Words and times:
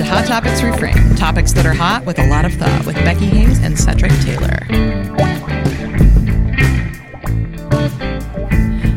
to 0.00 0.06
Hot 0.06 0.24
Topics 0.24 0.62
Reframed, 0.62 1.18
topics 1.18 1.52
that 1.52 1.66
are 1.66 1.74
hot 1.74 2.06
with 2.06 2.18
a 2.18 2.26
lot 2.28 2.46
of 2.46 2.54
thought, 2.54 2.86
with 2.86 2.96
Becky 2.96 3.26
Hayes 3.26 3.62
and 3.62 3.78
Cedric 3.78 4.10
Taylor. 4.22 4.66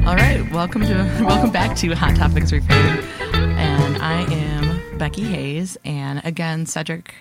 All 0.08 0.16
right, 0.16 0.50
welcome 0.54 0.82
to 0.84 0.94
welcome 1.26 1.52
back 1.52 1.76
to 1.80 1.94
Hot 1.94 2.16
Topics 2.16 2.52
Reframed, 2.54 3.04
and 3.34 3.98
I 3.98 4.22
am 4.32 4.98
Becky 4.98 5.24
Hayes, 5.24 5.78
and 5.84 6.22
again, 6.24 6.66
Cedric 6.66 7.16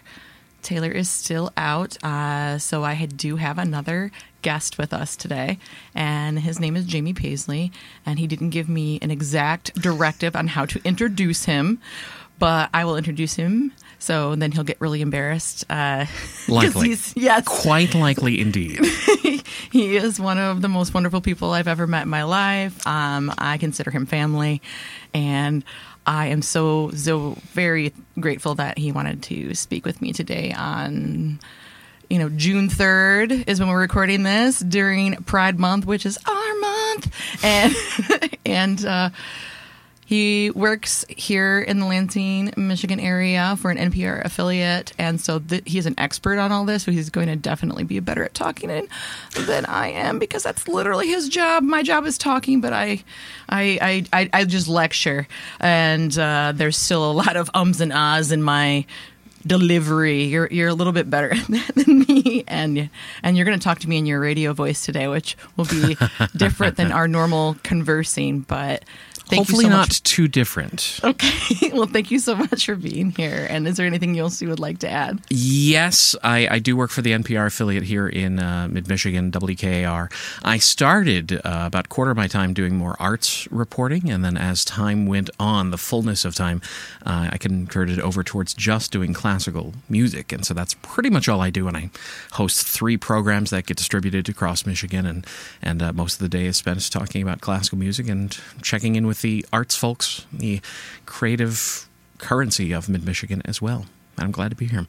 Taylor 0.63 0.93
is 0.93 1.11
still 1.11 1.51
out, 1.57 2.03
uh, 2.05 2.59
so 2.59 2.85
I 2.85 2.95
do 3.07 3.35
have 3.35 3.59
another 3.59 4.13
guest 4.43 4.79
with 4.79 4.93
us 4.93 5.17
today, 5.17 5.59
and 5.93 6.39
his 6.39 6.61
name 6.61 6.77
is 6.77 6.87
Jamie 6.87 7.15
Paisley, 7.15 7.73
and 8.07 8.21
he 8.21 8.29
didn't 8.29 8.51
give 8.51 8.69
me 8.69 9.01
an 9.03 9.11
exact 9.11 9.75
directive 9.75 10.37
on 10.37 10.47
how 10.47 10.67
to 10.67 10.81
introduce 10.85 11.47
him, 11.47 11.81
but 12.43 12.71
I 12.75 12.85
will 12.87 12.97
introduce 12.97 13.35
him. 13.35 13.71
So 14.01 14.35
then 14.35 14.51
he'll 14.51 14.65
get 14.65 14.81
really 14.81 15.01
embarrassed. 15.01 15.65
Uh, 15.71 16.07
Likely. 16.49 16.89
he's- 16.89 17.13
yes. 17.17 17.45
Quite 17.47 17.95
likely 17.95 18.41
indeed. 18.41 18.81
he 19.71 19.97
is 19.97 20.19
one 20.19 20.39
of 20.39 20.61
the 20.61 20.67
most 20.69 20.93
wonderful 20.93 21.21
people 21.21 21.53
I've 21.53 21.69
ever 21.69 21.87
met 21.87 22.03
in 22.03 22.09
my 22.09 22.25
life. 22.25 22.85
Um, 22.85 23.33
I 23.39 23.59
consider 23.59 23.93
him 23.93 24.07
family, 24.07 24.61
and 25.15 25.63
I 26.05 26.27
am 26.35 26.43
so 26.43 26.91
so 26.91 27.37
very 27.53 27.93
grateful 28.19 28.57
that 28.57 28.77
he 28.77 28.91
wanted 28.91 29.23
to 29.25 29.55
speak 29.55 29.87
with 29.87 30.03
me 30.03 30.13
today 30.13 30.53
on. 30.53 31.39
You 32.11 32.19
know, 32.19 32.29
June 32.29 32.69
third 32.69 33.31
is 33.31 33.61
when 33.61 33.69
we're 33.69 33.81
recording 33.81 34.25
this 34.25 34.59
during 34.59 35.15
Pride 35.23 35.61
Month, 35.61 35.87
which 35.87 36.05
is 36.05 36.19
our 36.29 36.55
month, 36.61 37.45
and 37.45 37.75
and 38.45 38.85
uh, 38.85 39.11
he 40.05 40.51
works 40.51 41.05
here 41.09 41.61
in 41.61 41.79
the 41.79 41.87
Lansing, 41.87 42.53
Michigan 42.57 43.01
area 43.01 43.57
for 43.59 43.71
an 43.71 43.79
NPR 43.79 44.25
affiliate, 44.25 44.93
and 44.99 45.21
so 45.21 45.39
th- 45.39 45.63
he's 45.65 45.87
an 45.87 45.95
expert 45.97 46.39
on 46.39 46.53
all 46.53 46.65
this. 46.65 46.83
So 46.83 46.93
he's 46.93 47.09
going 47.09 47.29
to 47.29 47.37
definitely 47.37 47.85
be 47.85 48.01
better 48.01 48.25
at 48.25 48.35
talking 48.35 48.69
than 48.69 49.67
I 49.67 49.89
am 49.89 50.19
because 50.19 50.43
that's 50.43 50.67
literally 50.69 51.09
his 51.09 51.29
job. 51.29 51.63
My 51.63 51.83
job 51.83 52.05
is 52.07 52.19
talking, 52.19 52.61
but 52.61 52.73
I, 52.73 53.03
I, 53.49 54.05
I, 54.13 54.21
I, 54.21 54.31
I 54.33 54.45
just 54.45 54.69
lecture, 54.69 55.27
and 55.61 56.17
uh, 56.19 56.53
there's 56.55 56.77
still 56.77 57.11
a 57.11 57.13
lot 57.13 57.37
of 57.37 57.49
ums 57.55 57.81
and 57.81 57.93
ahs 57.93 58.33
in 58.33 58.43
my 58.43 58.85
delivery. 59.47 60.25
You're 60.25 60.49
you're 60.51 60.69
a 60.69 60.75
little 60.75 60.93
bit 60.93 61.09
better 61.11 61.33
at 61.33 61.47
that 61.49 61.75
than 61.75 62.01
me, 62.01 62.45
and 62.49 62.91
and 63.23 63.37
you're 63.37 63.47
going 63.47 63.59
to 63.59 63.65
talk 63.65 63.79
to 63.81 63.89
me 63.89 63.99
in 63.99 64.07
your 64.07 64.21
radio 64.21 64.53
voice 64.53 64.85
today, 64.85 65.09
which 65.09 65.37
will 65.57 65.65
be 65.67 65.97
different 66.37 66.77
than 66.77 66.93
our 66.93 67.09
normal 67.09 67.57
conversing, 67.63 68.41
but. 68.41 68.85
Thank 69.33 69.47
Hopefully 69.47 69.65
you 69.65 69.71
so 69.71 69.77
not 69.77 69.89
too 70.05 70.29
different. 70.29 71.01
Okay. 71.03 71.31
Well, 71.73 71.87
thank 71.87 72.11
you 72.11 72.19
so 72.19 72.37
much 72.37 72.67
for 72.67 72.75
being 72.75 73.13
here. 73.13 73.47
And 73.49 73.67
is 73.67 73.79
there 73.79 73.87
anything 73.87 74.19
else 74.19 74.43
you 74.43 74.49
would 74.51 74.61
like 74.61 74.81
to 74.81 74.91
add? 74.91 75.21
Yes, 75.31 76.15
I, 76.23 76.47
I 76.49 76.59
do 76.59 76.77
work 76.77 76.91
for 76.91 77.01
the 77.01 77.13
NPR 77.13 77.47
affiliate 77.47 77.85
here 77.85 78.07
in 78.07 78.39
uh, 78.39 78.69
mid 78.69 78.89
Michigan, 78.89 79.33
WKAR. 79.33 80.13
I 80.45 80.59
started 80.59 81.33
uh, 81.33 81.41
about 81.45 81.89
quarter 81.89 82.11
of 82.11 82.17
my 82.19 82.27
time 82.27 82.53
doing 82.53 82.77
more 82.77 82.95
arts 83.01 83.51
reporting, 83.51 84.11
and 84.11 84.23
then 84.23 84.37
as 84.37 84.67
time 84.67 85.07
went 85.07 85.31
on, 85.41 85.71
the 85.71 85.79
fullness 85.79 86.27
of 86.27 86.35
time, 86.35 86.61
uh, 87.07 87.31
I 87.33 87.39
converted 87.39 87.99
over 88.01 88.23
towards 88.23 88.53
just 88.53 88.93
doing 88.93 89.15
classical 89.15 89.73
music. 89.89 90.31
And 90.31 90.45
so 90.45 90.53
that's 90.53 90.75
pretty 90.83 91.09
much 91.09 91.27
all 91.27 91.41
I 91.41 91.49
do. 91.49 91.69
And 91.69 91.77
I 91.77 91.91
host 92.33 92.67
three 92.67 92.99
programs 92.99 93.49
that 93.49 93.65
get 93.65 93.79
distributed 93.79 94.29
across 94.29 94.67
Michigan, 94.67 95.07
and, 95.07 95.27
and 95.63 95.81
uh, 95.81 95.93
most 95.95 96.15
of 96.15 96.19
the 96.21 96.29
day 96.29 96.45
is 96.45 96.59
spent 96.59 96.91
talking 96.91 97.23
about 97.23 97.41
classical 97.41 97.79
music 97.79 98.09
and 98.09 98.39
checking 98.61 98.97
in 98.97 99.07
with 99.07 99.22
the 99.23 99.45
arts 99.53 99.77
folks, 99.77 100.27
the 100.33 100.61
creative 101.07 101.89
currency 102.19 102.73
of 102.73 102.89
mid 102.89 103.05
Michigan 103.05 103.43
as 103.45 103.63
well. 103.63 103.87
I'm 104.19 104.31
glad 104.31 104.51
to 104.51 104.57
be 104.57 104.67
here. 104.67 104.87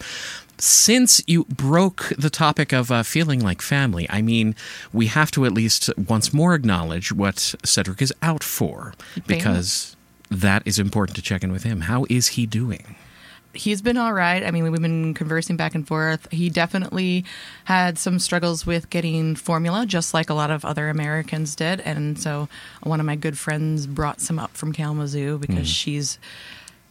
Since 0.59 1.23
you 1.25 1.45
broke 1.45 2.11
the 2.17 2.29
topic 2.29 2.73
of 2.73 2.91
uh, 2.91 3.03
feeling 3.03 3.39
like 3.39 3.61
family, 3.61 4.05
I 4.09 4.21
mean, 4.21 4.55
we 4.91 5.07
have 5.07 5.31
to 5.31 5.45
at 5.45 5.53
least 5.53 5.89
once 5.97 6.33
more 6.33 6.53
acknowledge 6.53 7.11
what 7.11 7.55
Cedric 7.63 8.01
is 8.01 8.13
out 8.21 8.43
for, 8.43 8.93
because 9.25 9.95
that 10.29 10.61
is 10.65 10.77
important 10.77 11.15
to 11.15 11.21
check 11.21 11.43
in 11.43 11.51
with 11.51 11.63
him. 11.63 11.81
How 11.81 12.05
is 12.09 12.29
he 12.29 12.45
doing? 12.45 12.95
He's 13.53 13.81
been 13.81 13.97
all 13.97 14.13
right. 14.13 14.43
I 14.43 14.51
mean, 14.51 14.63
we've 14.63 14.81
been 14.81 15.13
conversing 15.13 15.57
back 15.57 15.75
and 15.75 15.87
forth. 15.87 16.27
He 16.31 16.49
definitely 16.49 17.25
had 17.65 17.99
some 17.99 18.17
struggles 18.17 18.65
with 18.65 18.89
getting 18.89 19.35
formula, 19.35 19.85
just 19.85 20.13
like 20.13 20.29
a 20.29 20.33
lot 20.33 20.49
of 20.49 20.65
other 20.65 20.89
Americans 20.89 21.55
did. 21.55 21.79
And 21.81 22.17
so 22.17 22.49
one 22.81 22.99
of 22.99 23.05
my 23.05 23.15
good 23.15 23.37
friends 23.37 23.85
brought 23.85 24.21
some 24.21 24.39
up 24.39 24.57
from 24.57 24.73
Kalamazoo 24.73 25.37
because 25.37 25.69
she's 25.69 26.17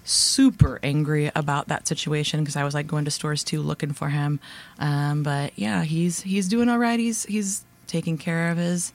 super 0.05 0.81
angry 0.83 1.31
about 1.35 1.69
that 1.69 1.87
situation 1.87 2.41
because 2.41 2.57
I 2.57 2.65
was 2.65 2.75
like 2.75 2.87
going 2.87 3.05
to 3.05 3.11
stores 3.11 3.45
too 3.45 3.61
looking 3.61 3.93
for 3.93 4.09
him. 4.09 4.41
Um, 4.79 5.23
but 5.23 5.53
yeah, 5.57 5.83
he's 5.85 6.23
he's 6.23 6.49
doing 6.49 6.69
all 6.69 6.79
right. 6.79 6.99
He's 6.99 7.25
he's 7.25 7.65
taking 7.87 8.19
care 8.19 8.51
of 8.51 8.59
his 8.59 8.93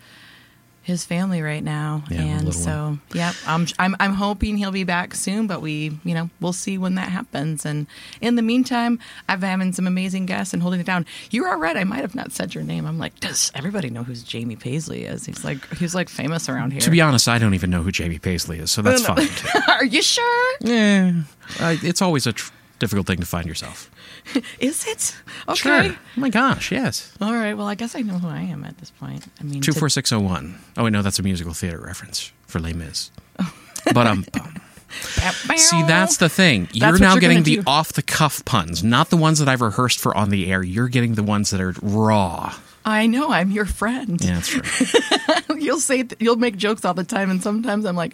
his 0.87 1.03
family 1.05 1.41
right 1.41 1.63
now, 1.63 2.01
Yeah, 2.09 2.21
and 2.21 2.55
so 2.55 2.97
yeah, 3.13 3.33
I'm 3.45 3.67
I'm 3.77 3.93
I'm 3.99 4.13
hoping 4.13 4.55
he'll 4.55 4.71
be 4.71 4.85
back 4.85 5.13
soon. 5.13 5.45
But 5.45 5.61
we 5.61 5.91
you 6.05 6.13
know 6.15 6.29
we'll 6.39 6.53
see 6.53 6.77
when 6.77 6.95
that 6.95 7.09
happens. 7.09 7.65
And 7.65 7.87
in 8.21 8.35
the 8.37 8.41
meantime, 8.41 8.97
I've 9.27 9.41
been 9.41 9.49
having 9.49 9.73
some 9.73 9.85
amazing 9.85 10.27
guests 10.27 10.53
and 10.53 10.61
holding 10.63 10.79
it 10.79 10.85
down. 10.85 11.05
You're 11.29 11.49
all 11.49 11.59
right. 11.59 11.75
I 11.75 11.83
might 11.83 11.99
have 12.01 12.15
not 12.15 12.31
said 12.31 12.55
your 12.55 12.63
name. 12.63 12.85
I'm 12.85 12.97
like, 12.97 13.19
does 13.19 13.51
everybody 13.53 13.89
know 13.89 14.03
who 14.03 14.15
Jamie 14.15 14.55
Paisley 14.55 15.03
is? 15.03 15.25
He's 15.25 15.43
like 15.43 15.59
he's 15.75 15.93
like 15.93 16.07
famous 16.07 16.47
around 16.47 16.71
here. 16.71 16.79
To 16.81 16.89
be 16.89 17.01
honest, 17.01 17.27
I 17.27 17.37
don't 17.37 17.53
even 17.53 17.69
know 17.69 17.81
who 17.83 17.91
Jamie 17.91 18.17
Paisley 18.19 18.59
is, 18.59 18.71
so 18.71 18.81
that's 18.81 19.05
fine. 19.05 19.27
Are 19.67 19.83
you 19.85 20.01
sure? 20.01 20.55
yeah, 20.61 21.11
uh, 21.59 21.75
it's 21.83 22.01
always 22.01 22.25
a 22.25 22.31
tr- 22.31 22.53
difficult 22.79 23.07
thing 23.07 23.19
to 23.19 23.25
find 23.25 23.45
yourself. 23.47 23.89
Is 24.59 24.85
it? 24.87 25.15
Okay. 25.47 25.55
Sure. 25.57 25.83
Oh 25.91 25.97
my 26.19 26.29
gosh, 26.29 26.71
yes. 26.71 27.13
All 27.21 27.33
right. 27.33 27.53
Well, 27.53 27.67
I 27.67 27.75
guess 27.75 27.95
I 27.95 28.01
know 28.01 28.17
who 28.19 28.27
I 28.27 28.41
am 28.41 28.63
at 28.63 28.77
this 28.77 28.91
point. 28.91 29.25
I 29.39 29.43
mean, 29.43 29.61
Two 29.61 29.71
to- 29.73 29.79
four 29.79 29.89
six 29.89 30.09
zero 30.09 30.21
one. 30.21 30.57
Oh 30.77 30.83
wait, 30.83 30.91
no, 30.93 31.01
that's 31.01 31.19
a 31.19 31.23
musical 31.23 31.53
theater 31.53 31.79
reference 31.79 32.31
for 32.45 32.59
Les 32.59 32.73
Mis. 32.73 33.11
But 33.93 34.07
um, 34.07 34.25
see, 35.55 35.81
that's 35.83 36.17
the 36.17 36.29
thing. 36.29 36.67
You're 36.73 36.97
now 36.97 37.13
you're 37.13 37.21
getting 37.21 37.43
the 37.43 37.61
off 37.65 37.93
the 37.93 38.01
cuff 38.01 38.43
puns, 38.45 38.83
not 38.83 39.09
the 39.09 39.17
ones 39.17 39.39
that 39.39 39.47
I've 39.47 39.61
rehearsed 39.61 39.99
for 39.99 40.15
on 40.15 40.29
the 40.29 40.51
air. 40.51 40.61
You're 40.63 40.87
getting 40.89 41.15
the 41.15 41.23
ones 41.23 41.49
that 41.51 41.61
are 41.61 41.73
raw. 41.81 42.53
I 42.85 43.05
know. 43.07 43.31
I'm 43.31 43.51
your 43.51 43.65
friend. 43.65 44.19
Yeah, 44.21 44.35
that's 44.35 44.47
true. 44.49 45.57
You'll 45.59 45.79
say 45.79 46.03
th- 46.03 46.21
you'll 46.21 46.35
make 46.37 46.55
jokes 46.55 46.85
all 46.85 46.93
the 46.93 47.03
time, 47.03 47.29
and 47.29 47.41
sometimes 47.41 47.83
I'm 47.85 47.95
like, 47.95 48.13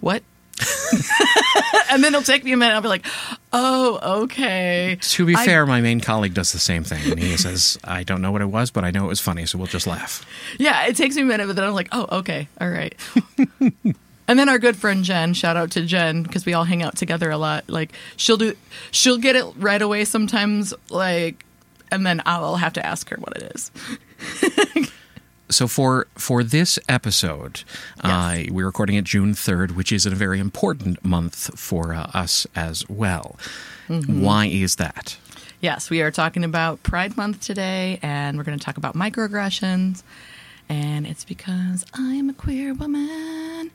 "What?" 0.00 0.22
and 1.90 2.02
then 2.02 2.14
it'll 2.14 2.22
take 2.22 2.44
me 2.44 2.52
a 2.52 2.56
minute. 2.56 2.74
I'll 2.74 2.80
be 2.82 2.88
like, 2.88 3.06
"Oh, 3.52 4.22
okay." 4.22 4.98
to 5.00 5.26
be 5.26 5.34
I- 5.34 5.44
fair, 5.44 5.66
my 5.66 5.80
main 5.80 6.00
colleague 6.00 6.34
does 6.34 6.52
the 6.52 6.58
same 6.58 6.84
thing, 6.84 7.10
and 7.10 7.20
he 7.20 7.36
says, 7.36 7.78
"I 7.84 8.02
don't 8.02 8.22
know 8.22 8.32
what 8.32 8.42
it 8.42 8.46
was, 8.46 8.70
but 8.70 8.84
I 8.84 8.90
know 8.90 9.04
it 9.04 9.08
was 9.08 9.20
funny, 9.20 9.46
so 9.46 9.58
we'll 9.58 9.66
just 9.66 9.86
laugh." 9.86 10.24
Yeah, 10.58 10.86
it 10.86 10.96
takes 10.96 11.16
me 11.16 11.22
a 11.22 11.24
minute, 11.26 11.46
but 11.46 11.56
then 11.56 11.64
I'm 11.64 11.74
like, 11.74 11.88
"Oh, 11.92 12.06
okay, 12.20 12.48
all 12.60 12.70
right." 12.70 12.94
and 14.28 14.38
then 14.38 14.48
our 14.48 14.58
good 14.58 14.76
friend 14.76 15.04
Jen, 15.04 15.34
shout 15.34 15.56
out 15.56 15.70
to 15.72 15.82
Jen 15.82 16.22
because 16.22 16.46
we 16.46 16.54
all 16.54 16.64
hang 16.64 16.82
out 16.82 16.96
together 16.96 17.30
a 17.30 17.38
lot. 17.38 17.68
Like 17.68 17.92
she'll 18.16 18.38
do, 18.38 18.54
she'll 18.90 19.18
get 19.18 19.36
it 19.36 19.44
right 19.56 19.82
away 19.82 20.04
sometimes. 20.04 20.72
Like, 20.90 21.44
and 21.90 22.06
then 22.06 22.22
I'll 22.26 22.56
have 22.56 22.72
to 22.74 22.84
ask 22.84 23.08
her 23.10 23.16
what 23.16 23.36
it 23.36 23.52
is. 23.54 23.70
So 25.48 25.68
for 25.68 26.08
for 26.14 26.42
this 26.42 26.78
episode, 26.88 27.62
uh, 28.00 28.42
we're 28.50 28.66
recording 28.66 28.96
it 28.96 29.04
June 29.04 29.32
third, 29.32 29.76
which 29.76 29.92
is 29.92 30.04
a 30.04 30.10
very 30.10 30.40
important 30.40 31.04
month 31.04 31.58
for 31.58 31.94
uh, 31.94 32.10
us 32.14 32.46
as 32.56 32.88
well. 32.88 33.36
Mm-hmm. 33.88 34.22
Why 34.22 34.46
is 34.46 34.76
that? 34.76 35.16
Yes, 35.60 35.88
we 35.88 36.02
are 36.02 36.10
talking 36.10 36.44
about 36.44 36.82
Pride 36.82 37.16
Month 37.16 37.40
today, 37.40 37.98
and 38.02 38.36
we're 38.36 38.44
going 38.44 38.58
to 38.58 38.64
talk 38.64 38.76
about 38.76 38.94
microaggressions. 38.94 40.02
And 40.68 41.06
it's 41.06 41.24
because 41.24 41.86
I 41.94 42.14
am 42.14 42.28
a 42.28 42.34
queer 42.34 42.74
woman. 42.74 43.70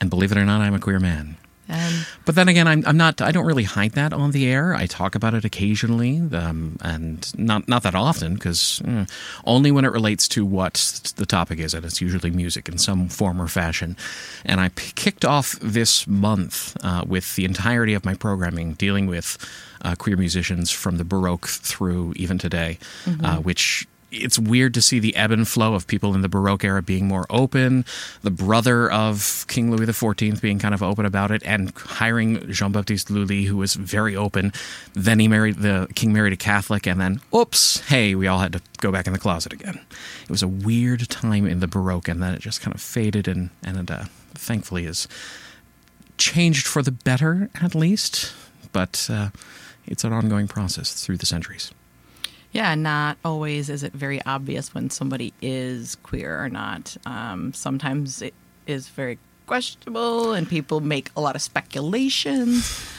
And 0.00 0.10
believe 0.10 0.32
it 0.32 0.38
or 0.38 0.44
not, 0.44 0.62
I'm 0.62 0.74
a 0.74 0.80
queer 0.80 0.98
man. 0.98 1.36
And 1.68 2.06
But 2.24 2.34
then 2.34 2.48
again, 2.48 2.68
I'm, 2.68 2.84
I'm 2.86 2.96
not. 2.96 3.20
I 3.20 3.32
don't 3.32 3.46
really 3.46 3.64
hide 3.64 3.92
that 3.92 4.12
on 4.12 4.30
the 4.30 4.46
air. 4.46 4.74
I 4.74 4.86
talk 4.86 5.14
about 5.14 5.34
it 5.34 5.44
occasionally, 5.44 6.20
um, 6.32 6.76
and 6.80 7.32
not 7.38 7.68
not 7.68 7.82
that 7.82 7.94
often, 7.94 8.34
because 8.34 8.80
only 9.44 9.70
when 9.72 9.84
it 9.84 9.92
relates 9.92 10.28
to 10.28 10.44
what 10.46 11.12
the 11.16 11.26
topic 11.26 11.58
is, 11.58 11.74
and 11.74 11.84
it's 11.84 12.00
usually 12.00 12.30
music 12.30 12.68
in 12.68 12.78
some 12.78 13.08
form 13.08 13.40
or 13.40 13.48
fashion. 13.48 13.96
And 14.44 14.60
I 14.60 14.68
p- 14.68 14.92
kicked 14.94 15.24
off 15.24 15.58
this 15.60 16.06
month 16.06 16.76
uh, 16.84 17.02
with 17.06 17.34
the 17.36 17.44
entirety 17.44 17.94
of 17.94 18.04
my 18.04 18.14
programming 18.14 18.74
dealing 18.74 19.06
with 19.06 19.36
uh, 19.82 19.94
queer 19.96 20.16
musicians 20.16 20.70
from 20.70 20.98
the 20.98 21.04
Baroque 21.04 21.46
through 21.48 22.12
even 22.16 22.38
today, 22.38 22.78
uh, 23.24 23.38
which. 23.38 23.86
It's 24.12 24.38
weird 24.38 24.72
to 24.74 24.80
see 24.80 24.98
the 24.98 25.16
ebb 25.16 25.32
and 25.32 25.46
flow 25.46 25.74
of 25.74 25.86
people 25.86 26.14
in 26.14 26.22
the 26.22 26.28
Baroque 26.28 26.64
era 26.64 26.80
being 26.80 27.06
more 27.08 27.26
open, 27.28 27.84
the 28.22 28.30
brother 28.30 28.90
of 28.90 29.44
King 29.48 29.70
Louis 29.70 29.86
XIV 29.86 30.40
being 30.40 30.58
kind 30.58 30.74
of 30.74 30.82
open 30.82 31.04
about 31.04 31.30
it, 31.30 31.42
and 31.44 31.72
hiring 31.76 32.50
Jean 32.52 32.72
Baptiste 32.72 33.10
Lully, 33.10 33.44
who 33.44 33.56
was 33.56 33.74
very 33.74 34.14
open. 34.14 34.52
Then 34.94 35.18
he 35.18 35.28
married 35.28 35.56
the 35.56 35.88
king 35.94 36.12
married 36.12 36.32
a 36.32 36.36
Catholic, 36.36 36.86
and 36.86 37.00
then 37.00 37.20
oops, 37.34 37.80
hey, 37.88 38.14
we 38.14 38.26
all 38.26 38.38
had 38.38 38.52
to 38.52 38.60
go 38.78 38.92
back 38.92 39.06
in 39.06 39.12
the 39.12 39.18
closet 39.18 39.52
again. 39.52 39.80
It 40.22 40.30
was 40.30 40.42
a 40.42 40.48
weird 40.48 41.08
time 41.08 41.46
in 41.46 41.60
the 41.60 41.66
Baroque, 41.68 42.08
and 42.08 42.22
then 42.22 42.32
it 42.34 42.40
just 42.40 42.60
kind 42.60 42.74
of 42.74 42.80
faded, 42.80 43.26
and 43.26 43.50
and 43.64 43.90
uh, 43.90 44.04
thankfully 44.34 44.84
is 44.86 45.08
changed 46.16 46.66
for 46.66 46.82
the 46.82 46.92
better, 46.92 47.50
at 47.60 47.74
least. 47.74 48.32
but 48.72 49.08
uh, 49.10 49.30
it's 49.86 50.04
an 50.04 50.12
ongoing 50.12 50.48
process 50.48 51.04
through 51.04 51.16
the 51.16 51.26
centuries. 51.26 51.70
Yeah, 52.56 52.74
not 52.74 53.18
always 53.22 53.68
is 53.68 53.82
it 53.82 53.92
very 53.92 54.20
obvious 54.24 54.74
when 54.74 54.88
somebody 54.88 55.34
is 55.42 55.96
queer 55.96 56.42
or 56.42 56.48
not. 56.48 56.96
Um, 57.04 57.52
sometimes 57.52 58.22
it 58.22 58.32
is 58.66 58.88
very 58.88 59.18
questionable, 59.46 60.32
and 60.32 60.48
people 60.48 60.80
make 60.80 61.10
a 61.16 61.20
lot 61.20 61.36
of 61.36 61.42
speculations. 61.42 62.90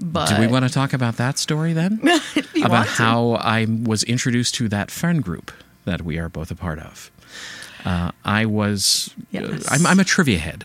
But 0.00 0.28
Do 0.30 0.40
we 0.40 0.46
want 0.46 0.64
to 0.66 0.70
talk 0.72 0.94
about 0.94 1.16
that 1.16 1.38
story 1.38 1.72
then? 1.74 2.00
About 2.64 2.86
how 2.86 3.32
I 3.32 3.66
was 3.66 4.02
introduced 4.02 4.54
to 4.56 4.68
that 4.68 4.90
friend 4.90 5.22
group 5.22 5.50
that 5.84 6.02
we 6.02 6.18
are 6.18 6.28
both 6.28 6.50
a 6.50 6.54
part 6.54 6.78
of. 6.78 7.10
Uh, 7.84 8.10
I 8.24 8.44
was. 8.46 9.14
Yes. 9.30 9.44
uh, 9.44 9.68
I'm, 9.70 9.86
I'm 9.86 10.00
a 10.00 10.04
trivia 10.04 10.38
head. 10.38 10.64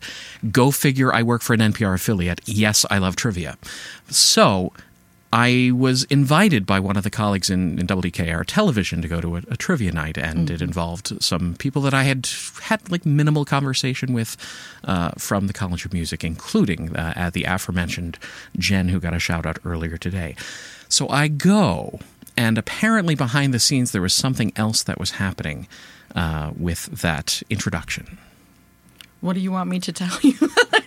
Go 0.52 0.72
figure. 0.72 1.14
I 1.14 1.24
work 1.24 1.42
for 1.44 1.54
an 1.54 1.60
NPR 1.60 1.94
affiliate. 1.94 2.42
Yes, 2.46 2.86
I 2.90 2.98
love 2.98 3.16
trivia. 3.16 3.58
So 4.10 4.74
I 5.34 5.72
was 5.74 6.04
invited 6.06 6.66
by 6.66 6.80
one 6.80 6.98
of 6.98 7.04
the 7.04 7.10
colleagues 7.10 7.50
in, 7.50 7.80
in 7.80 7.88
WKAR 7.88 8.44
television 8.46 9.02
to 9.02 9.08
go 9.08 9.22
to 9.22 9.38
a, 9.38 9.42
a 9.50 9.56
trivia 9.58 9.92
night, 9.92 10.18
and 10.18 10.50
it 10.50 10.62
involved 10.62 11.24
some 11.24 11.56
people 11.56 11.82
that 11.84 11.94
I 11.94 12.04
had 12.04 12.28
had 12.64 12.92
like 12.92 13.06
minimal 13.06 13.46
conversation 13.46 14.14
with 14.14 14.36
uh, 14.84 15.12
from 15.18 15.48
the 15.48 15.54
College 15.54 15.86
of 15.86 15.94
Music, 15.94 16.24
including 16.24 16.96
uh, 16.96 17.14
at 17.16 17.34
the 17.34 17.46
aforementioned 17.46 18.20
Jen, 18.58 18.90
who 18.90 19.00
got 19.00 19.14
a 19.14 19.20
shout 19.20 19.46
out 19.46 19.58
earlier 19.64 19.98
today. 19.98 20.36
So 20.90 21.08
I 21.08 21.30
go, 21.30 22.00
and 22.36 22.58
apparently 22.58 23.16
behind 23.16 23.54
the 23.54 23.60
scenes 23.60 23.94
there 23.94 24.02
was 24.02 24.14
something 24.14 24.52
else 24.58 24.84
that 24.84 25.00
was 25.00 25.12
happening 25.12 25.68
uh, 26.14 26.52
with 26.58 26.88
that 27.02 27.42
introduction. 27.50 28.18
What 29.22 29.34
do 29.34 29.40
you 29.40 29.52
want 29.52 29.70
me 29.70 29.80
to 29.80 29.94
tell 29.94 30.18
you? 30.22 30.34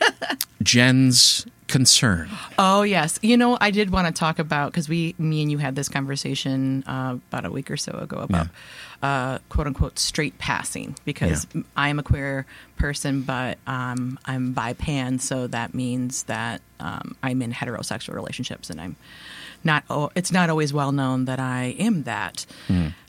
Jen's 0.62 1.46
concern. 1.68 2.28
Oh 2.58 2.82
yes, 2.82 3.18
you 3.22 3.36
know 3.36 3.56
I 3.60 3.70
did 3.70 3.90
want 3.90 4.06
to 4.06 4.12
talk 4.12 4.38
about 4.38 4.70
because 4.72 4.88
we, 4.88 5.14
me 5.18 5.42
and 5.42 5.50
you 5.50 5.58
had 5.58 5.74
this 5.76 5.88
conversation 5.88 6.84
uh, 6.86 7.16
about 7.30 7.44
a 7.44 7.50
week 7.50 7.70
or 7.70 7.76
so 7.76 7.92
ago 7.92 8.18
about 8.18 8.48
uh, 9.02 9.38
quote 9.48 9.66
unquote 9.66 9.98
straight 9.98 10.36
passing 10.38 10.94
because 11.04 11.46
Yeah. 11.54 11.62
I 11.76 11.88
am 11.88 11.98
a 11.98 12.02
queer 12.02 12.46
person, 12.76 13.22
but 13.22 13.58
um, 13.66 14.18
I'm 14.26 14.52
bi 14.52 14.72
pan, 14.74 15.18
so 15.18 15.46
that 15.48 15.74
means 15.74 16.24
that 16.24 16.60
um, 16.80 17.16
I'm 17.22 17.40
in 17.42 17.52
heterosexual 17.52 18.14
relationships, 18.14 18.70
and 18.70 18.80
I'm 18.80 18.96
not. 19.62 19.84
Oh, 19.88 20.10
it's 20.14 20.30
not 20.32 20.50
always 20.50 20.72
well 20.72 20.92
known 20.92 21.24
that 21.26 21.40
I 21.40 21.74
am 21.78 22.02
that. 22.04 22.44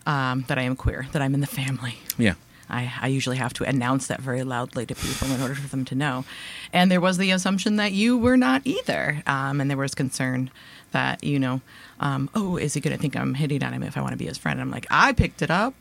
Um, 0.07 0.45
that 0.49 0.59
I 0.59 0.61
am 0.61 0.75
queer, 0.75 1.07
that 1.13 1.21
I'm 1.23 1.33
in 1.33 1.39
the 1.41 1.47
family. 1.47 1.95
Yeah. 2.19 2.35
I, 2.69 2.91
I 3.01 3.07
usually 3.07 3.37
have 3.37 3.53
to 3.53 3.63
announce 3.63 4.07
that 4.07 4.21
very 4.21 4.43
loudly 4.43 4.85
to 4.85 4.95
people 4.95 5.31
in 5.31 5.41
order 5.41 5.55
for 5.55 5.67
them 5.67 5.85
to 5.85 5.95
know. 5.95 6.25
And 6.73 6.89
there 6.91 7.01
was 7.01 7.17
the 7.17 7.31
assumption 7.31 7.75
that 7.77 7.91
you 7.91 8.17
were 8.17 8.37
not 8.37 8.61
either. 8.65 9.21
Um, 9.27 9.61
and 9.61 9.69
there 9.69 9.77
was 9.77 9.93
concern 9.95 10.49
that, 10.91 11.23
you 11.23 11.39
know, 11.39 11.61
um, 11.99 12.29
oh, 12.35 12.57
is 12.57 12.73
he 12.73 12.79
going 12.81 12.95
to 12.95 13.01
think 13.01 13.15
I'm 13.15 13.33
hitting 13.33 13.63
on 13.63 13.73
him 13.73 13.83
if 13.83 13.97
I 13.97 14.01
want 14.01 14.13
to 14.13 14.17
be 14.17 14.25
his 14.25 14.37
friend? 14.37 14.59
And 14.59 14.67
I'm 14.67 14.71
like, 14.71 14.85
I 14.89 15.11
picked 15.13 15.41
it 15.41 15.51
up. 15.51 15.73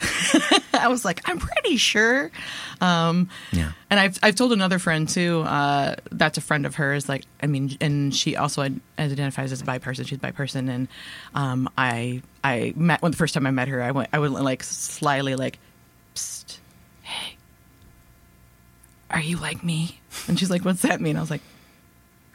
I 0.72 0.88
was 0.88 1.04
like, 1.04 1.20
I'm 1.28 1.38
pretty 1.38 1.76
sure. 1.76 2.30
Um, 2.80 3.28
Yeah. 3.52 3.72
and 3.90 4.00
I've, 4.00 4.18
I've 4.22 4.34
told 4.34 4.52
another 4.52 4.78
friend 4.78 5.06
too, 5.08 5.42
uh, 5.42 5.96
that's 6.10 6.38
a 6.38 6.40
friend 6.40 6.64
of 6.66 6.74
hers. 6.76 7.08
Like, 7.08 7.24
I 7.42 7.46
mean, 7.46 7.76
and 7.80 8.14
she 8.14 8.36
also 8.36 8.62
ad- 8.62 8.80
identifies 8.98 9.52
as 9.52 9.60
a 9.60 9.64
bi 9.64 9.78
person. 9.78 10.04
She's 10.06 10.18
bi 10.18 10.30
person. 10.30 10.68
And, 10.68 10.88
um, 11.34 11.68
I, 11.76 12.22
I 12.42 12.72
met, 12.76 13.02
when 13.02 13.12
the 13.12 13.18
first 13.18 13.34
time 13.34 13.46
I 13.46 13.50
met 13.50 13.68
her, 13.68 13.82
I 13.82 13.90
went, 13.90 14.08
I 14.12 14.18
would 14.18 14.30
like 14.32 14.62
slyly 14.62 15.36
like, 15.36 15.58
Psst, 16.14 16.58
hey, 17.02 17.36
are 19.14 19.20
you 19.20 19.38
like 19.38 19.64
me? 19.64 20.00
And 20.28 20.38
she's 20.38 20.50
like, 20.50 20.64
what's 20.64 20.82
that 20.82 21.00
mean? 21.00 21.16
I 21.16 21.20
was 21.20 21.30
like, 21.30 21.42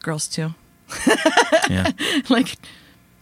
girls 0.02 0.28
too. 0.28 0.54
Yeah. 1.70 1.92
like, 2.30 2.56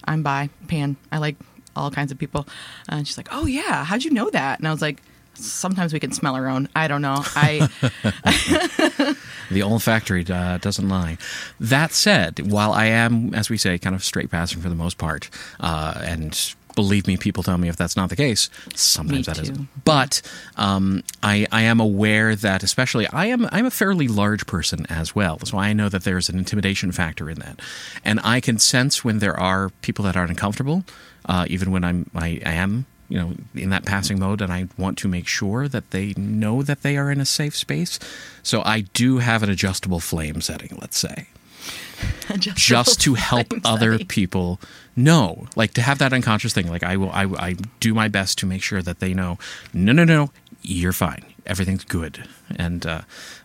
I'm 0.06 0.24
bi, 0.24 0.50
pan. 0.70 0.96
I 1.12 1.18
like 1.18 1.36
all 1.76 1.92
kinds 1.92 2.14
of 2.14 2.18
people. 2.18 2.48
And 2.88 3.06
she's 3.06 3.18
like, 3.18 3.28
oh 3.32 3.46
yeah, 3.46 3.84
how'd 3.84 4.06
you 4.06 4.12
know 4.12 4.30
that? 4.30 4.60
And 4.60 4.68
I 4.70 4.72
was 4.72 4.82
like, 4.82 5.02
sometimes 5.34 5.92
we 5.92 6.00
can 6.00 6.14
smell 6.14 6.36
our 6.36 6.48
own. 6.48 6.70
I 6.74 6.88
don't 6.88 7.02
know. 7.02 7.24
I, 7.36 7.68
The 9.50 9.64
olfactory 9.64 10.26
uh, 10.30 10.58
doesn't 10.58 10.88
lie. 10.90 11.18
That 11.60 11.92
said, 11.94 12.52
while 12.52 12.74
I 12.74 12.86
am, 12.86 13.34
as 13.34 13.50
we 13.50 13.58
say, 13.58 13.78
kind 13.78 13.96
of 13.96 14.04
straight 14.04 14.30
passing 14.30 14.62
for 14.62 14.70
the 14.70 14.76
most 14.76 14.98
part, 14.98 15.30
uh, 15.60 16.02
and 16.04 16.54
believe 16.78 17.08
me, 17.08 17.18
people 17.18 17.42
tell 17.42 17.58
me 17.58 17.68
if 17.70 17.76
that's 17.76 17.96
not 17.96 18.10
the 18.10 18.16
case, 18.16 18.52
sometimes 18.76 19.28
Me 19.28 19.34
that 19.34 19.42
is. 19.42 19.52
But 19.84 20.22
um, 20.58 21.04
I, 21.24 21.48
I 21.52 21.64
am 21.64 21.80
aware 21.80 22.36
that, 22.36 22.62
especially, 22.62 23.08
I 23.08 23.26
am 23.26 23.50
I'm 23.52 23.66
a 23.66 23.72
fairly 23.72 24.08
large 24.08 24.46
person 24.46 24.86
as 24.88 25.16
well, 25.16 25.40
so 25.40 25.58
I 25.58 25.74
know 25.74 25.90
that 25.90 26.04
there's 26.04 26.30
an 26.30 26.38
intimidation 26.38 26.92
factor 26.92 27.32
in 27.32 27.40
that, 27.40 27.60
and 28.06 28.20
I 28.24 28.40
can 28.40 28.60
sense 28.60 29.04
when 29.04 29.18
there 29.18 29.38
are 29.38 29.72
people 29.82 30.06
that 30.06 30.16
aren't 30.16 30.30
uncomfortable, 30.30 30.84
uh, 31.26 31.48
even 31.50 31.72
when 31.72 31.84
I'm 31.84 32.12
I, 32.14 32.40
I 32.46 32.54
am 32.54 32.86
you 33.10 33.18
know 33.18 33.34
in 33.56 33.72
that 33.72 33.86
passing 33.86 34.20
mode 34.20 34.42
and 34.42 34.52
i 34.52 34.68
want 34.78 34.98
to 34.98 35.08
make 35.08 35.28
sure 35.28 35.70
that 35.70 35.92
they 35.92 36.14
know 36.18 36.62
that 36.62 36.82
they 36.82 36.98
are 36.98 37.10
in 37.10 37.22
a 37.22 37.26
safe 37.26 37.56
space. 37.56 38.00
So 38.44 38.62
i 38.64 38.82
do 38.82 39.18
have 39.18 39.44
an 39.44 39.50
adjustable 39.50 40.00
flame 40.00 40.42
setting 40.42 40.78
let's 40.80 41.00
say 41.00 41.28
just 42.38 43.02
to 43.02 43.14
help 43.30 43.48
other 43.64 44.00
people 44.00 44.60
know 44.96 45.48
like 45.56 45.74
to 45.74 45.82
have 45.82 46.00
that 46.00 46.12
unconscious 46.12 46.54
thing 46.54 46.68
like 46.68 46.84
i 46.84 46.98
will 46.98 47.12
I, 47.12 47.26
I 47.26 47.56
do 47.80 47.94
my 47.94 48.08
best 48.08 48.40
to 48.40 48.46
make 48.46 48.64
sure 48.64 48.82
that 48.82 49.00
they 49.00 49.14
know 49.14 49.38
no 49.74 49.92
no 49.92 50.04
no 50.04 50.32
you're 50.68 50.94
fine. 50.94 51.24
Everything's 51.46 51.86
good. 51.86 52.28
And 52.56 52.86
uh, 52.86 53.02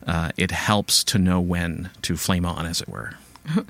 uh, 0.07 0.31
it 0.37 0.51
helps 0.51 1.05
to 1.05 1.19
know 1.19 1.41
when 1.41 1.91
to 2.03 2.17
flame 2.17 2.45
on 2.45 2.67
as 2.67 2.81
it 2.81 2.89
were. 2.89 3.15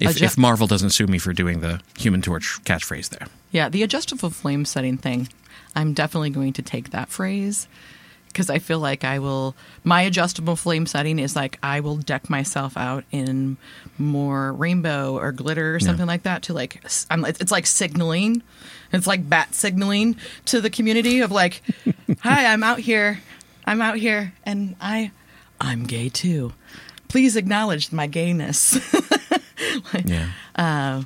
If, 0.00 0.16
Adju- 0.16 0.22
if 0.22 0.38
marvel 0.38 0.66
doesn't 0.66 0.90
sue 0.90 1.06
me 1.06 1.18
for 1.18 1.32
doing 1.32 1.60
the 1.60 1.80
human 1.96 2.22
torch 2.22 2.58
catchphrase 2.64 3.10
there. 3.10 3.28
Yeah, 3.52 3.68
the 3.68 3.84
adjustable 3.84 4.30
flame 4.30 4.64
setting 4.64 4.98
thing. 4.98 5.28
I'm 5.76 5.92
definitely 5.92 6.30
going 6.30 6.54
to 6.54 6.62
take 6.62 6.90
that 6.90 7.08
phrase 7.08 7.68
because 8.32 8.48
I 8.50 8.58
feel 8.58 8.78
like 8.78 9.04
I 9.04 9.18
will. 9.18 9.54
My 9.84 10.02
adjustable 10.02 10.56
flame 10.56 10.86
setting 10.86 11.18
is 11.18 11.36
like 11.36 11.58
I 11.62 11.80
will 11.80 11.96
deck 11.96 12.30
myself 12.30 12.76
out 12.76 13.04
in 13.10 13.56
more 13.98 14.52
rainbow 14.52 15.16
or 15.18 15.32
glitter 15.32 15.74
or 15.74 15.80
something 15.80 16.06
like 16.06 16.22
that 16.22 16.42
to 16.44 16.54
like. 16.54 16.82
I'm, 17.10 17.24
it's 17.24 17.52
like 17.52 17.66
signaling. 17.66 18.42
It's 18.92 19.06
like 19.06 19.28
bat 19.28 19.54
signaling 19.54 20.16
to 20.46 20.60
the 20.60 20.70
community 20.70 21.20
of 21.20 21.30
like, 21.30 21.62
"Hi, 22.20 22.46
I'm 22.46 22.62
out 22.62 22.78
here. 22.80 23.20
I'm 23.66 23.80
out 23.80 23.96
here, 23.96 24.32
and 24.44 24.76
I, 24.80 25.12
I'm 25.60 25.84
gay 25.84 26.08
too. 26.08 26.52
Please 27.08 27.36
acknowledge 27.36 27.92
my 27.92 28.06
gayness." 28.06 28.78
yeah 30.04 30.30
Uh, 30.56 31.02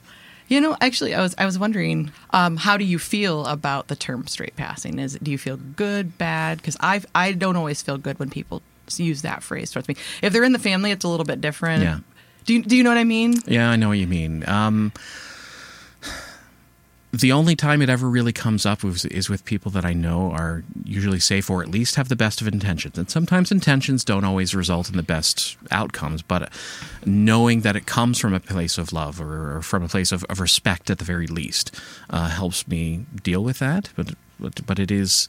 you 0.49 0.61
know, 0.61 0.76
actually, 0.81 1.15
I 1.15 1.21
was 1.21 1.35
I 1.38 1.47
was 1.47 1.59
wondering, 1.59 2.12
um, 2.31 2.57
how 2.57 2.76
do 2.76 2.85
you 2.85 2.99
feel 2.99 3.47
about 3.47 3.88
the 3.88 3.97
term 3.97 4.26
straight 4.26 4.57
passing? 4.57 4.99
Is 4.99 5.15
it, 5.17 5.25
do 5.25 5.31
you 5.31 5.38
feel 5.38 5.57
good, 5.57 6.19
bad? 6.19 6.59
Because 6.59 6.76
I 6.81 7.03
I 7.15 7.33
don't 7.33 7.57
always 7.57 7.83
feel 7.83 7.99
good 7.99 8.19
when 8.19 8.31
people 8.31 8.62
use 8.97 9.23
that 9.23 9.43
phrase 9.43 9.71
towards 9.73 9.88
me. 9.88 9.97
If 10.23 10.33
they're 10.33 10.45
in 10.45 10.53
the 10.53 10.59
family, 10.59 10.91
it's 10.93 11.05
a 11.05 11.09
little 11.09 11.25
bit 11.26 11.41
different. 11.41 11.83
Yeah. 11.83 11.99
Do 12.45 12.55
you, 12.55 12.62
do 12.62 12.76
you 12.76 12.85
know 12.85 12.91
what 12.91 12.99
I 12.99 13.05
mean? 13.05 13.35
Yeah, 13.47 13.69
I 13.69 13.75
know 13.75 13.88
what 13.88 13.99
you 13.99 14.07
mean. 14.07 14.49
Um, 14.49 14.93
the 17.21 17.33
only 17.33 17.55
time 17.57 17.83
it 17.83 17.89
ever 17.89 18.09
really 18.09 18.33
comes 18.33 18.67
up 18.67 18.85
is, 18.85 19.05
is 19.07 19.29
with 19.29 19.45
people 19.45 19.71
that 19.73 19.85
I 19.85 19.93
know 19.93 20.31
are 20.33 20.65
usually 20.85 21.21
safe 21.21 21.49
or 21.51 21.63
at 21.63 21.69
least 21.69 21.95
have 21.97 22.09
the 22.09 22.17
best 22.17 22.41
of 22.41 22.49
intentions. 22.49 22.99
And 22.99 23.11
sometimes 23.11 23.51
intentions 23.53 24.05
don't 24.05 24.25
always 24.25 24.55
result 24.55 24.89
in 24.91 24.97
the 24.97 25.03
best 25.03 25.57
outcomes, 25.71 26.23
but 26.23 26.51
knowing 27.05 27.61
that 27.63 27.77
it 27.77 27.87
comes 27.87 28.19
from 28.19 28.35
a 28.35 28.41
place 28.41 28.79
of 28.79 28.93
love 28.93 29.21
or, 29.21 29.57
or 29.57 29.63
from 29.63 29.83
a 29.83 29.89
place 29.89 30.11
of, 30.13 30.25
of 30.25 30.41
respect 30.41 30.91
at 30.91 30.99
the 30.99 31.05
very 31.05 31.27
least 31.27 31.75
uh, 32.11 32.29
helps 32.29 32.67
me 32.67 33.07
deal 33.23 33.45
with 33.45 33.59
that. 33.59 33.91
But, 33.97 34.15
but, 34.41 34.67
but 34.67 34.79
it 34.79 34.91
is 34.91 35.29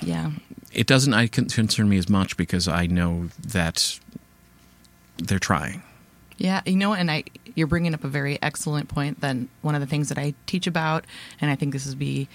Yeah. 0.00 0.32
it 0.72 0.86
doesn't 0.86 1.14
I 1.14 1.26
concern 1.26 1.88
me 1.88 1.98
as 1.98 2.08
much 2.08 2.36
because 2.36 2.68
I 2.68 2.86
know 2.86 3.28
that 3.46 3.98
they're 5.18 5.38
trying. 5.38 5.82
Yeah, 6.38 6.62
you 6.66 6.76
know, 6.76 6.92
and 6.94 7.10
I 7.10 7.24
you're 7.54 7.66
bringing 7.66 7.94
up 7.94 8.04
a 8.04 8.08
very 8.08 8.38
excellent 8.42 8.88
point. 8.88 9.20
Then 9.20 9.48
one 9.62 9.74
of 9.74 9.80
the 9.80 9.86
things 9.86 10.08
that 10.08 10.18
I 10.18 10.34
teach 10.46 10.66
about, 10.66 11.04
and 11.40 11.50
I 11.50 11.56
think 11.56 11.72
this 11.72 11.86
would 11.86 11.98
be 11.98 12.28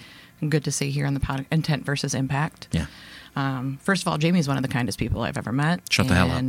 good 0.48 0.64
to 0.64 0.72
say 0.72 0.90
here 0.90 1.06
on 1.06 1.14
the 1.14 1.20
pod, 1.20 1.46
intent 1.50 1.84
versus 1.84 2.14
impact. 2.14 2.68
Yeah. 2.72 2.86
Um, 3.36 3.78
first 3.82 4.02
of 4.02 4.08
all, 4.08 4.18
Jamie's 4.18 4.48
one 4.48 4.56
of 4.56 4.62
the 4.62 4.68
kindest 4.68 4.98
people 4.98 5.22
I've 5.22 5.36
ever 5.36 5.52
met. 5.52 5.80
Shut 5.90 6.08
the 6.08 6.14
hell 6.14 6.30
up. 6.30 6.44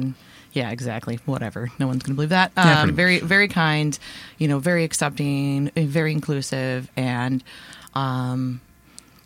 Yeah, 0.54 0.72
exactly. 0.72 1.20
Whatever. 1.26 1.70
No 1.78 1.86
one's 1.86 2.02
going 2.02 2.14
to 2.14 2.16
believe 2.16 2.30
that. 2.30 2.52
Um, 2.56 2.94
very, 2.94 3.20
very 3.20 3.48
kind. 3.48 3.98
You 4.40 4.48
know, 4.48 4.58
very 4.60 4.84
accepting, 4.84 5.70
very 5.76 6.12
inclusive, 6.12 6.90
and 6.96 7.44
um, 7.94 8.62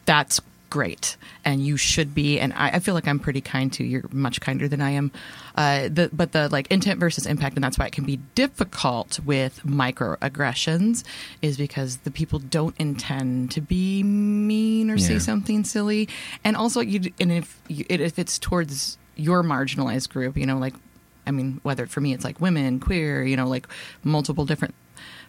that's 0.05 0.41
great. 0.73 1.17
And 1.45 1.63
you 1.63 1.77
should 1.77 2.15
be. 2.15 2.39
And 2.39 2.51
I, 2.53 2.69
I 2.69 2.79
feel 2.79 2.95
like 2.95 3.07
I'm 3.07 3.19
pretty 3.19 3.41
kind 3.41 3.71
to 3.73 3.83
you. 3.83 3.99
You're 3.99 4.09
much 4.11 4.41
kinder 4.41 4.67
than 4.67 4.81
I 4.81 4.89
am. 4.89 5.11
Uh, 5.53 5.87
the, 5.87 6.09
but 6.11 6.31
the 6.31 6.49
like 6.49 6.65
intent 6.71 6.99
versus 6.99 7.27
impact, 7.27 7.55
and 7.55 7.63
that's 7.63 7.77
why 7.77 7.85
it 7.85 7.91
can 7.91 8.05
be 8.05 8.17
difficult 8.33 9.19
with 9.19 9.61
microaggressions, 9.63 11.03
is 11.43 11.57
because 11.57 11.97
the 11.97 12.09
people 12.09 12.39
don't 12.39 12.75
intend 12.79 13.51
to 13.51 13.61
be 13.61 14.01
mean 14.01 14.89
or 14.89 14.97
say 14.97 15.19
something 15.19 15.63
silly, 15.63 16.09
and 16.43 16.57
also 16.57 16.81
you. 16.81 17.13
And 17.19 17.31
if 17.31 17.61
you, 17.67 17.85
if 17.87 18.17
it's 18.17 18.39
towards 18.39 18.97
your 19.15 19.43
marginalized 19.43 20.09
group, 20.09 20.35
you 20.35 20.47
know, 20.47 20.57
like 20.57 20.73
I 21.27 21.29
mean, 21.29 21.59
whether 21.61 21.85
for 21.85 22.01
me 22.01 22.13
it's 22.13 22.23
like 22.23 22.41
women, 22.41 22.79
queer, 22.79 23.23
you 23.23 23.37
know, 23.37 23.47
like 23.47 23.67
multiple 24.03 24.45
different 24.45 24.73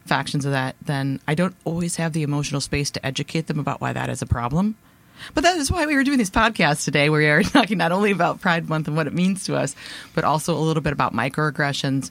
factions 0.07 0.47
of 0.47 0.53
that, 0.53 0.77
then 0.83 1.21
I 1.29 1.35
don't 1.35 1.55
always 1.65 1.97
have 1.97 2.15
the 2.15 2.23
emotional 2.23 2.63
space 2.63 2.91
to 2.93 3.05
educate 3.05 3.47
them 3.47 3.59
about 3.59 3.83
why 3.83 3.93
that 3.93 4.09
is 4.09 4.23
a 4.23 4.27
problem. 4.27 4.77
But 5.35 5.43
that 5.45 5.57
is 5.57 5.71
why 5.71 5.87
we 5.87 5.95
were 5.97 6.05
doing 6.05 6.19
these 6.19 6.31
podcasts 6.31 6.85
today. 6.85 7.09
where 7.11 7.21
We 7.21 7.27
are 7.29 7.43
talking 7.59 7.79
not 7.79 7.93
only 7.93 8.11
about 8.11 8.41
Pride 8.41 8.69
Month 8.69 8.89
and 8.89 8.97
what 8.97 9.07
it 9.07 9.13
means 9.15 9.45
to 9.45 9.57
us, 9.57 9.75
but 10.15 10.25
also 10.25 10.55
a 10.57 10.61
little 10.61 10.83
bit 10.83 10.93
about 10.93 11.13
microaggressions. 11.15 12.11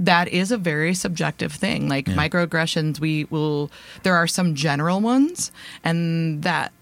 That 0.00 0.28
is 0.28 0.50
a 0.50 0.56
very 0.58 0.94
subjective 0.94 1.52
thing. 1.52 1.88
Like 1.88 2.08
Yeah. 2.08 2.14
microaggressions, 2.14 2.98
we 3.00 3.24
will, 3.24 3.70
there 4.02 4.16
are 4.16 4.26
some 4.26 4.54
general 4.54 5.00
ones, 5.00 5.52
and 5.84 6.42
that 6.42 6.72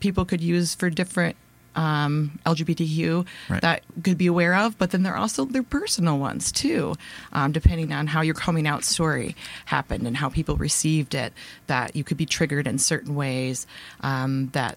people 0.00 0.24
could 0.24 0.40
use 0.40 0.74
for 0.74 0.90
different 0.90 1.36
um, 1.76 2.40
LGBTQ 2.44 3.24
Right. 3.48 3.60
that 3.62 3.82
could 4.02 4.18
be 4.18 4.26
aware 4.26 4.54
of, 4.56 4.76
but 4.78 4.90
then 4.90 5.04
there 5.04 5.12
are 5.14 5.18
also 5.18 5.44
their 5.44 5.62
personal 5.62 6.18
ones 6.18 6.50
too, 6.50 6.94
um, 7.32 7.52
depending 7.52 7.92
on 7.92 8.08
how 8.08 8.20
your 8.20 8.34
coming 8.34 8.66
out 8.66 8.82
story 8.82 9.36
happened 9.66 10.04
and 10.04 10.16
how 10.16 10.28
people 10.28 10.56
received 10.56 11.14
it. 11.14 11.32
That 11.68 11.94
you 11.94 12.02
could 12.02 12.16
be 12.16 12.26
triggered 12.26 12.66
in 12.66 12.78
certain 12.78 13.14
ways 13.14 13.64
um, 14.00 14.48
that 14.54 14.76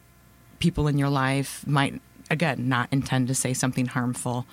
people 0.62 0.88
in 0.88 0.98
your 0.98 1.10
life 1.10 1.68
might, 1.68 2.02
again, 2.30 2.70
not 2.70 2.88
intend 2.92 3.28
to 3.28 3.36
say 3.36 3.54
something 3.54 3.88
harmful, 3.88 4.46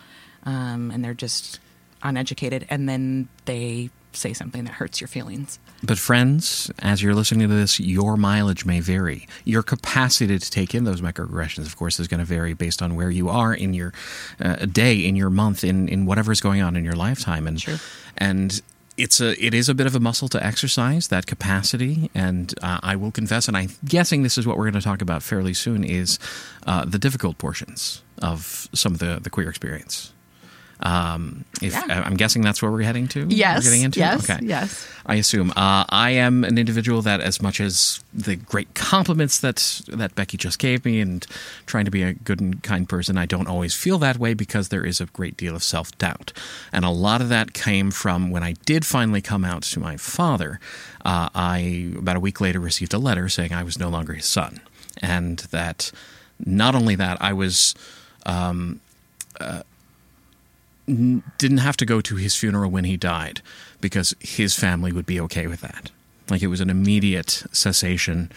um, 0.45 0.91
and 0.91 1.05
they're 1.05 1.15
just 1.15 1.61
uneducated, 2.03 2.67
and 2.69 2.89
then 2.89 3.29
they 3.45 3.91
say 4.13 4.33
something 4.33 4.65
that 4.65 4.73
hurts 4.73 5.01
your 5.01 5.09
feelings. 5.09 5.59
But, 5.83 5.99
friends, 5.99 6.73
as 6.81 7.03
you're 7.03 7.15
listening 7.15 7.49
to 7.49 7.55
this, 7.55 7.79
your 7.79 8.17
mileage 8.17 8.65
may 8.65 8.81
vary. 8.81 9.29
Your 9.45 9.63
capacity 9.63 10.37
to 10.39 10.51
take 10.51 10.75
in 10.75 10.85
those 10.85 11.01
microaggressions, 11.01 11.67
of 11.67 11.77
course, 11.77 12.01
is 12.01 12.09
going 12.09 12.19
to 12.19 12.27
vary 12.27 12.53
based 12.53 12.83
on 12.83 12.97
where 12.97 13.11
you 13.11 13.29
are 13.29 13.55
in 13.55 13.75
your 13.75 13.93
uh, 14.41 14.67
day, 14.67 14.97
in 14.97 15.15
your 15.15 15.31
month, 15.31 15.63
in, 15.63 15.89
in 15.89 16.05
whatever's 16.05 16.41
going 16.41 16.63
on 16.63 16.75
in 16.75 16.85
your 16.85 16.95
lifetime. 16.97 17.47
And, 17.47 17.59
True. 17.61 17.77
and 18.17 18.61
it's 18.99 19.21
a 19.21 19.43
it 19.43 19.55
is 19.55 19.69
a 19.69 19.75
bit 19.75 19.87
of 19.87 19.95
a 19.95 20.01
muscle 20.01 20.29
to 20.29 20.45
exercise 20.45 21.09
that 21.09 21.27
capacity. 21.27 22.11
And 22.15 22.53
uh, 22.61 22.81
I 22.83 22.97
will 22.97 23.13
confess 23.13 23.49
and 23.49 23.57
I'm 23.57 23.71
guessing 23.85 24.23
this 24.23 24.37
is 24.37 24.47
what 24.47 24.59
we're 24.59 24.65
going 24.65 24.81
to 24.81 24.83
talk 24.83 25.01
about 25.01 25.23
fairly 25.23 25.55
soon 25.55 25.85
is 25.85 26.19
uh, 26.67 26.85
the 26.85 26.99
difficult 26.99 27.39
portions 27.39 28.03
of 28.21 28.69
some 28.75 28.93
of 28.93 28.99
the 28.99 29.21
the 29.23 29.31
queer 29.31 29.49
experience 29.49 30.13
um, 30.81 31.45
if 31.61 31.73
Yeah. 31.73 32.03
I'm 32.07 32.15
guessing 32.17 32.43
that's 32.43 32.63
where 32.63 32.71
we're 32.71 32.83
heading 32.83 33.09
to 33.09 33.27
Yes, 33.29 33.59
we're 33.59 33.71
getting 33.71 33.83
into 33.83 33.99
yes, 34.01 34.31
okay 34.31 34.39
yes. 34.45 34.87
I 35.07 35.15
assume. 35.17 35.51
Uh, 35.57 35.85
I 35.89 36.11
am 36.11 36.45
an 36.45 36.59
individual 36.59 37.01
that, 37.03 37.21
as 37.21 37.41
much 37.41 37.61
as 37.61 38.05
the 38.13 38.37
great 38.37 38.75
compliments 38.75 39.41
that 39.41 39.81
that 39.89 40.15
Becky 40.15 40.37
just 40.37 40.59
gave 40.59 40.85
me, 40.85 41.01
and 41.01 41.27
trying 41.67 41.85
to 41.87 41.91
be 41.91 42.03
a 42.03 42.13
good 42.13 42.41
and 42.41 42.63
kind 42.63 42.89
person, 42.89 43.17
I 43.19 43.27
don't 43.27 43.49
always 43.49 43.75
feel 43.75 43.99
that 43.99 44.19
way 44.19 44.35
because 44.35 44.69
there 44.69 44.85
is 44.85 45.01
a 45.01 45.07
great 45.07 45.37
deal 45.37 45.57
of 45.57 45.63
self 45.63 45.97
doubt, 45.99 46.33
and 46.73 46.85
a 46.85 46.91
lot 46.91 47.21
of 47.21 47.29
that 47.31 47.55
came 47.55 47.91
from 47.91 48.31
when 48.31 48.43
I 48.43 48.53
did 48.67 48.85
finally 48.87 49.21
come 49.23 49.45
out 49.45 49.63
to 49.63 49.81
my 49.81 49.97
father. 49.97 50.61
Uh, 51.05 51.29
I 51.35 51.93
about 51.99 52.17
a 52.17 52.21
week 52.21 52.41
later 52.41 52.61
received 52.61 52.93
a 52.95 52.99
letter 52.99 53.29
saying 53.29 53.53
I 53.53 53.63
was 53.65 53.79
no 53.79 53.89
longer 53.89 54.13
his 54.13 54.27
son, 54.27 54.61
and 55.01 55.39
that 55.51 55.91
not 56.45 56.75
only 56.75 56.95
that 56.97 57.17
I 57.21 57.33
was 57.33 57.75
didn't 61.39 61.59
have 61.59 61.77
to 61.77 61.87
go 61.87 62.01
to 62.01 62.17
his 62.17 62.35
funeral 62.35 62.71
when 62.71 62.85
he 62.85 62.97
died 62.97 63.43
because 63.81 64.15
his 64.21 64.55
family 64.55 64.93
would 64.93 65.07
be 65.07 65.21
okay 65.21 65.47
with 65.47 65.61
that. 65.61 65.91
Like 66.31 66.43
it 66.43 66.49
was 66.49 66.61
an 66.61 66.71
immediate 66.71 67.45
cessation, 67.53 68.31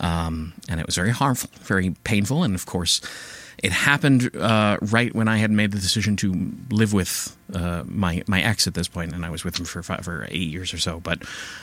um, 0.00 0.54
and 0.68 0.80
it 0.80 0.86
was 0.86 0.96
very 0.96 1.10
harmful, 1.10 1.50
very 1.62 1.94
painful, 2.04 2.42
and 2.42 2.54
of 2.54 2.66
course, 2.66 3.00
it 3.62 3.72
happened 3.72 4.34
uh, 4.36 4.78
right 4.82 5.14
when 5.14 5.28
I 5.28 5.38
had 5.38 5.50
made 5.50 5.72
the 5.72 5.78
decision 5.78 6.16
to 6.16 6.52
live 6.70 6.92
with 6.92 7.36
uh, 7.54 7.84
my 7.86 8.22
my 8.26 8.42
ex 8.42 8.66
at 8.66 8.74
this 8.74 8.88
point, 8.88 9.12
and 9.12 9.24
I 9.24 9.30
was 9.30 9.44
with 9.44 9.58
him 9.58 9.64
for 9.64 9.82
five 9.82 10.06
or 10.08 10.26
eight 10.30 10.50
years 10.50 10.74
or 10.74 10.78
so. 10.78 11.00
But 11.00 11.22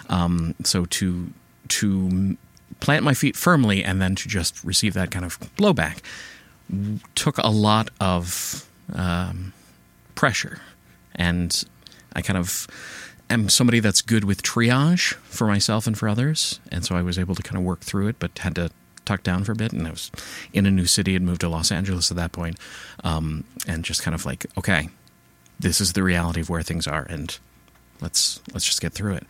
um, 0.09 0.55
so 0.63 0.85
to 0.85 1.31
to 1.69 2.38
plant 2.79 3.03
my 3.03 3.13
feet 3.13 3.35
firmly 3.35 3.83
and 3.83 4.01
then 4.01 4.15
to 4.15 4.27
just 4.27 4.63
receive 4.63 4.93
that 4.93 5.12
kind 5.12 5.25
of 5.25 5.39
blowback 5.57 6.00
took 7.15 7.38
a 7.38 7.50
lot 7.50 7.89
of 8.00 8.67
um, 8.93 9.53
pressure. 10.24 10.62
And 11.15 11.65
I 12.13 12.22
kind 12.22 12.38
of 12.38 12.65
am 13.30 13.50
somebody 13.50 13.82
that's 13.82 14.01
good 14.01 14.24
with 14.24 14.42
triage 14.42 15.15
for 15.25 15.48
myself 15.48 15.86
and 15.86 15.98
for 15.98 16.08
others. 16.08 16.62
And 16.72 16.86
so 16.86 16.96
I 16.96 17.01
was 17.01 17.20
able 17.20 17.36
to 17.36 17.44
kind 17.44 17.58
of 17.58 17.63
work 17.65 17.82
through 17.82 18.08
it, 18.08 18.20
but 18.20 18.39
had 18.39 18.56
to 18.56 18.70
tuck 19.03 19.22
down 19.24 19.44
for 19.44 19.51
a 19.51 19.56
bit. 19.56 19.74
And 19.74 19.86
I 19.86 19.89
was 19.89 20.12
in 20.53 20.65
a 20.65 20.72
new 20.72 20.86
city 20.86 21.18
and 21.18 21.25
moved 21.25 21.42
to 21.42 21.50
Los 21.50 21.74
Angeles 21.74 22.10
at 22.10 22.15
that 22.15 22.32
point. 22.32 22.58
Um, 23.03 23.44
and 23.68 23.84
just 23.84 24.01
kind 24.01 24.15
of 24.15 24.25
like, 24.25 24.46
okay, 24.58 24.88
this 25.60 25.82
is 25.82 25.92
the 25.92 26.03
reality 26.03 26.39
of 26.39 26.50
where 26.50 26.62
things 26.62 26.88
are. 26.88 27.06
And 27.10 27.38
let's, 28.00 28.39
let's 28.53 28.63
just 28.63 28.80
get 28.80 28.94
through 28.94 29.15
it. 29.15 29.27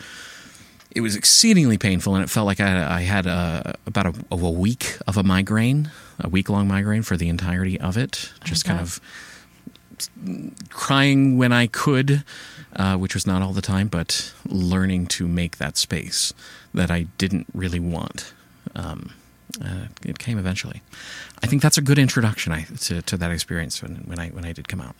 It 0.91 1.01
was 1.01 1.15
exceedingly 1.15 1.79
painful, 1.79 2.13
and 2.13 2.23
it 2.23 2.29
felt 2.29 2.45
like 2.45 2.59
I, 2.59 2.97
I 2.97 3.01
had 3.01 3.25
a, 3.25 3.73
about 3.87 4.05
a, 4.05 4.13
a 4.29 4.35
week 4.35 4.99
of 5.07 5.17
a 5.17 5.23
migraine, 5.23 5.89
a 6.19 6.29
week 6.29 6.49
long 6.49 6.67
migraine 6.67 7.01
for 7.01 7.17
the 7.17 7.29
entirety 7.29 7.79
of 7.79 7.97
it. 7.97 8.31
Just 8.43 8.63
kind 8.63 8.79
of 8.79 9.01
crying 10.69 11.37
when 11.37 11.51
I 11.51 11.67
could, 11.67 12.23
uh, 12.75 12.97
which 12.97 13.13
was 13.13 13.27
not 13.27 13.41
all 13.41 13.53
the 13.53 13.61
time, 13.61 13.87
but 13.87 14.33
learning 14.45 15.07
to 15.07 15.27
make 15.27 15.57
that 15.57 15.77
space 15.77 16.33
that 16.73 16.89
I 16.89 17.07
didn't 17.17 17.47
really 17.53 17.79
want. 17.79 18.33
Um, 18.75 19.13
uh, 19.63 19.85
it 20.03 20.17
came 20.17 20.37
eventually. 20.37 20.81
I 21.43 21.47
think 21.47 21.61
that's 21.61 21.77
a 21.77 21.81
good 21.81 21.99
introduction 21.99 22.51
I, 22.53 22.63
to, 22.63 23.01
to 23.03 23.17
that 23.17 23.31
experience 23.31 23.81
when, 23.81 23.95
when 24.05 24.19
I 24.19 24.29
when 24.29 24.45
I 24.45 24.53
did 24.53 24.67
come 24.67 24.81
out. 24.81 24.95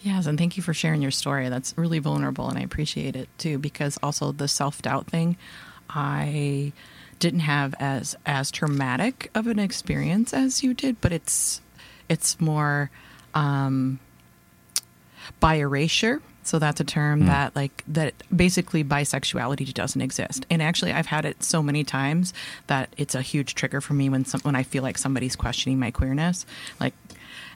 Yes, 0.00 0.26
and 0.26 0.36
thank 0.36 0.58
you 0.58 0.62
for 0.62 0.74
sharing 0.74 1.00
your 1.00 1.10
story. 1.10 1.48
That's 1.48 1.72
really 1.78 1.98
vulnerable, 1.98 2.50
and 2.50 2.58
I 2.58 2.62
appreciate 2.62 3.16
it 3.16 3.28
too. 3.38 3.58
Because 3.58 3.98
also 4.02 4.32
the 4.32 4.48
self 4.48 4.82
doubt 4.82 5.06
thing, 5.06 5.38
I 5.88 6.72
didn't 7.18 7.40
have 7.40 7.74
as 7.80 8.14
as 8.26 8.50
traumatic 8.50 9.30
of 9.34 9.46
an 9.46 9.58
experience 9.58 10.34
as 10.34 10.62
you 10.62 10.74
did, 10.74 11.00
but 11.00 11.12
it's 11.12 11.62
it's 12.08 12.38
more 12.40 12.90
um, 13.34 13.98
bi 15.40 15.56
erasure. 15.56 16.20
So 16.42 16.58
that's 16.58 16.78
a 16.78 16.84
term 16.84 17.20
hmm. 17.20 17.26
that 17.26 17.56
like 17.56 17.82
that 17.88 18.14
basically 18.34 18.84
bisexuality 18.84 19.72
doesn't 19.72 20.00
exist. 20.00 20.44
And 20.50 20.60
actually 20.60 20.92
I've 20.92 21.06
had 21.06 21.24
it 21.24 21.42
so 21.42 21.62
many 21.62 21.84
times 21.84 22.34
that 22.66 22.90
it's 22.96 23.14
a 23.14 23.22
huge 23.22 23.54
trigger 23.54 23.80
for 23.80 23.94
me 23.94 24.08
when 24.08 24.24
some, 24.24 24.40
when 24.42 24.54
I 24.54 24.62
feel 24.62 24.82
like 24.82 24.98
somebody's 24.98 25.36
questioning 25.36 25.78
my 25.78 25.90
queerness. 25.90 26.44
Like 26.78 26.92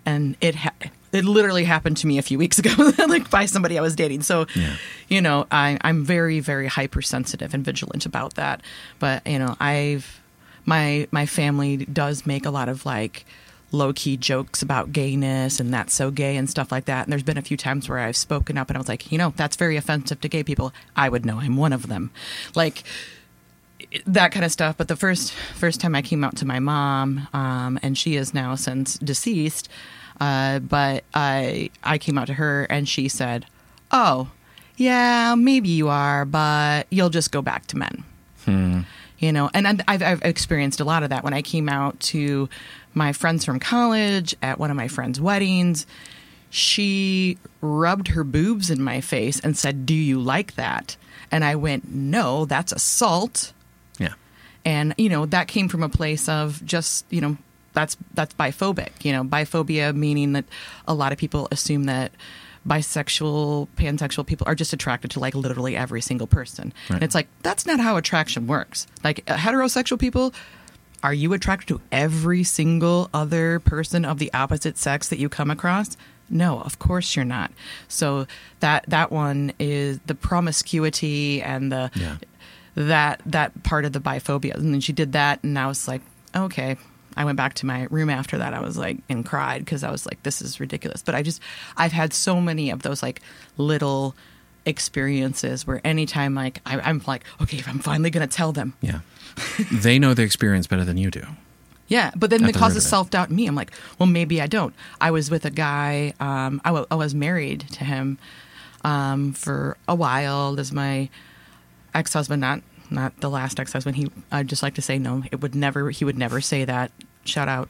and 0.06 0.37
it 0.40 0.54
ha- 0.54 0.72
it 1.12 1.25
literally 1.25 1.64
happened 1.64 1.96
to 1.98 2.06
me 2.06 2.18
a 2.18 2.22
few 2.22 2.38
weeks 2.38 2.58
ago 2.64 2.70
like 3.06 3.30
by 3.30 3.44
somebody 3.44 3.78
I 3.78 3.82
was 3.82 3.94
dating. 3.94 4.22
So 4.22 4.46
Yeah. 4.54 4.76
you 5.08 5.20
know, 5.20 5.46
I 5.50 5.78
I'm 5.82 6.04
very 6.04 6.40
very 6.40 6.66
hypersensitive 6.66 7.52
and 7.52 7.64
vigilant 7.64 8.06
about 8.06 8.34
that. 8.34 8.62
But 8.98 9.26
you 9.26 9.38
know, 9.38 9.54
I've 9.60 10.20
my 10.64 11.08
my 11.10 11.26
family 11.26 11.76
does 11.78 12.26
make 12.26 12.46
a 12.46 12.50
lot 12.50 12.68
of 12.68 12.87
like 12.87 13.26
low 13.70 13.92
key 13.92 14.16
jokes 14.16 14.62
about 14.62 14.92
gayness 14.92 15.60
and 15.60 15.72
that's 15.72 15.92
so 15.94 16.10
gay 16.10 16.37
and 16.37 16.48
stuff 16.48 16.72
like 16.72 16.87
that. 16.87 17.04
And 17.04 17.12
there's 17.12 17.22
been 17.22 17.38
a 17.38 17.42
few 17.42 17.56
times 17.56 17.88
where 17.88 17.98
I've 17.98 18.16
spoken 18.16 18.56
up 18.56 18.68
and 18.70 18.76
I 18.76 18.80
was 18.80 18.88
like, 18.88 19.12
you 19.12 19.18
know, 19.18 19.34
that's 19.37 19.56
very 19.56 19.76
offensive 19.76 20.20
to 20.22 20.28
gay 20.28 20.42
people. 20.42 20.72
I 20.96 21.08
would 21.08 21.26
know 21.26 21.38
I'm 21.38 21.56
one 21.56 21.72
of 21.72 21.88
them. 21.88 22.10
Like 22.54 22.82
that 24.06 24.32
kind 24.32 24.44
of 24.44 24.52
stuff. 24.52 24.76
But 24.76 24.88
the 24.88 24.96
first 24.96 25.32
first 25.32 25.80
time 25.80 25.94
I 25.94 26.02
came 26.02 26.25
out 26.25 26.37
to 26.37 26.46
my 26.46 26.58
mom, 26.58 27.28
um, 27.32 27.78
and 27.82 27.96
she 27.96 28.16
is 28.16 28.34
now 28.34 28.54
since 28.54 28.98
deceased, 28.98 29.68
uh, 30.20 30.58
but 30.60 31.04
I 31.14 31.70
I 31.82 31.98
came 31.98 32.18
out 32.18 32.26
to 32.28 32.34
her 32.34 32.64
and 32.64 32.88
she 32.88 33.08
said, 33.08 33.46
"Oh, 33.90 34.30
yeah, 34.76 35.34
maybe 35.37 35.68
you 35.68 35.88
are, 35.88 36.25
but 36.25 36.87
you'll 36.90 37.10
just 37.10 37.32
go 37.32 37.42
back 37.42 37.66
to 37.68 37.78
men." 37.78 38.04
You 39.18 39.32
know, 39.32 39.50
and 39.52 39.82
I've, 39.88 40.00
I've 40.02 40.22
experienced 40.22 40.78
a 40.78 40.84
lot 40.84 41.02
of 41.02 41.10
that 41.10 41.25
when 41.25 41.34
I 41.34 41.42
came 41.42 41.68
out 41.68 41.98
to 42.00 42.48
my 42.99 43.12
friends 43.14 43.45
from 43.47 43.59
college 43.61 44.35
at 44.43 44.59
one 44.59 44.71
of 44.71 44.76
my 44.76 44.88
friends' 44.88 45.19
weddings. 45.21 45.87
She 46.50 47.38
rubbed 47.61 48.09
her 48.09 48.25
boobs 48.25 48.71
in 48.71 48.83
my 48.83 49.00
face 49.00 49.38
and 49.40 49.57
said, 49.57 49.87
"Do 49.87 49.95
you 49.95 50.19
like 50.21 50.55
that?" 50.57 50.97
And 51.31 51.45
I 51.45 51.57
went, 51.57 51.93
"No, 51.93 52.45
that's 52.47 52.73
assault." 52.73 53.52
Yeah. 53.99 54.14
and 54.64 54.95
you 54.99 55.09
know 55.09 55.26
that 55.26 55.49
came 55.49 55.69
from 55.69 55.83
a 55.83 55.88
place 55.88 56.28
of 56.28 56.64
just 56.64 57.05
you 57.11 57.21
know 57.21 57.37
that's 57.75 57.97
that's 58.14 58.35
biphobic 58.35 58.90
you 59.05 59.12
know 59.12 59.25
biphobia 59.25 59.95
meaning 59.95 60.33
that 60.35 60.45
a 60.87 60.95
lot 60.95 61.12
of 61.12 61.19
people 61.19 61.49
assume 61.52 61.85
that 61.85 62.12
bisexual 62.67 63.69
pansexual 63.76 64.25
people 64.26 64.47
are 64.49 64.55
just 64.55 64.73
attracted 64.73 65.11
to 65.12 65.21
like 65.21 65.35
literally 65.35 65.76
every 65.76 66.00
single 66.00 66.26
person 66.26 66.73
Right. 66.88 66.97
and 66.97 67.02
it's 67.05 67.14
like 67.14 67.28
that's 67.43 67.67
not 67.67 67.81
how 67.81 67.97
attraction 67.97 68.47
works 68.47 68.87
like 69.05 69.25
heterosexual 69.26 69.99
people 69.99 70.33
are 71.02 71.14
you 71.14 71.33
attracted 71.33 71.69
to 71.69 71.81
every 71.93 72.43
single 72.43 73.09
other 73.14 73.61
person 73.61 74.05
of 74.05 74.19
the 74.19 74.33
opposite 74.35 74.76
sex 74.76 75.09
that 75.09 75.19
you 75.19 75.28
come 75.28 75.50
across 75.50 75.97
no 76.31 76.61
of 76.61 76.78
course 76.78 77.14
you're 77.17 77.25
not 77.25 77.50
so 77.88 78.26
that 78.61 78.85
that 78.88 79.11
one 79.12 79.52
is 79.59 79.99
the 80.07 80.14
promiscuity 80.14 81.40
and 81.43 81.71
the 81.73 81.90
Yeah. 81.95 82.17
that 82.75 83.21
that 83.26 83.62
part 83.62 83.85
of 83.85 83.93
the 83.93 84.00
biphobia 84.00 84.55
and 84.55 84.73
then 84.75 84.81
she 84.81 84.93
did 84.93 85.12
that 85.12 85.43
and 85.43 85.59
i 85.59 85.67
was 85.67 85.87
like 85.88 86.02
okay 86.35 86.76
I 87.17 87.25
went 87.25 87.37
back 87.37 87.55
to 87.55 87.67
my 87.67 87.88
room 87.90 88.11
after 88.11 88.38
that. 88.38 88.55
I 88.55 88.61
was 88.61 88.78
like 88.78 88.99
and 89.09 89.26
cried 89.26 89.64
because 89.64 89.83
I 89.83 89.90
was 89.90 90.07
like, 90.07 90.23
this 90.23 90.40
is 90.40 90.61
ridiculous. 90.61 91.02
But 91.02 91.17
I 91.17 91.23
just 91.23 91.43
I've 91.76 91.90
had 91.90 92.12
so 92.12 92.40
many 92.40 92.71
of 92.71 92.83
those 92.83 93.02
like 93.02 93.21
little 93.57 94.14
experiences 94.68 95.66
where 95.66 95.80
anytime 95.84 96.34
like 96.34 96.60
I, 96.66 96.78
I'm 96.80 97.02
like, 97.06 97.25
okay, 97.40 97.58
if 97.58 97.68
I'm 97.68 97.78
finally 97.78 98.10
gonna 98.10 98.26
tell 98.26 98.52
them. 98.52 98.75
Yeah. 98.80 99.00
they 99.72 99.98
know 99.98 100.14
the 100.14 100.22
experience 100.22 100.66
better 100.66 100.84
than 100.84 100.96
you 100.96 101.10
do. 101.10 101.25
Yeah, 101.88 102.10
but 102.14 102.28
then 102.28 102.44
At 102.44 102.50
it 102.50 102.52
the 102.52 102.58
causes 102.58 102.87
self 102.87 103.10
doubt 103.10 103.30
in 103.30 103.37
me. 103.37 103.46
I'm 103.46 103.54
like, 103.54 103.72
well, 103.98 104.06
maybe 104.06 104.42
I 104.42 104.46
don't. 104.46 104.75
I 105.00 105.10
was 105.10 105.30
with 105.30 105.46
a 105.46 105.50
guy. 105.50 106.12
Um, 106.20 106.60
I 106.64 106.94
was 106.94 107.14
married 107.14 107.60
to 107.72 107.84
him 107.84 108.18
um, 108.84 109.32
for 109.32 109.76
a 109.88 109.94
while. 109.94 110.54
This 110.54 110.68
is 110.68 110.72
my 110.72 111.08
ex 111.94 112.12
husband, 112.12 112.40
not 112.40 112.60
not 112.90 113.18
the 113.20 113.30
last 113.30 113.58
ex 113.58 113.72
husband. 113.72 113.96
He, 113.96 114.10
I'd 114.30 114.48
just 114.48 114.62
like 114.62 114.75
to 114.75 114.82
say 114.82 114.98
no. 114.98 115.25
It 115.32 115.40
would 115.40 115.54
never. 115.54 115.90
He 115.90 116.04
would 116.04 116.18
never 116.18 116.42
say 116.42 116.66
that. 116.66 116.92
Shout 117.25 117.48
out. 117.48 117.68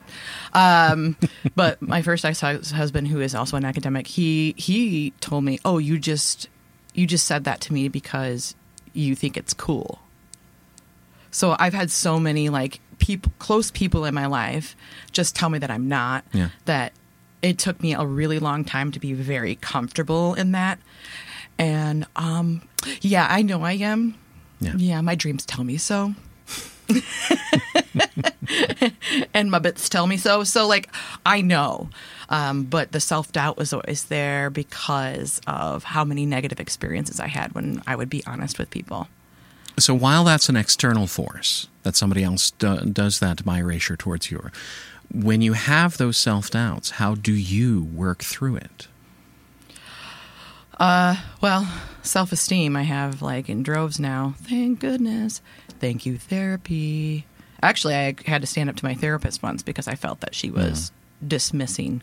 Um, 0.52 1.16
but 1.54 1.80
my 1.80 2.02
first 2.02 2.24
ex 2.24 2.40
husband, 2.40 3.08
who 3.08 3.20
is 3.20 3.36
also 3.36 3.56
an 3.56 3.64
academic, 3.64 4.08
he 4.08 4.54
he 4.56 5.12
told 5.20 5.44
me, 5.44 5.60
"Oh, 5.64 5.78
you 5.78 5.96
just 5.98 6.48
you 6.98 7.06
just 7.06 7.26
said 7.26 7.44
that 7.44 7.60
to 7.62 7.72
me 7.72 7.88
because 7.88 8.54
you 8.92 9.14
think 9.14 9.36
it's 9.36 9.54
cool." 9.54 10.00
So 11.30 11.56
I've 11.58 11.74
had 11.74 11.90
so 11.90 12.18
many 12.18 12.48
like 12.48 12.80
people, 12.98 13.32
close 13.38 13.70
people 13.70 14.04
in 14.04 14.14
my 14.14 14.26
life, 14.26 14.76
just 15.12 15.36
tell 15.36 15.50
me 15.50 15.58
that 15.58 15.70
I'm 15.70 15.88
not. 15.88 16.24
Yeah. 16.32 16.48
That 16.64 16.92
it 17.42 17.58
took 17.58 17.80
me 17.80 17.94
a 17.94 18.04
really 18.04 18.38
long 18.38 18.64
time 18.64 18.92
to 18.92 19.00
be 19.00 19.12
very 19.12 19.54
comfortable 19.56 20.34
in 20.34 20.52
that. 20.52 20.78
And 21.58 22.06
um, 22.16 22.62
yeah, 23.00 23.26
I 23.30 23.42
know 23.42 23.62
I 23.62 23.72
am. 23.72 24.14
Yeah. 24.60 24.74
Yeah, 24.76 25.00
my 25.00 25.14
dreams 25.14 25.44
tell 25.44 25.64
me 25.64 25.76
so. 25.76 26.14
and 29.34 29.50
my 29.50 29.58
bits 29.58 29.88
tell 29.88 30.06
me 30.06 30.16
so. 30.16 30.44
So 30.44 30.66
like 30.66 30.88
I 31.24 31.40
know. 31.40 31.90
Um, 32.30 32.64
but 32.64 32.92
the 32.92 33.00
self 33.00 33.32
doubt 33.32 33.56
was 33.56 33.72
always 33.72 34.04
there 34.04 34.50
because 34.50 35.40
of 35.46 35.84
how 35.84 36.04
many 36.04 36.26
negative 36.26 36.60
experiences 36.60 37.20
I 37.20 37.28
had 37.28 37.54
when 37.54 37.82
I 37.86 37.96
would 37.96 38.10
be 38.10 38.22
honest 38.26 38.58
with 38.58 38.70
people. 38.70 39.08
So 39.78 39.94
while 39.94 40.24
that's 40.24 40.48
an 40.48 40.56
external 40.56 41.06
force 41.06 41.68
that 41.84 41.96
somebody 41.96 42.22
else 42.24 42.50
do, 42.50 42.80
does 42.80 43.20
that 43.20 43.44
bi 43.44 43.58
erasure 43.58 43.96
towards 43.96 44.30
you, 44.30 44.50
when 45.12 45.40
you 45.40 45.54
have 45.54 45.96
those 45.96 46.18
self 46.18 46.50
doubts, 46.50 46.90
how 46.92 47.14
do 47.14 47.32
you 47.32 47.84
work 47.94 48.22
through 48.22 48.56
it? 48.56 48.88
Uh, 50.78 51.16
Well, 51.40 51.66
self 52.02 52.32
esteem 52.32 52.76
I 52.76 52.82
have 52.82 53.22
like 53.22 53.48
in 53.48 53.62
droves 53.62 53.98
now. 53.98 54.34
Thank 54.42 54.80
goodness. 54.80 55.40
Thank 55.80 56.04
you, 56.06 56.18
therapy. 56.18 57.24
Actually, 57.62 57.94
I 57.94 58.14
had 58.26 58.40
to 58.42 58.46
stand 58.46 58.68
up 58.70 58.76
to 58.76 58.84
my 58.84 58.94
therapist 58.94 59.42
once 59.42 59.62
because 59.62 59.88
I 59.88 59.94
felt 59.94 60.20
that 60.20 60.34
she 60.34 60.50
was 60.50 60.92
dismissing. 61.26 62.02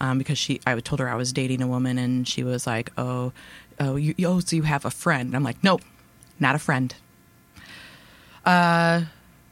Um, 0.00 0.18
because 0.18 0.38
she, 0.38 0.60
I 0.66 0.78
told 0.80 1.00
her 1.00 1.08
I 1.08 1.14
was 1.16 1.32
dating 1.32 1.60
a 1.62 1.66
woman, 1.66 1.98
and 1.98 2.26
she 2.26 2.44
was 2.44 2.66
like, 2.66 2.90
"Oh, 2.96 3.32
oh, 3.80 3.96
you, 3.96 4.14
oh, 4.24 4.40
so 4.40 4.56
you 4.56 4.62
have 4.62 4.84
a 4.84 4.90
friend?" 4.90 5.28
And 5.28 5.36
I'm 5.36 5.42
like, 5.44 5.62
"Nope, 5.64 5.82
not 6.38 6.54
a 6.54 6.58
friend." 6.58 6.94
Uh, 8.44 9.02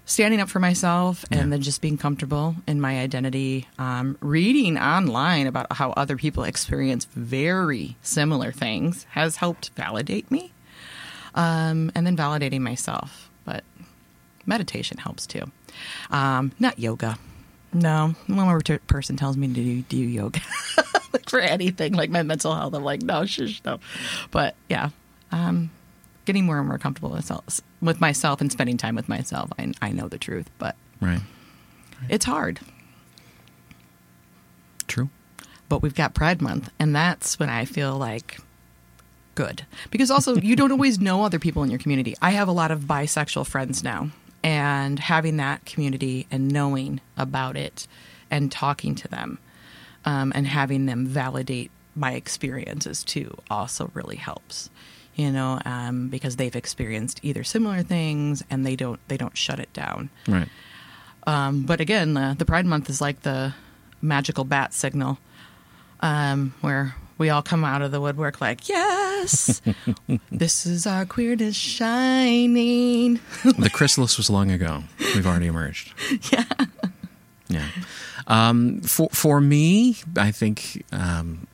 standing 0.05 0.41
up 0.41 0.49
for 0.49 0.61
myself 0.61 1.25
and 1.31 1.41
Yeah. 1.41 1.47
then 1.49 1.63
just 1.63 1.81
being 1.81 1.99
comfortable 1.99 2.57
in 2.67 2.81
my 2.81 3.01
identity. 3.01 3.67
Um, 3.79 4.17
reading 4.21 4.79
online 4.79 5.47
about 5.49 5.73
how 5.73 5.91
other 5.91 6.17
people 6.17 6.45
experience 6.45 7.07
very 7.07 7.97
similar 8.03 8.53
things 8.53 9.05
has 9.11 9.37
helped 9.37 9.71
validate 9.71 10.31
me. 10.31 10.53
Um, 11.35 11.91
and 11.95 12.07
then 12.07 12.17
validating 12.17 12.61
myself. 12.61 13.29
But 13.45 13.65
meditation 14.47 14.99
helps 14.99 15.27
too. 15.27 15.51
Um, 16.11 16.53
not 16.59 16.79
yoga. 16.79 17.19
No, 17.77 18.15
one 18.27 18.47
more 18.47 18.61
t- 18.61 18.79
person 18.79 19.17
tells 19.17 19.37
me 19.37 19.49
to 19.49 19.53
do, 19.53 19.83
do 19.83 19.97
yoga 19.99 20.41
like 21.13 21.29
for 21.29 21.41
anything, 21.41 21.93
like 21.93 22.09
my 22.09 22.23
mental 22.23 22.55
health. 22.55 22.73
I'm 22.75 22.83
like, 22.85 23.03
no, 23.03 23.27
shush, 23.27 23.61
no. 23.67 23.79
But 24.31 24.55
yeah, 24.71 24.91
um, 25.31 25.71
getting 26.25 26.47
more 26.47 26.59
and 26.59 26.67
more 26.67 26.79
comfortable 26.79 27.11
with, 27.11 27.27
self, 27.27 27.61
with 27.83 28.01
myself 28.01 28.41
and 28.41 28.51
spending 28.51 28.77
time 28.79 28.95
with 28.95 29.09
myself. 29.11 29.51
I, 29.59 29.73
I 29.83 29.93
know 29.93 30.09
the 30.09 30.17
truth, 30.19 30.49
but 30.59 30.75
Right. 31.03 31.21
it's 32.09 32.25
hard. 32.25 32.61
True. 34.87 35.11
But 35.69 35.83
we've 35.83 35.95
got 35.95 36.15
Pride 36.15 36.41
Month, 36.41 36.71
and 36.79 36.95
that's 36.95 37.39
when 37.39 37.51
I 37.51 37.65
feel 37.65 37.97
like 37.97 38.39
good. 39.35 39.67
Because 39.91 40.11
also, 40.11 40.37
you 40.37 40.57
don't 40.57 40.73
always 40.77 40.99
know 41.01 41.25
other 41.25 41.39
people 41.39 41.63
in 41.63 41.71
your 41.71 41.79
community. 41.81 42.15
I 42.23 42.31
have 42.31 42.49
a 42.49 42.53
lot 42.53 42.71
of 42.71 42.81
bisexual 42.83 43.47
friends 43.47 43.83
now, 43.83 44.11
and 44.43 44.99
having 44.99 45.37
that 45.39 45.65
community 45.65 46.27
and 46.31 46.49
knowing 46.53 47.01
about 47.17 47.57
it 47.57 47.87
and 48.31 48.51
talking 48.53 48.95
to 48.95 49.09
them 49.09 49.39
um, 50.05 50.33
and 50.35 50.47
having 50.47 50.87
them 50.87 51.07
validate 51.07 51.71
my 51.95 52.13
experiences 52.13 53.03
too 53.05 53.37
also 53.51 53.91
really 53.95 54.17
helps 54.17 54.69
you 55.15 55.31
know 55.33 55.59
um, 55.65 56.09
because 56.09 56.37
they've 56.37 56.57
experienced 56.57 57.19
either 57.23 57.43
similar 57.43 57.83
things 57.83 58.45
and 58.51 58.67
they 58.67 58.77
don't 58.77 59.01
they 59.09 59.17
don't 59.17 59.37
shut 59.37 59.59
it 59.59 59.73
down 59.73 60.11
Right. 60.29 60.49
um, 61.27 61.63
but 61.63 61.81
again, 61.81 62.15
the, 62.15 62.35
the 62.39 62.45
Pride 62.45 62.67
Month 62.67 62.91
is 62.91 63.01
like 63.01 63.23
the 63.23 63.55
magical 64.03 64.45
bat 64.45 64.75
signal, 64.75 65.19
um, 66.01 66.53
where 66.61 66.95
we 67.19 67.31
all 67.31 67.43
come 67.43 67.65
out 67.65 67.83
of 67.83 67.91
the 67.91 68.01
woodwork 68.01 68.41
like, 68.41 68.69
yes, 68.69 69.61
this 70.31 70.67
is 70.67 70.87
our 70.87 71.07
queerness 71.07 71.57
shining. 71.57 73.15
the 73.45 73.71
chrysalis 73.73 74.17
was 74.17 74.29
long 74.31 74.51
ago. 74.51 74.83
We've 74.99 75.27
already 75.27 75.47
emerged. 75.47 75.93
Yeah. 76.33 76.45
Yeah. 77.49 77.69
Um, 78.27 78.81
for 78.81 79.09
for 79.11 79.41
me, 79.41 79.99
I 80.17 80.33
think 80.33 80.85
um, 80.91 81.47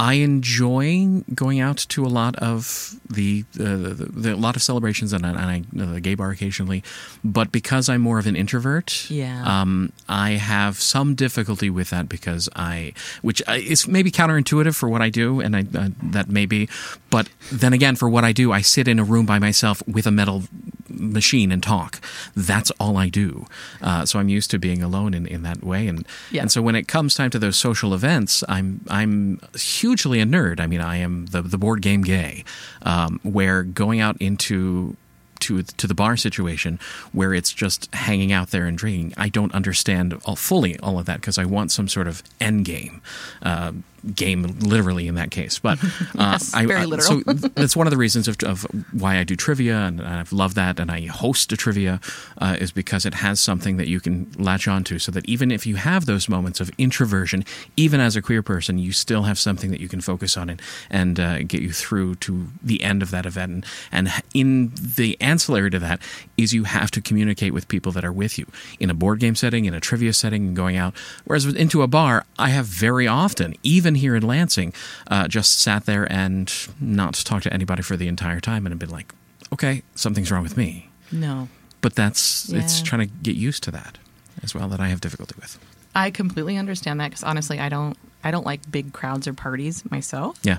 I 0.00 0.14
enjoy 0.14 1.22
going 1.34 1.58
out 1.58 1.78
to 1.88 2.06
a 2.06 2.08
lot 2.08 2.36
of 2.36 2.94
the, 3.10 3.44
uh, 3.58 3.64
the, 3.64 4.08
the 4.14 4.34
a 4.34 4.36
lot 4.36 4.54
of 4.54 4.62
celebrations 4.62 5.12
and, 5.12 5.26
I- 5.26 5.30
and 5.30 5.38
I 5.38 5.82
uh, 5.82 5.92
the 5.94 6.00
gay 6.00 6.14
bar 6.14 6.30
occasionally, 6.30 6.84
but 7.24 7.50
because 7.50 7.88
I'm 7.88 8.00
more 8.00 8.18
of 8.20 8.26
an 8.28 8.36
introvert, 8.36 9.10
Yeah. 9.10 9.42
um, 9.44 9.92
I 10.08 10.32
have 10.32 10.78
some 10.80 11.14
difficulty 11.16 11.68
with 11.68 11.90
that 11.90 12.08
because 12.08 12.48
I, 12.54 12.92
which 13.22 13.42
is 13.48 13.88
maybe 13.88 14.10
counterintuitive 14.12 14.76
for 14.76 14.88
what 14.88 15.02
I 15.02 15.10
do, 15.10 15.40
and 15.40 15.56
I, 15.56 15.60
uh, 15.76 15.88
that 16.02 16.28
may 16.28 16.46
be, 16.46 16.68
but 17.10 17.28
then 17.50 17.72
again, 17.72 17.96
for 17.96 18.08
what 18.08 18.24
I 18.24 18.30
do, 18.32 18.52
I 18.52 18.60
sit 18.62 18.86
in 18.86 18.98
a 19.00 19.04
room 19.04 19.26
by 19.26 19.38
myself 19.40 19.82
with 19.88 20.06
a 20.06 20.12
metal 20.12 20.44
machine 20.88 21.52
and 21.52 21.62
talk. 21.62 22.00
That's 22.36 22.70
all 22.80 22.96
I 22.96 23.08
do. 23.08 23.46
Uh, 23.82 24.04
so 24.06 24.18
I'm 24.18 24.28
used 24.28 24.50
to 24.52 24.58
being 24.58 24.82
alone 24.82 25.14
in, 25.14 25.26
in 25.26 25.42
that 25.42 25.62
way, 25.62 25.86
and 25.88 26.06
Yeah. 26.30 26.42
and 26.42 26.52
so 26.52 26.62
when 26.62 26.74
it 26.74 26.88
comes 26.88 27.14
time 27.14 27.30
to 27.30 27.38
those 27.38 27.56
social 27.56 27.94
events, 27.94 28.42
I'm 28.48 28.80
I'm 28.88 29.40
hugely 29.58 30.20
a 30.20 30.24
nerd. 30.26 30.60
I 30.60 30.66
mean, 30.66 30.80
I 30.80 30.96
am 30.96 31.26
the 31.26 31.42
the 31.42 31.58
board 31.58 31.82
game 31.82 32.02
gay, 32.02 32.44
um, 32.82 33.20
where 33.22 33.62
going 33.62 34.00
out 34.00 34.16
into 34.20 34.96
to 35.40 35.62
to 35.62 35.86
the 35.86 35.94
bar 35.94 36.16
situation 36.16 36.80
where 37.12 37.32
it's 37.32 37.52
just 37.52 37.94
hanging 37.94 38.32
out 38.32 38.50
there 38.50 38.66
and 38.66 38.76
drinking. 38.76 39.14
I 39.16 39.28
don't 39.28 39.54
understand 39.54 40.14
all, 40.24 40.34
fully 40.34 40.76
all 40.80 40.98
of 40.98 41.06
that 41.06 41.20
because 41.20 41.38
I 41.38 41.44
want 41.44 41.70
some 41.70 41.86
sort 41.86 42.08
of 42.08 42.22
end 42.40 42.64
game. 42.64 43.00
Uh, 43.40 43.72
game 44.14 44.42
literally 44.60 45.06
in 45.08 45.14
that 45.14 45.30
case 45.30 45.58
but 45.58 45.78
uh, 46.18 46.38
Yes, 46.38 46.54
I, 46.54 46.66
very 46.66 46.82
I- 46.82 46.84
literal. 46.84 47.22
so 47.22 47.32
that's 47.32 47.74
one 47.76 47.86
of 47.86 47.90
the 47.90 47.96
reasons 47.96 48.28
of, 48.28 48.36
of 48.44 48.62
why 48.92 49.18
I 49.18 49.24
do 49.24 49.34
trivia, 49.36 49.76
and 49.78 50.00
I've 50.00 50.32
loved 50.32 50.54
that, 50.56 50.78
and 50.78 50.90
I 50.90 51.06
host 51.06 51.50
a 51.52 51.56
trivia, 51.56 52.00
uh, 52.38 52.56
is 52.60 52.70
because 52.70 53.06
it 53.06 53.14
has 53.14 53.40
something 53.40 53.76
that 53.78 53.88
you 53.88 53.98
can 54.00 54.30
latch 54.38 54.68
onto, 54.68 54.98
so 54.98 55.10
that 55.12 55.24
even 55.28 55.50
if 55.50 55.66
you 55.66 55.76
have 55.76 56.06
those 56.06 56.28
moments 56.28 56.60
of 56.60 56.70
introversion, 56.78 57.44
even 57.76 58.00
as 58.00 58.14
a 58.16 58.22
queer 58.22 58.42
person, 58.42 58.78
you 58.78 58.92
still 58.92 59.22
have 59.22 59.38
something 59.38 59.70
that 59.70 59.80
you 59.80 59.88
can 59.88 60.00
focus 60.00 60.36
on 60.36 60.50
and 60.50 60.62
and 60.90 61.18
uh, 61.18 61.38
get 61.42 61.62
you 61.62 61.72
through 61.72 62.14
to 62.16 62.48
the 62.62 62.82
end 62.82 63.02
of 63.02 63.10
that 63.10 63.26
event. 63.26 63.50
And, 63.50 63.64
and 63.92 64.22
in 64.34 64.72
the 64.96 65.16
ancillary 65.20 65.70
to 65.70 65.78
that 65.80 66.00
is 66.36 66.52
you 66.52 66.64
have 66.64 66.90
to 66.92 67.00
communicate 67.00 67.52
with 67.54 67.68
people 67.68 67.92
that 67.92 68.04
are 68.04 68.12
with 68.12 68.38
you 68.38 68.46
in 68.78 68.90
a 68.90 68.94
board 68.94 69.18
game 69.20 69.34
setting, 69.34 69.64
in 69.64 69.74
a 69.74 69.80
trivia 69.80 70.12
setting, 70.12 70.48
and 70.48 70.56
going 70.56 70.76
out. 70.76 70.94
Whereas 71.24 71.44
into 71.46 71.82
a 71.82 71.86
bar, 71.86 72.24
I 72.38 72.50
have 72.50 72.66
very 72.66 73.06
often, 73.08 73.54
even 73.62 73.94
here 73.98 74.16
in 74.16 74.22
Lansing, 74.22 74.72
uh, 75.08 75.28
just 75.28 75.60
sat 75.60 75.84
there 75.86 76.10
and 76.10 76.52
not 76.80 77.14
talked 77.14 77.44
to 77.44 77.52
anybody 77.52 77.82
for 77.82 77.96
the 77.96 78.08
entire 78.08 78.40
time 78.40 78.64
and 78.66 78.72
have 78.72 78.78
been 78.78 78.90
like, 78.90 79.12
okay, 79.52 79.82
something's 79.94 80.30
wrong 80.30 80.42
with 80.42 80.56
me. 80.56 80.88
no. 81.12 81.48
But 81.80 81.94
that's 81.94 82.52
it's 82.52 82.82
trying 82.82 83.06
to 83.06 83.14
get 83.22 83.36
used 83.36 83.62
to 83.62 83.70
that 83.70 83.98
as 84.42 84.52
well 84.52 84.66
that 84.66 84.80
I 84.80 84.88
have 84.88 85.00
difficulty 85.00 85.36
with. 85.40 85.58
I 85.94 86.10
completely 86.10 86.56
understand 86.56 86.98
that 86.98 87.10
because 87.10 87.22
honestly, 87.22 87.60
I 87.60 87.68
don't 87.68 87.96
I 88.24 88.32
don't 88.32 88.44
like 88.44 88.68
big 88.68 88.92
crowds 88.92 89.28
or 89.28 89.32
parties 89.32 89.88
myself. 89.88 90.40
Yeah. 90.42 90.58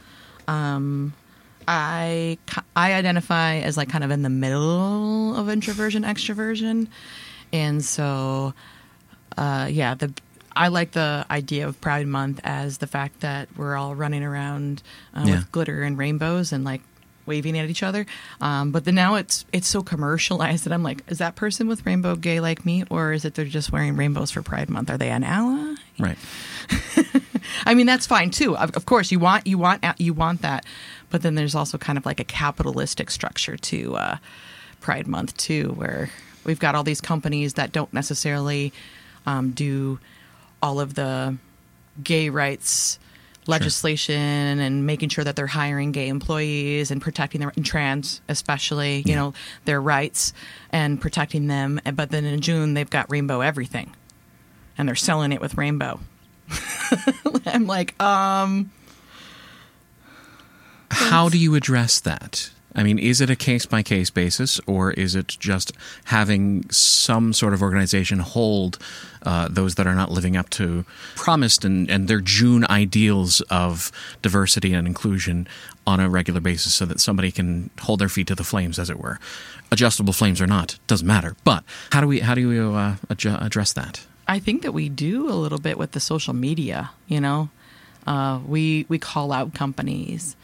I 1.67 2.37
I 2.75 2.93
identify 2.93 3.57
as 3.57 3.77
like 3.77 3.89
kind 3.89 4.03
of 4.03 4.11
in 4.11 4.21
the 4.23 4.29
middle 4.29 5.35
of 5.35 5.49
introversion 5.49 6.03
extroversion, 6.03 6.87
and 7.53 7.83
so 7.83 8.53
uh, 9.37 9.67
yeah, 9.69 9.93
the 9.93 10.11
I 10.55 10.67
like 10.69 10.91
the 10.91 11.25
idea 11.29 11.67
of 11.67 11.79
Pride 11.81 12.07
Month 12.07 12.39
as 12.43 12.79
the 12.79 12.87
fact 12.87 13.19
that 13.21 13.47
we're 13.55 13.75
all 13.75 13.95
running 13.95 14.23
around 14.23 14.81
uh, 15.15 15.23
Yeah. 15.25 15.35
with 15.37 15.51
glitter 15.51 15.83
and 15.83 15.97
rainbows 15.97 16.51
and 16.51 16.63
like 16.63 16.81
waving 17.25 17.57
at 17.59 17.69
each 17.69 17.83
other. 17.83 18.05
Um, 18.41 18.71
but 18.71 18.85
then 18.85 18.95
now 18.95 19.15
it's 19.15 19.45
it's 19.53 19.67
so 19.67 19.83
commercialized 19.83 20.65
that 20.65 20.73
I'm 20.73 20.81
like, 20.83 21.03
is 21.07 21.19
that 21.19 21.35
person 21.35 21.67
with 21.67 21.85
rainbow 21.85 22.15
gay 22.15 22.39
like 22.39 22.65
me, 22.65 22.83
or 22.89 23.13
is 23.13 23.23
it 23.25 23.35
they're 23.35 23.45
just 23.45 23.71
wearing 23.71 23.95
rainbows 23.95 24.31
for 24.31 24.41
Pride 24.41 24.69
Month? 24.69 24.89
Are 24.89 24.97
they 24.97 25.09
an 25.11 25.23
ally? 25.23 25.75
Right. 25.99 26.17
I 27.65 27.73
mean, 27.73 27.85
that's 27.85 28.05
fine 28.07 28.29
too. 28.31 28.55
Of, 28.57 28.71
of 28.75 28.85
course, 28.85 29.11
you 29.11 29.19
want 29.19 29.47
you 29.47 29.57
want 29.57 29.83
you 29.97 30.13
want 30.13 30.41
that, 30.41 30.65
but 31.09 31.21
then 31.21 31.35
there's 31.35 31.55
also 31.55 31.77
kind 31.77 31.97
of 31.97 32.05
like 32.05 32.19
a 32.19 32.23
capitalistic 32.23 33.09
structure 33.11 33.57
to 33.57 33.95
uh, 33.95 34.17
Pride 34.81 35.07
Month 35.07 35.37
too, 35.37 35.69
where 35.75 36.09
we've 36.45 36.59
got 36.59 36.73
all 36.75 36.83
these 36.83 37.01
companies 37.01 37.53
that 37.55 37.71
don't 37.71 37.93
necessarily 37.93 38.73
um, 39.25 39.51
do 39.51 39.99
all 40.61 40.79
of 40.79 40.95
the 40.95 41.35
gay 42.03 42.29
rights 42.29 42.99
legislation 43.47 44.59
and 44.59 44.85
making 44.85 45.09
sure 45.09 45.23
that 45.23 45.35
they're 45.35 45.47
hiring 45.47 45.91
gay 45.91 46.07
employees 46.07 46.91
and 46.91 47.01
protecting 47.01 47.41
their 47.41 47.51
and 47.55 47.65
trans 47.65 48.21
especially 48.29 48.97
you 48.97 49.03
Yeah. 49.07 49.15
know 49.15 49.33
their 49.65 49.81
rights 49.81 50.33
and 50.71 51.01
protecting 51.01 51.47
them 51.47 51.79
but 51.95 52.11
then 52.11 52.25
in 52.25 52.41
june 52.41 52.75
they've 52.75 52.89
got 52.89 53.09
rainbow 53.09 53.41
everything 53.41 53.95
and 54.77 54.87
they're 54.87 54.95
selling 54.95 55.31
it 55.31 55.41
with 55.41 55.57
rainbow 55.57 55.99
i'm 57.47 57.65
like 57.65 57.99
um 58.01 58.71
How 60.91 61.29
do 61.29 61.37
you 61.37 61.55
address 61.55 61.99
that? 62.01 62.51
I 62.75 62.83
mean, 62.83 62.99
is 62.99 63.19
it 63.19 63.29
a 63.29 63.35
case 63.35 63.65
by 63.65 63.81
case 63.81 64.09
basis, 64.09 64.59
or 64.67 64.91
is 64.91 65.15
it 65.15 65.37
just 65.39 65.71
having 66.05 66.69
some 66.69 67.33
sort 67.33 67.53
of 67.53 67.61
organization 67.61 68.19
hold 68.19 68.77
uh, 69.23 69.47
those 69.49 69.75
that 69.75 69.87
are 69.87 69.95
not 69.95 70.11
living 70.11 70.37
up 70.37 70.49
to 70.51 70.85
promised 71.15 71.65
and, 71.65 71.89
and 71.89 72.07
their 72.07 72.21
June 72.21 72.65
ideals 72.69 73.41
of 73.49 73.91
diversity 74.21 74.73
and 74.73 74.87
inclusion 74.87 75.47
on 75.87 75.99
a 75.99 76.09
regular 76.09 76.39
basis 76.39 76.73
so 76.73 76.85
that 76.85 76.99
somebody 76.99 77.31
can 77.31 77.69
hold 77.81 77.99
their 77.99 78.09
feet 78.09 78.27
to 78.27 78.35
the 78.35 78.43
flames, 78.43 78.77
as 78.77 78.89
it 78.89 78.99
were? 78.99 79.19
Adjustable 79.71 80.13
flames 80.13 80.39
or 80.39 80.47
not, 80.47 80.77
doesn't 80.87 81.07
matter. 81.07 81.35
But 81.43 81.63
how 81.91 82.01
do 82.01 82.07
we 82.07 82.19
how 82.19 82.35
do 82.35 82.47
we 82.47 82.59
uh, 82.59 82.95
adju- 83.09 83.43
address 83.43 83.73
that? 83.73 84.05
I 84.27 84.37
think 84.37 84.61
that 84.61 84.73
we 84.73 84.89
do 84.89 85.27
a 85.27 85.33
little 85.33 85.59
bit 85.59 85.77
with 85.77 85.93
the 85.93 85.99
social 85.99 86.35
media. 86.35 86.91
You 87.07 87.19
know, 87.19 87.49
uh, 88.05 88.39
we 88.47 88.85
we 88.89 88.99
call 88.99 89.31
out 89.31 89.55
companies 89.55 90.35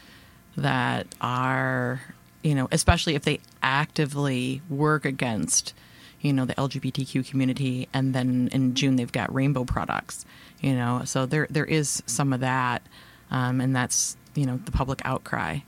that 0.56 1.06
are, 1.20 2.00
you 2.46 2.54
know, 2.54 2.68
especially 2.70 3.16
if 3.16 3.22
they 3.22 3.40
actively 3.60 4.62
work 4.70 5.04
against, 5.04 5.74
you 6.20 6.32
know, 6.32 6.44
the 6.44 6.54
LGBTQ 6.54 7.28
community, 7.28 7.88
and 7.92 8.14
then 8.14 8.48
in 8.52 8.74
June 8.74 8.94
they've 8.94 9.10
got 9.10 9.34
rainbow 9.34 9.64
products. 9.64 10.24
You 10.60 10.74
know, 10.74 11.02
so 11.04 11.26
there 11.26 11.48
there 11.50 11.64
is 11.64 12.04
some 12.06 12.32
of 12.32 12.40
that, 12.40 12.86
um, 13.32 13.60
and 13.60 13.74
that's 13.74 14.16
you 14.36 14.46
know 14.46 14.60
the 14.64 14.70
public 14.70 15.02
outcry 15.04 15.58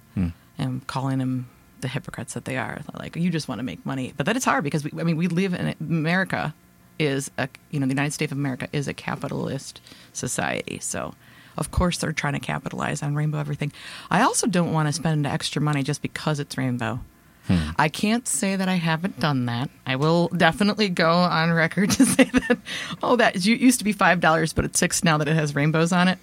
and 0.57 0.87
calling 0.87 1.19
them 1.19 1.49
the 1.81 1.89
hypocrites 1.89 2.35
that 2.35 2.45
they 2.45 2.57
are. 2.57 2.81
Like 2.97 3.17
you 3.17 3.29
just 3.31 3.49
want 3.49 3.59
to 3.59 3.65
make 3.65 3.85
money, 3.85 4.15
but 4.17 4.27
that 4.27 4.37
is 4.37 4.45
hard 4.45 4.63
because 4.63 4.85
we, 4.85 4.93
I 5.01 5.03
mean 5.03 5.17
we 5.17 5.27
live 5.27 5.55
in 5.55 5.75
America 5.81 6.55
is 7.01 7.29
a 7.39 7.49
you 7.73 7.81
know 7.81 7.87
the 7.87 7.93
United 7.93 8.13
States 8.13 8.31
of 8.31 8.39
America 8.39 8.69
is 8.73 8.87
a 8.87 8.95
capitalist 8.95 9.81
society, 10.13 10.79
so 10.79 11.15
of 11.59 11.71
course 11.71 11.99
they're 11.99 12.13
trying 12.13 12.35
to 12.35 12.41
capitalize 12.41 13.03
on 13.03 13.15
rainbow 13.15 13.39
everything. 13.39 13.73
I 14.11 14.23
also 14.23 14.47
don't 14.47 14.73
want 14.73 14.89
to 14.89 14.93
spend 14.93 15.27
extra 15.27 15.61
money 15.61 15.83
just 15.83 16.03
because 16.03 16.41
it's 16.41 16.57
rainbow. 16.57 17.01
Hmm. 17.47 17.71
I 17.79 17.89
can't 17.89 18.29
say 18.29 18.57
that 18.57 18.69
I 18.69 18.75
haven't 18.75 19.19
done 19.21 19.47
that. 19.47 19.71
I 19.87 19.97
will 19.97 20.29
definitely 20.29 20.91
go 20.91 21.11
on 21.11 21.51
record 21.53 21.91
to 21.93 22.05
say 22.05 22.25
that. 22.25 22.59
Oh, 23.03 23.17
that 23.17 23.45
used 23.45 23.79
to 23.79 23.85
be 23.85 23.93
five 23.93 24.21
dollars, 24.21 24.53
but 24.53 24.65
it's 24.65 24.79
six 24.79 25.03
now 25.03 25.19
that 25.19 25.29
it 25.29 25.35
has 25.35 25.55
rainbows 25.55 25.93
on 25.93 26.09
it. 26.09 26.19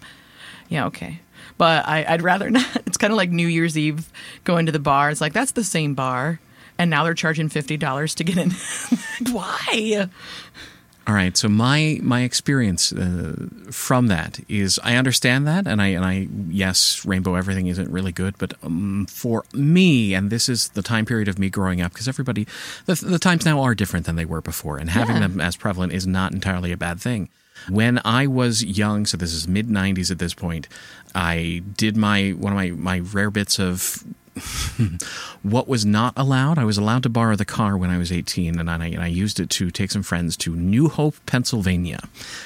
Yeah, 0.69 0.85
okay. 0.87 1.19
But 1.57 1.87
I, 1.87 2.05
I'd 2.07 2.21
rather 2.21 2.49
not. 2.51 2.67
It's 2.85 2.97
kind 2.97 3.11
of 3.11 3.17
like 3.17 3.31
New 3.31 3.47
Year's 3.47 3.77
Eve 3.77 4.11
going 4.43 4.67
to 4.67 4.71
the 4.71 4.79
bar. 4.79 5.09
It's 5.09 5.21
like 5.21 5.33
that's 5.33 5.53
the 5.53 5.63
same 5.63 5.95
bar, 5.95 6.39
and 6.77 6.89
now 6.89 7.03
they're 7.03 7.13
charging 7.13 7.49
fifty 7.49 7.77
dollars 7.77 8.15
to 8.15 8.23
get 8.23 8.37
in. 8.37 8.51
Why? 9.31 10.09
All 11.07 11.13
right. 11.13 11.37
So 11.37 11.47
my 11.47 11.99
my 12.01 12.21
experience 12.21 12.91
uh, 12.91 13.35
from 13.69 14.07
that 14.07 14.39
is 14.49 14.79
I 14.83 14.95
understand 14.95 15.45
that, 15.45 15.67
and 15.67 15.79
I 15.79 15.87
and 15.89 16.03
I 16.03 16.27
yes, 16.49 17.05
rainbow 17.05 17.35
everything 17.35 17.67
isn't 17.67 17.91
really 17.91 18.11
good, 18.11 18.35
but 18.39 18.55
um, 18.63 19.05
for 19.07 19.43
me, 19.53 20.15
and 20.15 20.31
this 20.31 20.49
is 20.49 20.69
the 20.69 20.81
time 20.81 21.05
period 21.05 21.27
of 21.27 21.37
me 21.37 21.49
growing 21.51 21.79
up, 21.79 21.93
because 21.93 22.07
everybody, 22.07 22.47
the, 22.87 22.95
the 22.95 23.19
times 23.19 23.45
now 23.45 23.61
are 23.61 23.75
different 23.75 24.07
than 24.07 24.15
they 24.15 24.25
were 24.25 24.41
before, 24.41 24.77
and 24.79 24.89
having 24.89 25.17
Yeah. 25.17 25.27
them 25.27 25.39
as 25.39 25.55
prevalent 25.55 25.93
is 25.93 26.07
not 26.07 26.31
entirely 26.33 26.71
a 26.71 26.77
bad 26.77 26.99
thing. 26.99 27.29
When 27.69 28.01
I 28.03 28.25
was 28.25 28.63
young, 28.63 29.05
so 29.05 29.15
this 29.15 29.31
is 29.31 29.47
mid 29.47 29.67
'90s 29.67 30.09
at 30.09 30.17
this 30.17 30.33
point, 30.33 30.67
I 31.13 31.61
did 31.77 31.95
my 31.95 32.31
one 32.31 32.51
of 32.51 32.57
my 32.57 32.71
my 32.71 32.99
rare 33.13 33.29
bits 33.29 33.59
of 33.59 34.03
what 35.43 35.67
was 35.67 35.85
not 35.85 36.13
allowed. 36.17 36.57
I 36.57 36.65
was 36.65 36.77
allowed 36.77 37.03
to 37.03 37.09
borrow 37.09 37.35
the 37.35 37.45
car 37.45 37.77
when 37.77 37.89
I 37.89 37.97
was 37.97 38.11
18, 38.11 38.59
and 38.59 38.69
I, 38.69 38.87
and 38.87 39.01
I 39.01 39.07
used 39.07 39.39
it 39.39 39.49
to 39.51 39.71
take 39.71 39.91
some 39.91 40.03
friends 40.03 40.35
to 40.37 40.55
New 40.55 40.89
Hope, 40.89 41.15
Pennsylvania, 41.25 42.01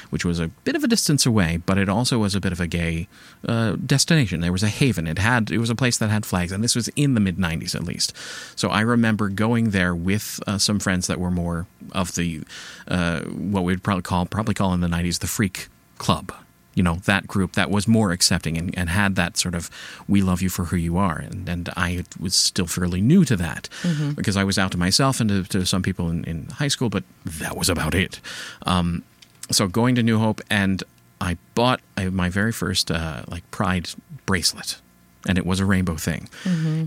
which 0.09 0.23
was 0.23 0.39
a 0.39 0.49
bit 0.49 0.75
of 0.75 0.83
a 0.83 0.87
distance 0.87 1.25
away, 1.25 1.61
but 1.65 1.77
it 1.77 1.89
also 1.89 2.19
was 2.19 2.35
a 2.35 2.41
bit 2.41 2.51
of 2.51 2.59
a 2.59 2.67
gay 2.67 3.07
uh, 3.47 3.75
destination. 3.83 4.41
There 4.41 4.51
was 4.51 4.63
a 4.63 4.69
haven. 4.69 5.07
It 5.07 5.17
had 5.17 5.49
it 5.49 5.57
was 5.57 5.69
a 5.69 5.75
place 5.75 5.97
that 5.97 6.09
had 6.09 6.25
flags, 6.25 6.51
and 6.51 6.63
this 6.63 6.75
was 6.75 6.89
in 6.89 7.15
the 7.15 7.19
mid 7.19 7.37
90s 7.37 7.73
at 7.73 7.83
least. 7.83 8.13
So 8.55 8.69
I 8.69 8.81
remember 8.81 9.29
going 9.29 9.71
there 9.71 9.95
with 9.95 10.39
uh, 10.45 10.57
some 10.59 10.79
friends 10.79 11.07
that 11.07 11.19
were 11.19 11.31
more 11.31 11.65
of 11.91 12.15
the 12.15 12.41
uh, 12.87 13.21
what 13.21 13.63
we'd 13.63 13.83
probably 13.83 14.03
call 14.03 14.25
probably 14.25 14.53
call 14.53 14.73
in 14.73 14.81
the 14.81 14.87
90s 14.87 15.19
the 15.19 15.27
freak 15.27 15.67
club 15.97 16.31
you 16.79 16.83
know 16.83 16.95
that 17.03 17.27
group 17.27 17.51
that 17.59 17.69
was 17.69 17.89
more 17.89 18.13
accepting 18.13 18.57
and, 18.57 18.73
and 18.79 18.87
had 18.87 19.17
that 19.17 19.35
sort 19.35 19.53
of 19.53 19.69
we 20.07 20.21
love 20.21 20.41
you 20.41 20.47
for 20.47 20.63
who 20.63 20.77
you 20.77 20.95
are. 20.97 21.17
And, 21.17 21.49
and 21.49 21.69
i 21.75 22.05
was 22.17 22.33
still 22.33 22.67
fairly 22.67 23.01
new 23.01 23.25
to 23.25 23.35
that 23.35 23.67
because 24.15 24.37
i 24.37 24.45
was 24.45 24.57
out 24.57 24.71
to 24.71 24.77
myself 24.77 25.19
and 25.19 25.29
to, 25.29 25.43
to 25.43 25.65
some 25.65 25.83
people 25.83 26.09
in, 26.09 26.23
in 26.23 26.45
high 26.61 26.69
school 26.69 26.89
but 26.89 27.03
that 27.25 27.57
was 27.57 27.67
about 27.67 27.93
it. 27.93 28.21
Um, 28.65 29.03
so 29.51 29.67
going 29.67 29.95
to 29.95 30.03
new 30.03 30.19
hope 30.19 30.39
and 30.49 30.81
i 31.19 31.37
bought 31.53 31.81
my 32.11 32.29
very 32.29 32.53
first 32.53 32.89
uh, 32.89 33.23
like 33.27 33.43
pride 33.51 33.89
bracelet 34.25 34.79
and 35.27 35.37
it 35.37 35.45
was 35.45 35.59
a 35.59 35.65
rainbow 35.65 35.97
thing. 35.97 36.29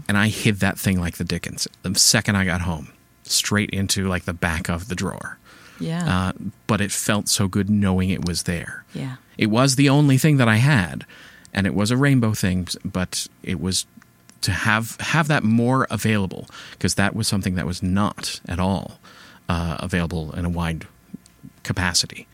And 0.09 0.16
i 0.16 0.28
hid 0.28 0.57
that 0.61 0.78
thing 0.78 0.98
like 0.98 1.18
the 1.18 1.24
dickens. 1.35 1.68
The 1.83 1.94
second 1.98 2.37
i 2.37 2.46
got 2.46 2.62
home 2.62 2.87
straight 3.24 3.68
into 3.70 4.09
like 4.09 4.24
the 4.24 4.33
back 4.48 4.70
of 4.70 4.88
the 4.88 4.94
drawer 4.94 5.38
Yeah. 5.83 6.29
uh, 6.29 6.33
but 6.66 6.81
it 6.81 6.92
felt 6.92 7.29
so 7.29 7.49
good 7.49 7.68
knowing 7.68 8.11
it 8.11 8.25
was 8.25 8.45
there 8.45 8.85
yeah. 8.95 9.16
it 9.38 9.47
was 9.47 9.77
the 9.77 9.88
only 9.88 10.18
thing 10.18 10.37
that 10.37 10.49
I 10.49 10.57
had, 10.57 11.05
and 11.53 11.66
it 11.66 11.75
was 11.75 11.90
a 11.90 11.97
rainbow 11.97 12.35
thing, 12.35 12.68
but 12.85 13.27
it 13.42 13.61
was 13.61 13.87
to 14.42 14.51
have 14.51 14.97
have 15.01 15.29
that 15.29 15.45
more 15.45 15.87
available 15.90 16.47
because 16.73 16.97
that 16.97 17.14
was 17.14 17.29
something 17.29 17.55
that 17.55 17.66
was 17.66 17.83
not 17.83 18.40
at 18.49 18.59
all 18.59 18.99
uh, 19.49 19.77
available 19.81 20.33
in 20.33 20.45
a 20.45 20.49
wide 20.49 20.87
capacity 21.62 22.27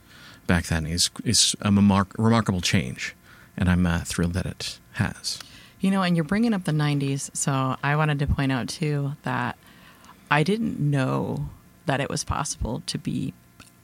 back 0.46 0.66
then. 0.66 0.86
is 0.86 1.10
is 1.24 1.54
a 1.60 1.70
remark- 1.70 2.14
remarkable 2.18 2.60
change, 2.60 3.14
and 3.56 3.68
I'm 3.68 3.86
uh, 3.86 4.00
thrilled 4.04 4.32
that 4.34 4.46
it 4.46 4.78
has. 4.92 5.38
You 5.80 5.92
know, 5.92 6.02
and 6.02 6.16
you're 6.16 6.24
bringing 6.24 6.54
up 6.54 6.64
the 6.64 6.72
90s, 6.72 7.30
so 7.36 7.76
I 7.84 7.94
wanted 7.94 8.18
to 8.18 8.26
point 8.26 8.50
out 8.50 8.68
too 8.68 9.12
that 9.22 9.56
I 10.28 10.42
didn't 10.42 10.80
know 10.80 11.50
that 11.88 12.00
it 12.00 12.08
was 12.08 12.22
possible 12.24 12.82
to 12.86 12.98
be 12.98 13.32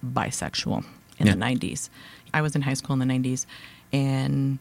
bisexual 0.05 0.85
in 1.19 1.27
Yeah. 1.27 1.33
the 1.35 1.39
90s. 1.39 1.89
I 2.33 2.43
was 2.43 2.55
in 2.55 2.63
high 2.63 2.75
school 2.75 2.93
in 2.95 3.01
the 3.07 3.13
90s 3.13 3.47
and 3.93 4.59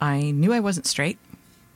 I 0.00 0.30
knew 0.30 0.52
I 0.52 0.60
wasn't 0.60 0.86
straight, 0.86 1.18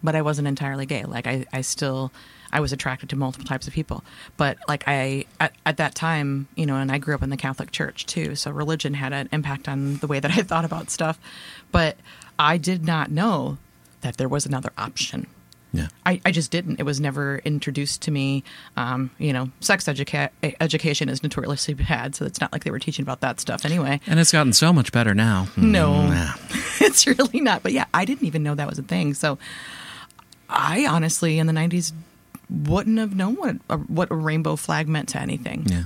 but 0.03 0.15
I 0.15 0.23
wasn't 0.23 0.49
entirely 0.49 0.87
gay. 0.87 1.05
Like 1.05 1.27
I, 1.27 1.47
I 1.53 1.61
still 1.63 2.13
I 2.53 2.59
was 2.61 2.73
attracted 2.73 3.09
to 3.11 3.17
multiple 3.17 3.47
types 3.47 3.67
of 3.69 3.73
people. 3.73 4.03
But 4.37 4.59
like 4.69 4.85
I 4.87 5.25
at, 5.39 5.53
at 5.65 5.77
that 5.79 5.95
time, 5.95 6.49
you 6.57 6.67
know, 6.67 6.77
and 6.77 6.91
I 6.93 6.99
grew 6.99 7.15
up 7.15 7.23
in 7.23 7.31
the 7.31 7.37
Catholic 7.37 7.71
Church 7.71 8.07
too, 8.07 8.35
so 8.35 8.51
religion 8.51 8.95
had 8.95 9.13
an 9.13 9.29
impact 9.33 9.69
on 9.69 9.97
the 9.99 10.07
way 10.07 10.21
that 10.21 10.31
I 10.33 10.43
thought 10.51 10.65
about 10.65 10.91
stuff. 10.91 11.19
But 11.73 11.97
I 12.39 12.57
did 12.57 12.85
not 12.85 13.11
know 13.11 13.59
that 14.03 14.17
there 14.17 14.29
was 14.29 14.47
another 14.47 14.73
option. 14.79 15.27
Yeah. 15.73 15.87
I, 16.05 16.21
I 16.25 16.33
just 16.33 16.51
didn't. 16.51 16.81
It 16.81 16.83
was 16.83 17.01
never 17.01 17.39
introduced 17.45 18.03
to 18.03 18.11
me. 18.11 18.43
Um, 18.77 19.11
you 19.19 19.33
know, 19.33 19.51
sex 19.61 19.85
educa- 19.85 20.31
education 20.61 21.09
is 21.09 21.23
notoriously 21.23 21.75
bad, 21.75 22.15
so 22.17 22.25
it's 22.25 22.41
not 22.41 22.53
like 22.53 22.65
they 22.65 22.71
were 22.71 22.79
teaching 22.81 23.05
about 23.05 23.21
that 23.21 23.39
stuff 23.41 23.65
anyway. 23.65 24.01
And 24.07 24.19
it's 24.19 24.33
gotten 24.33 24.53
so 24.53 24.73
much 24.73 24.91
better 24.93 25.15
now. 25.15 25.47
No, 25.57 25.93
Mm, 25.93 26.09
yeah. 26.11 26.35
it's 26.87 27.07
really 27.07 27.41
not. 27.41 27.63
But 27.63 27.73
yeah, 27.73 27.85
I 27.95 28.05
didn't 28.05 28.27
even 28.27 28.43
know 28.43 28.55
that 28.55 28.69
was 28.69 28.79
a 28.79 28.83
thing. 28.83 29.15
So 29.15 29.39
I 30.49 30.87
honestly, 30.87 31.39
in 31.39 31.47
the 31.47 31.53
'90s, 31.53 31.93
wouldn't 32.49 32.99
have 32.99 33.15
known 33.15 33.37
what 33.37 33.57
a, 33.69 33.77
what 33.79 34.11
a 34.11 34.15
rainbow 34.17 34.57
flag 34.57 34.89
meant 34.89 35.11
to 35.11 35.21
anything. 35.21 35.65
Yeah. 35.67 35.85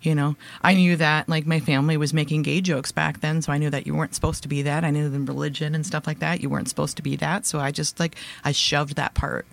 You 0.00 0.14
know, 0.14 0.36
I 0.62 0.74
knew 0.74 0.94
that 0.96 1.28
like 1.28 1.44
my 1.46 1.58
family 1.58 1.96
was 1.96 2.14
making 2.14 2.42
gay 2.42 2.60
jokes 2.60 2.92
back 2.92 3.20
then, 3.20 3.42
so 3.42 3.52
I 3.52 3.58
knew 3.58 3.70
that 3.70 3.86
you 3.86 3.94
weren't 3.94 4.14
supposed 4.14 4.42
to 4.42 4.48
be 4.48 4.62
that. 4.62 4.84
I 4.84 4.90
knew 4.90 5.08
the 5.08 5.18
religion 5.18 5.74
and 5.74 5.84
stuff 5.84 6.06
like 6.06 6.20
that, 6.20 6.40
you 6.40 6.48
weren't 6.48 6.68
supposed 6.68 6.96
to 6.98 7.02
be 7.02 7.16
that. 7.16 7.46
So 7.46 7.58
I 7.58 7.72
just 7.72 7.98
like 7.98 8.14
I 8.44 8.52
shoved 8.52 8.94
that 8.96 9.14
part 9.14 9.46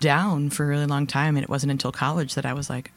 down 0.00 0.48
for 0.50 0.64
a 0.64 0.68
really 0.68 0.86
long 0.86 1.06
time, 1.06 1.36
and 1.36 1.44
it 1.44 1.50
wasn't 1.50 1.72
until 1.72 1.92
college 1.92 2.34
that 2.34 2.46
I 2.46 2.54
was 2.54 2.70
like, 2.70 2.92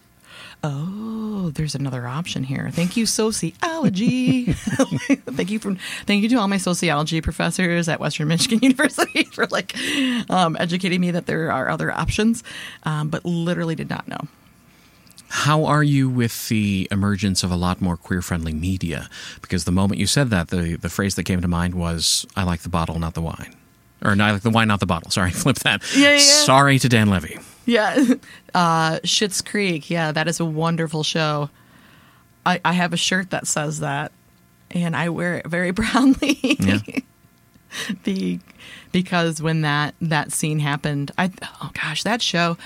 oh, 0.63 1.51
there's 1.55 1.75
another 1.75 2.07
option 2.07 2.43
here. 2.43 2.69
Thank 2.71 2.95
you, 2.95 3.05
sociology. 3.05 4.53
thank 4.53 5.49
you 5.49 5.59
for 5.59 5.75
thank 6.05 6.23
you 6.23 6.29
to 6.29 6.35
all 6.35 6.47
my 6.47 6.57
sociology 6.57 7.21
professors 7.21 7.89
at 7.89 7.99
Western 7.99 8.27
Michigan 8.27 8.59
University 8.61 9.23
for 9.25 9.47
like 9.47 9.75
um, 10.29 10.55
educating 10.59 11.01
me 11.01 11.11
that 11.11 11.25
there 11.25 11.51
are 11.51 11.69
other 11.69 11.91
options, 11.91 12.43
um, 12.83 13.09
but 13.09 13.25
literally 13.25 13.75
did 13.75 13.89
not 13.89 14.07
know. 14.07 14.27
How 15.31 15.63
are 15.63 15.81
you 15.81 16.09
with 16.09 16.49
the 16.49 16.89
emergence 16.91 17.41
of 17.41 17.51
a 17.51 17.55
lot 17.55 17.79
more 17.79 17.95
queer 17.95 18.21
friendly 18.21 18.51
media? 18.51 19.09
Because 19.41 19.63
the 19.63 19.71
moment 19.71 19.97
you 19.99 20.05
said 20.05 20.29
that, 20.29 20.49
the, 20.49 20.75
the 20.75 20.89
phrase 20.89 21.15
that 21.15 21.23
came 21.23 21.41
to 21.41 21.47
mind 21.47 21.73
was, 21.73 22.25
I 22.35 22.43
like 22.43 22.61
the 22.61 22.69
bottle, 22.69 22.99
not 22.99 23.13
the 23.13 23.21
wine. 23.21 23.55
Or 24.03 24.13
no, 24.13 24.25
I 24.25 24.31
like 24.31 24.41
the 24.41 24.49
wine, 24.49 24.67
not 24.67 24.81
the 24.81 24.85
bottle. 24.85 25.09
Sorry, 25.09 25.31
flip 25.31 25.55
that. 25.59 25.83
Yeah, 25.95 26.11
yeah. 26.11 26.17
Sorry 26.17 26.79
to 26.79 26.89
Dan 26.89 27.09
Levy. 27.09 27.39
Yeah. 27.65 28.03
Uh, 28.53 28.99
Schitt's 29.05 29.41
Creek. 29.41 29.89
Yeah, 29.89 30.11
that 30.11 30.27
is 30.27 30.41
a 30.41 30.45
wonderful 30.45 31.03
show. 31.03 31.49
I, 32.45 32.59
I 32.65 32.73
have 32.73 32.91
a 32.91 32.97
shirt 32.97 33.29
that 33.29 33.47
says 33.47 33.79
that, 33.79 34.11
and 34.71 34.93
I 34.93 35.07
wear 35.07 35.35
it 35.35 35.47
very 35.47 35.71
proudly. 35.81 36.37
Yeah. 36.59 36.79
Be, 38.03 38.41
because 38.91 39.41
when 39.41 39.61
that 39.61 39.95
that 40.01 40.33
scene 40.33 40.59
happened, 40.59 41.11
I 41.17 41.31
oh 41.61 41.71
gosh, 41.73 42.03
that 42.03 42.21
show 42.21 42.57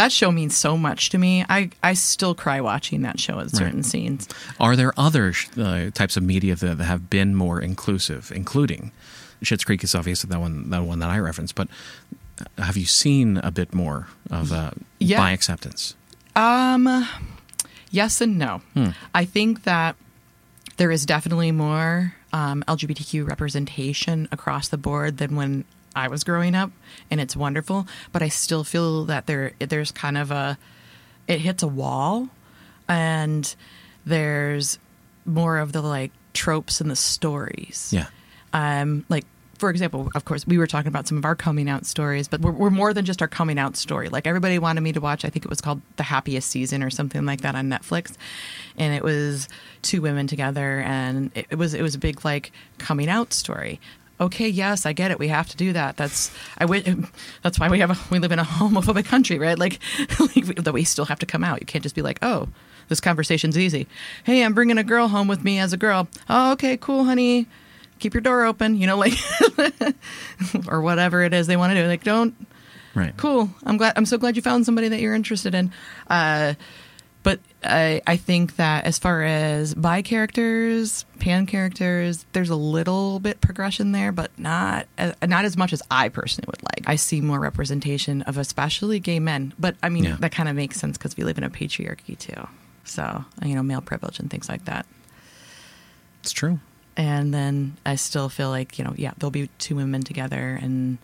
that 0.00 0.12
show 0.12 0.32
means 0.32 0.56
so 0.56 0.76
much 0.76 1.10
to 1.10 1.18
me. 1.18 1.44
I 1.48 1.70
I 1.82 1.94
still 1.94 2.34
cry 2.34 2.60
watching 2.60 3.02
that 3.02 3.20
show 3.20 3.38
at 3.40 3.50
certain 3.50 3.82
scenes. 3.82 4.28
Are 4.58 4.74
there 4.76 4.92
other 4.96 5.34
uh, 5.56 5.90
types 5.90 6.16
of 6.16 6.22
media 6.22 6.54
that 6.56 6.78
have 6.78 7.10
been 7.10 7.34
more 7.34 7.60
inclusive, 7.60 8.32
including 8.34 8.92
Schitt's 9.42 9.64
Creek 9.64 9.84
is 9.84 9.94
obviously 9.94 10.28
that 10.28 10.40
one, 10.40 10.70
that 10.70 10.82
one 10.82 10.98
that 11.00 11.10
I 11.10 11.18
referenced, 11.18 11.54
but 11.54 11.68
have 12.58 12.76
you 12.76 12.86
seen 12.86 13.36
a 13.38 13.50
bit 13.50 13.74
more 13.74 14.06
of 14.30 14.52
uh, 14.52 14.70
Yeah. 14.98 15.18
bi 15.18 15.30
acceptance? 15.32 15.94
Um, 16.36 17.06
yes 17.90 18.20
and 18.20 18.38
no. 18.38 18.62
I 19.14 19.24
think 19.24 19.64
that 19.64 19.96
there 20.76 20.90
is 20.90 21.04
definitely 21.04 21.52
more 21.52 22.14
um, 22.32 22.62
LGBTQ 22.68 23.28
representation 23.28 24.28
across 24.32 24.68
the 24.68 24.78
board 24.78 25.18
than 25.18 25.36
when 25.36 25.64
I 25.94 26.08
was 26.08 26.24
growing 26.24 26.54
up, 26.54 26.70
and 27.10 27.20
it's 27.20 27.34
wonderful. 27.36 27.86
But 28.12 28.22
I 28.22 28.28
still 28.28 28.64
feel 28.64 29.04
that 29.06 29.26
there 29.26 29.52
there's 29.58 29.90
kind 29.92 30.16
of 30.18 30.30
a 30.30 30.58
it 31.26 31.40
hits 31.40 31.62
a 31.62 31.68
wall, 31.68 32.28
and 32.88 33.54
there's 34.06 34.78
more 35.24 35.58
of 35.58 35.72
the 35.72 35.82
like 35.82 36.12
tropes 36.32 36.80
and 36.80 36.90
the 36.90 36.96
stories 36.96 37.90
Yeah. 37.94 38.06
um, 38.52 39.04
like 39.08 39.24
for 39.58 39.68
example, 39.68 40.08
of 40.14 40.24
course, 40.24 40.46
we 40.46 40.56
were 40.56 40.66
talking 40.66 40.88
about 40.88 41.06
some 41.06 41.18
of 41.18 41.26
our 41.26 41.36
coming 41.36 41.68
out 41.68 41.84
stories, 41.84 42.28
but 42.28 42.40
we're, 42.40 42.50
we're 42.50 42.70
more 42.70 42.94
than 42.94 43.04
just 43.04 43.20
our 43.20 43.28
coming 43.28 43.58
out 43.58 43.76
story. 43.76 44.08
Like 44.08 44.26
everybody 44.26 44.58
wanted 44.58 44.80
me 44.80 44.90
to 44.92 45.02
watch, 45.02 45.22
I 45.22 45.28
think 45.28 45.44
it 45.44 45.50
was 45.50 45.60
called 45.60 45.82
The 45.96 46.02
Happiest 46.02 46.48
Season 46.48 46.82
or 46.82 46.88
something 46.88 47.26
like 47.26 47.42
that 47.42 47.54
on 47.54 47.68
Netflix, 47.68 48.14
and 48.78 48.94
it 48.94 49.04
was 49.04 49.50
two 49.82 50.00
women 50.00 50.26
together, 50.26 50.80
and 50.80 51.30
it, 51.34 51.46
it 51.50 51.56
was 51.56 51.74
it 51.74 51.82
was 51.82 51.94
a 51.94 51.98
big 51.98 52.24
like 52.24 52.52
coming 52.78 53.10
out 53.10 53.34
story. 53.34 53.78
Okay, 54.20 54.48
yes, 54.48 54.84
I 54.84 54.92
get 54.92 55.10
it. 55.10 55.18
We 55.18 55.28
have 55.28 55.48
to 55.48 55.56
do 55.56 55.72
that. 55.72 55.96
That's 55.96 56.30
I 56.58 56.66
That's 57.42 57.58
why 57.58 57.68
we 57.70 57.78
have 57.80 57.90
a, 57.90 57.98
we 58.10 58.18
live 58.18 58.32
in 58.32 58.38
a 58.38 58.44
homophobic 58.44 59.06
country, 59.06 59.38
right? 59.38 59.58
Like, 59.58 59.78
like 60.20 60.56
that 60.56 60.74
we 60.74 60.84
still 60.84 61.06
have 61.06 61.18
to 61.20 61.26
come 61.26 61.42
out. 61.42 61.60
You 61.60 61.66
can't 61.66 61.82
just 61.82 61.94
be 61.94 62.02
like, 62.02 62.18
oh, 62.22 62.48
this 62.88 63.00
conversation's 63.00 63.56
easy. 63.56 63.86
Hey, 64.24 64.44
I'm 64.44 64.52
bringing 64.52 64.76
a 64.78 64.84
girl 64.84 65.08
home 65.08 65.26
with 65.28 65.42
me 65.42 65.58
as 65.58 65.72
a 65.72 65.76
girl. 65.76 66.08
Oh, 66.28 66.52
okay, 66.52 66.76
cool, 66.76 67.04
honey 67.04 67.46
keep 68.00 68.14
your 68.14 68.20
door 68.22 68.44
open, 68.44 68.76
you 68.76 68.86
know, 68.86 68.96
like, 68.96 69.12
or 70.68 70.80
whatever 70.80 71.22
it 71.22 71.32
is 71.32 71.46
they 71.46 71.56
want 71.56 71.70
to 71.70 71.80
do. 71.80 71.86
Like, 71.86 72.02
don't, 72.02 72.34
Right. 72.94 73.16
cool. 73.16 73.48
I'm 73.64 73.76
glad, 73.76 73.92
I'm 73.96 74.06
so 74.06 74.18
glad 74.18 74.34
you 74.34 74.42
found 74.42 74.66
somebody 74.66 74.88
that 74.88 75.00
you're 75.00 75.14
interested 75.14 75.54
in. 75.54 75.70
Uh, 76.08 76.54
but 77.22 77.38
I, 77.62 78.00
I 78.06 78.16
think 78.16 78.56
that 78.56 78.84
as 78.86 78.98
far 78.98 79.22
as 79.22 79.74
bi 79.74 80.00
characters, 80.02 81.04
pan 81.18 81.44
characters, 81.46 82.24
there's 82.32 82.48
a 82.50 82.56
little 82.56 83.20
bit 83.20 83.40
progression 83.40 83.92
there, 83.92 84.10
but 84.12 84.30
not 84.38 84.86
uh, 84.96 85.12
not 85.26 85.44
as 85.44 85.56
much 85.56 85.72
as 85.72 85.82
I 85.90 86.08
personally 86.08 86.46
would 86.48 86.62
like. 86.62 86.88
I 86.88 86.96
see 86.96 87.20
more 87.20 87.38
representation 87.38 88.22
of 88.22 88.38
especially 88.38 89.00
gay 89.00 89.20
men, 89.20 89.52
but 89.58 89.76
I 89.82 89.88
mean 89.90 90.04
Yeah. 90.04 90.16
that 90.20 90.32
kind 90.32 90.48
of 90.48 90.56
makes 90.56 90.78
sense 90.80 90.96
because 90.96 91.16
we 91.16 91.24
live 91.24 91.36
in 91.38 91.44
a 91.44 91.50
patriarchy 91.50 92.18
too. 92.18 92.48
So 92.84 93.24
you 93.44 93.54
know, 93.54 93.62
male 93.62 93.82
privilege 93.82 94.18
and 94.18 94.30
things 94.30 94.48
like 94.48 94.64
that 94.64 94.86
It's 96.22 96.32
true. 96.32 96.58
and 96.96 97.32
then 97.34 97.76
I 97.84 97.96
still 97.96 98.28
feel 98.28 98.48
like 98.50 98.78
you 98.78 98.84
know, 98.84 98.94
yeah, 98.96 99.12
there'll 99.18 99.30
be 99.30 99.48
two 99.58 99.76
women 99.76 100.02
together, 100.02 100.58
and 100.60 100.98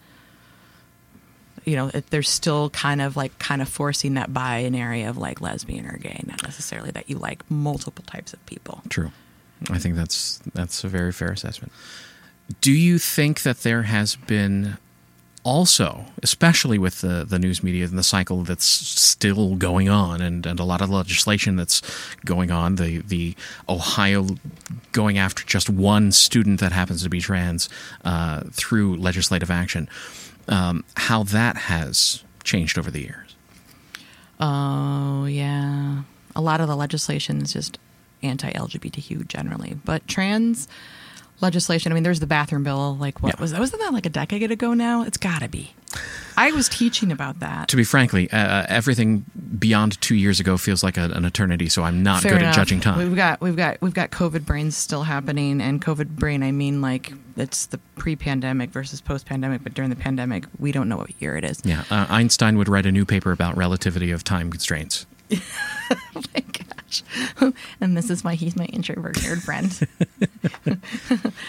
you 1.67 1.77
know, 1.77 1.91
it, 1.93 2.09
they're 2.11 2.23
still 2.23 2.71
kind 2.71 3.03
of 3.03 3.17
like 3.17 3.39
kind 3.39 3.61
of 3.61 3.69
forcing 3.69 4.15
that 4.15 4.33
binary 4.33 5.03
of 5.03 5.19
like 5.19 5.41
lesbian 5.41 5.87
or 5.87 5.99
gay, 5.99 6.23
not 6.25 6.43
necessarily 6.43 6.91
that 6.93 7.11
you 7.11 7.19
like 7.19 7.49
multiple 7.51 8.05
types 8.07 8.33
of 8.33 8.45
people. 8.47 8.81
True. 8.89 9.11
I 9.69 9.79
think 9.79 9.97
that's 9.97 10.39
that's 10.55 10.85
a 10.85 10.89
very 10.89 11.13
fair 11.13 11.33
assessment. 11.33 11.73
Do 12.61 12.73
you 12.73 12.99
think 12.99 13.43
that 13.43 13.63
there 13.63 13.83
has 13.83 14.15
been 14.15 14.79
also, 15.43 16.05
especially 16.25 16.77
with 16.77 17.03
the, 17.03 17.25
the 17.25 17.39
news 17.39 17.63
media 17.63 17.85
and 17.85 17.97
the 17.97 18.03
cycle 18.03 18.43
that's 18.43 18.65
still 18.65 19.55
going 19.55 19.89
on 19.89 20.21
and, 20.21 20.45
and 20.45 20.59
a 20.59 20.65
lot 20.65 20.81
of 20.81 20.91
legislation 20.91 21.55
that's 21.55 21.83
going 22.25 22.51
on, 22.51 22.75
the, 22.77 22.99
the 22.99 23.37
Ohio 23.69 24.27
going 24.91 25.19
after 25.19 25.45
just 25.45 25.71
one 25.71 26.11
student 26.11 26.59
that 26.59 26.73
happens 26.73 27.05
to 27.05 27.09
be 27.09 27.21
trans 27.21 27.69
uh, 28.05 28.43
through 28.51 28.97
legislative 28.97 29.49
action, 29.49 29.89
um, 30.49 30.85
how 30.97 31.23
that 31.25 31.57
has 31.57 32.23
changed 32.45 32.79
over 32.79 32.91
the 32.91 33.01
years? 33.03 33.35
Oh 34.39 35.25
yeah, 35.25 36.03
a 36.35 36.41
lot 36.41 36.61
of 36.61 36.69
the 36.69 36.77
legislation 36.77 37.41
is 37.43 37.53
just 37.53 37.79
anti-LGBTQ 38.23 39.27
generally, 39.29 39.79
but 39.85 40.07
trans 40.09 40.69
legislation. 41.41 41.93
I 41.93 41.95
mean, 41.95 42.03
there's 42.03 42.21
the 42.21 42.27
bathroom 42.27 42.63
bill. 42.65 42.97
Like, 42.97 43.23
what 43.23 43.35
Yeah. 43.37 43.41
was 43.41 43.51
that? 43.53 43.61
Wasn't 43.61 43.81
that 43.81 43.93
like 43.93 44.07
a 44.07 44.11
decade 44.11 44.51
ago 44.51 44.75
now? 44.75 45.03
It's 45.03 45.19
got 45.19 45.41
to 45.43 45.49
be. 45.49 45.75
I 46.37 46.53
was 46.53 46.69
teaching 46.69 47.11
about 47.11 47.41
that. 47.41 47.69
To 47.69 47.77
be 47.77 47.85
frankly, 47.85 48.31
uh, 48.31 48.67
everything 48.69 49.25
beyond 49.59 50.01
two 50.03 50.15
years 50.15 50.39
ago 50.39 50.59
feels 50.59 50.83
like 50.83 50.99
a, 50.99 51.05
an 51.05 51.25
eternity, 51.25 51.69
so 51.69 51.83
I'm 51.83 52.03
not 52.03 52.23
Fair 52.23 52.33
good 52.33 52.43
enough. 52.43 52.53
at 52.53 52.57
judging 52.57 52.81
time. 52.81 52.99
We've 52.99 53.17
got 53.17 53.41
we've 53.41 53.57
got 53.57 53.81
we've 53.81 53.95
got 53.95 54.11
COVID 54.11 54.45
brains 54.45 54.77
still 54.77 55.05
happening, 55.05 55.61
and 55.63 55.83
COVID 55.83 56.09
brain 56.09 56.43
I 56.43 56.53
mean 56.53 56.83
like 56.83 57.13
it's 57.37 57.67
the 57.67 57.79
pre-pandemic 57.97 58.71
versus 58.71 59.01
post-pandemic, 59.01 59.63
but 59.63 59.75
during 59.75 59.91
the 59.91 59.97
pandemic 59.97 60.45
we 60.59 60.73
don't 60.73 60.89
know 60.89 60.97
what 60.99 61.11
year 61.21 61.37
it 61.37 61.45
is. 61.45 61.61
Yeah, 61.65 61.85
uh, 61.91 62.07
Einstein 62.11 62.59
would 62.59 62.69
write 62.69 62.87
a 62.87 62.93
new 62.93 63.05
paper 63.07 63.33
about 63.33 63.57
relativity 63.57 64.11
of 64.11 64.23
time 64.25 64.51
constraints. 64.51 65.07
Oh 65.89 66.23
my 66.35 66.41
gosh! 66.41 67.03
and 67.81 67.97
this 67.97 68.11
is 68.11 68.25
why 68.25 68.35
he's 68.35 68.57
my 68.57 68.65
introvert 68.67 69.15
nerd 69.17 69.43
friend. 69.43 70.81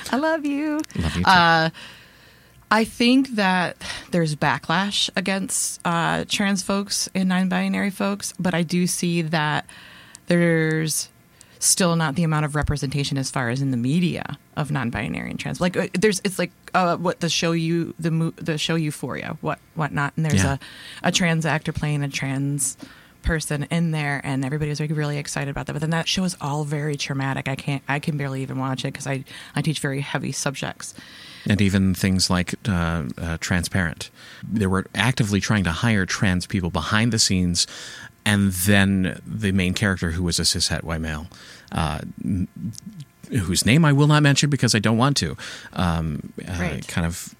I 0.11 0.17
love 0.17 0.45
you. 0.45 0.79
Love 0.95 1.15
you 1.15 1.23
too. 1.23 1.29
Uh, 1.29 1.69
I 2.69 2.83
think 2.83 3.35
that 3.35 3.77
there's 4.11 4.35
backlash 4.35 5.09
against 5.15 5.79
uh, 5.85 6.25
trans 6.27 6.61
folks 6.61 7.07
and 7.15 7.29
non-binary 7.29 7.91
folks, 7.91 8.33
but 8.39 8.53
I 8.53 8.63
do 8.63 8.87
see 8.87 9.21
that 9.21 9.65
there's 10.27 11.09
still 11.59 11.95
not 11.95 12.15
the 12.15 12.23
amount 12.23 12.45
of 12.45 12.55
representation 12.55 13.17
as 13.17 13.31
far 13.31 13.49
as 13.49 13.61
in 13.61 13.71
the 13.71 13.77
media 13.77 14.37
of 14.57 14.69
non-binary 14.69 15.29
and 15.31 15.39
trans. 15.39 15.59
Like 15.61 15.77
uh, 15.77 15.87
there's, 15.93 16.19
it's 16.23 16.37
like 16.37 16.51
uh, 16.73 16.97
what 16.97 17.21
the 17.21 17.29
show 17.29 17.53
you 17.53 17.93
the 17.97 18.11
mo- 18.11 18.33
the 18.35 18.57
show 18.57 18.75
Euphoria, 18.75 19.37
what 19.41 19.59
whatnot, 19.75 20.13
and 20.17 20.25
there's 20.25 20.43
Yeah. 20.43 20.57
a 21.03 21.07
a 21.07 21.11
trans 21.11 21.45
actor 21.45 21.71
playing 21.71 22.03
a 22.03 22.09
trans 22.09 22.77
person 23.27 23.63
in 23.69 23.91
there 23.91 24.21
and 24.23 24.43
everybody 24.45 24.69
was 24.69 24.79
like 24.79 24.89
really 24.91 25.17
excited 25.17 25.49
about 25.51 25.65
that 25.65 25.73
but 25.73 25.79
then 25.81 25.89
that 25.89 26.07
show 26.07 26.23
is 26.23 26.35
all 26.39 26.63
very 26.63 26.95
traumatic 26.95 27.47
i 27.47 27.55
can't 27.55 27.83
i 27.87 27.99
can 27.99 28.15
barely 28.17 28.41
even 28.41 28.57
watch 28.57 28.85
it 28.85 28.93
because 28.93 29.05
i 29.05 29.23
i 29.55 29.61
teach 29.61 29.79
very 29.79 29.99
heavy 30.01 30.31
subjects 30.31 30.93
and 31.49 31.61
even 31.61 31.93
things 31.93 32.29
like 32.29 32.55
uh, 32.67 33.03
uh, 33.17 33.37
transparent. 33.39 34.09
They 34.43 34.67
were 34.67 34.85
actively 34.93 35.39
trying 35.39 35.63
to 35.63 35.71
hire 35.71 36.05
trans 36.05 36.45
people 36.45 36.69
behind 36.69 37.13
the 37.13 37.19
scenes, 37.19 37.65
and 38.25 38.51
then 38.51 39.21
the 39.25 39.53
main 39.53 39.73
character, 39.73 40.11
who 40.11 40.23
was 40.23 40.39
a 40.39 40.43
cishet 40.43 40.83
white 40.83 40.99
male, 40.99 41.27
uh, 41.71 41.99
whose 43.29 43.65
name 43.65 43.85
I 43.85 43.93
will 43.93 44.07
not 44.07 44.23
mention 44.23 44.49
because 44.49 44.75
I 44.75 44.79
don't 44.79 44.97
want 44.97 45.15
to, 45.17 45.37
um, 45.71 46.33
uh, 46.45 46.51
Right. 46.59 46.87
kind 46.87 47.07
of 47.07 47.33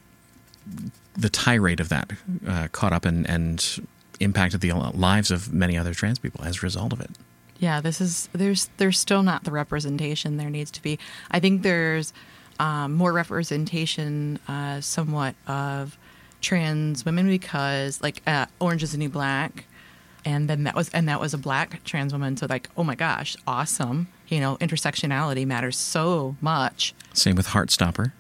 the 1.18 1.30
tirade 1.30 1.82
of 1.82 1.90
that 1.90 2.12
uh, 2.48 2.68
caught 2.72 2.94
up 2.94 3.04
and, 3.04 3.30
and 3.30 3.86
impacted 4.20 4.62
the 4.62 4.72
lives 4.74 5.32
of 5.32 5.54
many 5.54 5.78
other 5.78 5.94
trans 5.94 6.20
people 6.20 6.44
as 6.44 6.58
a 6.58 6.62
result 6.62 6.94
of 6.94 7.02
it. 7.02 7.12
Yeah, 7.60 7.82
this 7.82 8.00
is 8.02 8.30
there's 8.34 8.70
there's 8.78 9.00
still 9.00 9.24
not 9.24 9.44
the 9.44 9.52
representation 9.52 10.38
there 10.38 10.50
needs 10.50 10.72
to 10.72 10.82
be. 10.82 11.00
I 11.32 11.40
think 11.40 11.64
there's 11.64 12.14
um, 12.60 12.94
more 12.94 13.14
representation, 13.14 14.40
uh, 14.48 14.82
somewhat 14.82 15.36
of 15.48 15.98
trans 16.42 17.06
women 17.06 17.28
because 17.28 18.02
like 18.02 18.22
uh, 18.28 18.46
Orange 18.60 18.84
is 18.84 18.92
the 18.92 18.98
New 18.98 19.10
Black, 19.10 19.66
and 20.26 20.50
then 20.50 20.64
that 20.66 20.76
was 20.76 20.90
and 20.90 21.08
that 21.10 21.20
was 21.20 21.34
a 21.34 21.38
black 21.38 21.84
trans 21.84 22.14
woman. 22.14 22.38
So 22.38 22.48
like, 22.50 22.70
oh 22.78 22.84
my 22.84 22.96
gosh, 22.96 23.36
awesome! 23.48 24.08
You 24.28 24.40
know, 24.40 24.58
intersectionality 24.58 25.46
matters 25.46 25.78
so 25.78 26.36
much. 26.42 26.94
Same 27.14 27.36
with 27.36 27.48
Heartstopper. 27.48 28.12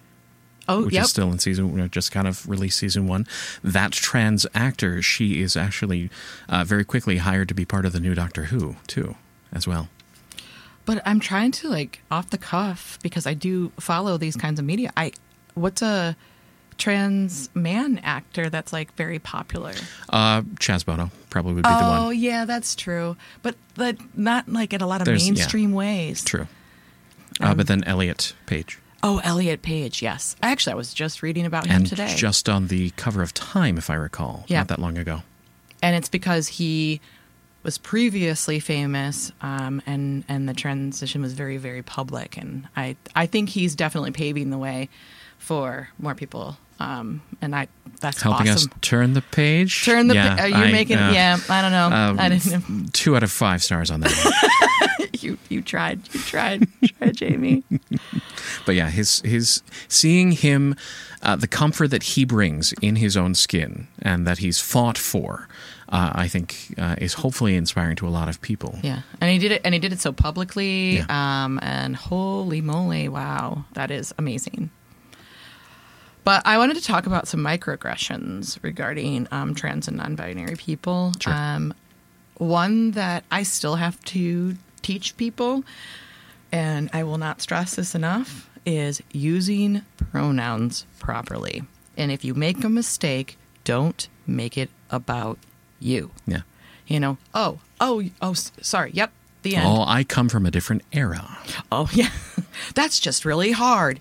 Oh, 0.69 0.85
which 0.85 0.93
yep. 0.93 1.03
is 1.05 1.09
still 1.09 1.31
in 1.31 1.39
season. 1.39 1.69
You 1.71 1.77
know, 1.77 1.87
just 1.87 2.11
kind 2.11 2.27
of 2.27 2.47
released 2.47 2.77
season 2.79 3.07
one. 3.07 3.25
That 3.63 3.91
trans 3.93 4.45
actor, 4.53 5.01
she 5.01 5.41
is 5.41 5.55
actually 5.55 6.09
uh, 6.49 6.63
very 6.63 6.83
quickly 6.83 7.17
hired 7.17 7.47
to 7.49 7.53
be 7.53 7.65
part 7.65 7.85
of 7.85 7.93
the 7.93 7.99
new 7.99 8.13
Doctor 8.15 8.45
Who 8.45 8.75
too, 8.87 9.15
as 9.53 9.67
well. 9.67 9.87
But 10.85 11.01
I'm 11.05 11.19
trying 11.19 11.51
to 11.53 11.69
like 11.69 12.01
off 12.11 12.29
the 12.29 12.37
cuff 12.37 12.97
because 13.03 13.25
I 13.27 13.33
do 13.33 13.71
follow 13.79 14.17
these 14.17 14.35
kinds 14.35 14.59
of 14.59 14.65
media. 14.65 14.91
I 14.97 15.11
what's 15.53 15.81
a 15.81 16.15
trans 16.77 17.49
man 17.55 17.99
actor 18.03 18.49
that's 18.49 18.71
like 18.71 18.93
very 18.95 19.19
popular? 19.19 19.73
Uh, 20.09 20.41
Chaz 20.59 20.85
Bono 20.85 21.11
probably 21.29 21.53
would 21.53 21.63
be 21.63 21.69
the 21.69 21.75
Oh 21.77 22.05
one. 22.07 22.17
yeah, 22.17 22.45
that's 22.45 22.75
true. 22.75 23.17
But 23.41 23.55
but 23.75 23.97
not 24.17 24.47
like 24.49 24.73
in 24.73 24.81
a 24.81 24.87
lot 24.87 25.01
of 25.01 25.05
There's- 25.05 25.25
yeah. 25.27 25.33
mainstream 25.33 25.71
ways. 25.71 26.23
True. 26.23 26.47
Uh, 27.41 27.47
Um, 27.51 27.57
but 27.57 27.67
then 27.67 27.83
Elliot 27.83 28.33
Page. 28.45 28.79
Oh, 29.03 29.19
Elliot 29.23 29.61
Page, 29.61 30.01
yes. 30.01 30.35
Actually, 30.41 30.73
I 30.73 30.75
was 30.75 30.93
just 30.93 31.21
reading 31.21 31.45
about 31.45 31.67
him 31.67 31.75
and 31.77 31.87
today. 31.87 32.13
just 32.15 32.49
on 32.49 32.67
the 32.67 32.89
cover 32.91 33.21
of 33.21 33.33
Time, 33.33 33.77
if 33.77 33.89
I 33.89 33.95
recall, 33.95 34.43
Yeah. 34.47 34.59
not 34.59 34.67
that 34.69 34.79
long 34.79 34.97
ago. 34.97 35.21
and 35.83 35.95
it's 35.95 36.09
because 36.09 36.47
he 36.47 36.99
was 37.63 37.77
previously 37.77 38.59
famous 38.59 39.31
um, 39.41 39.81
and 39.85 40.23
and 40.27 40.47
the 40.49 40.53
transition 40.53 41.21
was 41.21 41.33
very 41.33 41.57
very 41.57 41.81
public 41.83 42.37
and 42.37 42.67
I 42.75 42.95
I 43.15 43.25
think 43.27 43.49
he's 43.49 43.75
definitely 43.75 44.11
paving 44.11 44.49
the 44.51 44.57
way 44.57 44.87
for 45.37 45.89
more 45.99 46.15
people 46.15 46.57
um, 46.79 47.21
and 47.41 47.53
I 47.55 47.67
that's 47.99 48.21
Helping 48.21 48.49
awesome. 48.49 48.71
us 48.71 48.77
turn 48.81 49.13
the 49.13 49.21
page. 49.21 49.83
Turn 49.85 50.07
the 50.07 50.15
Yeah, 50.15 50.35
pa- 50.35 50.41
are 50.43 50.47
you 50.47 50.55
I, 50.55 50.71
making 50.71 50.97
uh, 50.97 51.11
yeah 51.13 51.37
I 51.49 51.61
don't 51.61 51.71
know 51.71 51.87
um, 51.95 52.19
I 52.19 52.29
didn't 52.29 52.69
know. 52.69 52.85
Two 52.93 53.15
out 53.15 53.23
of 53.23 53.31
five 53.31 53.61
stars 53.61 53.91
on 53.91 53.99
that. 54.01 54.96
you 55.23 55.37
you 55.49 55.61
tried 55.61 55.99
you 56.13 56.19
tried 56.21 56.67
you 56.81 56.87
tried 56.89 57.15
Jamie 57.15 57.63
but 58.65 58.75
yeah, 58.75 58.89
his 58.89 59.21
his 59.21 59.61
seeing 59.87 60.31
him, 60.31 60.75
uh, 61.21 61.35
the 61.35 61.47
comfort 61.47 61.87
that 61.89 62.03
he 62.03 62.25
brings 62.25 62.73
in 62.81 62.95
his 62.97 63.15
own 63.17 63.33
skin 63.35 63.87
and 64.01 64.25
that 64.27 64.37
he's 64.39 64.59
fought 64.59 64.97
for, 64.97 65.47
uh, 65.89 66.11
I 66.13 66.27
think 66.27 66.73
uh, 66.77 66.95
is 66.97 67.13
hopefully 67.15 67.55
inspiring 67.55 67.95
to 67.97 68.07
a 68.07 68.13
lot 68.19 68.29
of 68.29 68.41
people. 68.41 68.77
yeah 68.83 69.01
and 69.21 69.31
he 69.31 69.37
did 69.39 69.51
it 69.51 69.61
and 69.65 69.73
he 69.73 69.79
did 69.79 69.93
it 69.93 69.99
so 69.99 70.11
publicly 70.11 70.97
Yeah. 70.97 71.05
um, 71.45 71.59
and 71.61 71.95
holy 71.95 72.61
moly 72.61 73.07
wow 73.09 73.65
that 73.73 73.91
is 73.91 74.13
amazing. 74.17 74.69
But 76.23 76.41
I 76.45 76.57
wanted 76.57 76.75
to 76.75 76.83
talk 76.83 77.05
about 77.07 77.25
some 77.27 77.39
microaggressions 77.39 78.61
regarding 78.61 79.27
um, 79.31 79.55
trans 79.55 79.87
and 79.87 79.95
non-binary 79.95 80.57
people. 80.57 81.13
Sure. 81.21 81.31
Um, 81.33 81.73
one 82.37 82.91
that 82.91 83.23
I 83.31 83.43
still 83.43 83.75
have 83.77 83.97
to 84.05 84.57
teach 84.87 85.17
people, 85.17 85.65
and 86.49 86.89
I 86.93 87.03
will 87.03 87.17
not 87.17 87.41
stress 87.41 87.75
this 87.75 87.93
enough, 87.93 88.49
is 88.65 89.03
using 89.11 89.81
pronouns 89.97 90.85
properly. 90.97 91.63
And 91.97 92.09
if 92.09 92.23
you 92.23 92.33
make 92.33 92.63
a 92.63 92.69
mistake, 92.69 93.37
don't 93.65 94.07
make 94.25 94.57
it 94.57 94.69
about 94.89 95.39
you. 95.81 96.11
Yeah. 96.25 96.43
You 96.87 97.01
know, 97.01 97.17
oh, 97.33 97.59
oh, 97.81 98.05
oh, 98.21 98.33
sorry. 98.33 98.91
Yep, 98.93 99.11
the 99.41 99.57
end. 99.57 99.67
Oh, 99.67 99.83
I 99.85 100.05
come 100.05 100.29
from 100.29 100.45
a 100.45 100.51
different 100.51 100.83
era. 100.93 101.37
Oh, 101.69 101.89
yeah. 101.93 102.11
That's 102.73 102.97
just 103.01 103.25
really 103.25 103.51
hard. 103.51 103.99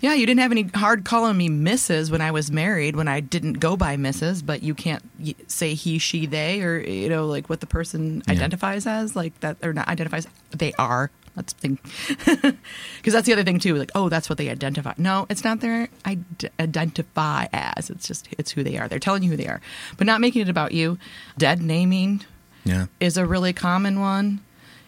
Yeah, 0.00 0.14
you 0.14 0.24
didn't 0.24 0.40
have 0.40 0.50
any 0.52 0.62
hard 0.62 1.04
calling 1.04 1.36
me 1.36 1.48
Mrs. 1.50 2.10
when 2.10 2.20
I 2.22 2.30
was 2.30 2.50
married, 2.50 2.96
when 2.96 3.06
I 3.08 3.20
didn't 3.20 3.54
go 3.54 3.76
by 3.76 3.96
Mrs., 3.96 4.44
but 4.44 4.62
you 4.62 4.74
can't 4.74 5.02
say 5.46 5.74
he, 5.74 5.98
she, 5.98 6.24
they, 6.26 6.62
or, 6.62 6.78
you 6.80 7.08
know, 7.10 7.26
like 7.26 7.50
what 7.50 7.60
the 7.60 7.66
person 7.66 8.22
Yeah. 8.26 8.32
identifies 8.34 8.86
as, 8.86 9.14
like 9.14 9.38
that, 9.40 9.58
or 9.62 9.72
not 9.74 9.88
identifies, 9.88 10.26
they 10.50 10.72
are. 10.78 11.10
That's 11.36 11.52
the 11.52 11.60
thing. 11.60 11.78
Because 12.96 13.12
that's 13.12 13.26
the 13.26 13.32
other 13.34 13.44
thing, 13.44 13.58
too. 13.60 13.74
Like, 13.76 13.90
oh, 13.94 14.08
that's 14.08 14.28
what 14.28 14.36
they 14.38 14.48
identify. 14.50 14.94
No, 14.98 15.26
it's 15.30 15.44
not 15.44 15.60
their 15.60 15.88
id- 16.06 16.50
identify 16.58 17.46
as. 17.52 17.88
It's 17.90 18.06
just, 18.08 18.26
it's 18.38 18.50
who 18.52 18.64
they 18.64 18.78
are. 18.78 18.88
They're 18.88 18.98
telling 18.98 19.22
you 19.22 19.30
who 19.30 19.36
they 19.36 19.46
are, 19.46 19.60
but 19.98 20.06
not 20.06 20.20
making 20.20 20.42
it 20.42 20.48
about 20.48 20.72
you. 20.72 20.98
Dead 21.38 21.62
naming, 21.62 22.24
Yeah. 22.64 22.86
is 23.00 23.16
a 23.16 23.24
really 23.26 23.52
common 23.52 24.00
one. 24.00 24.40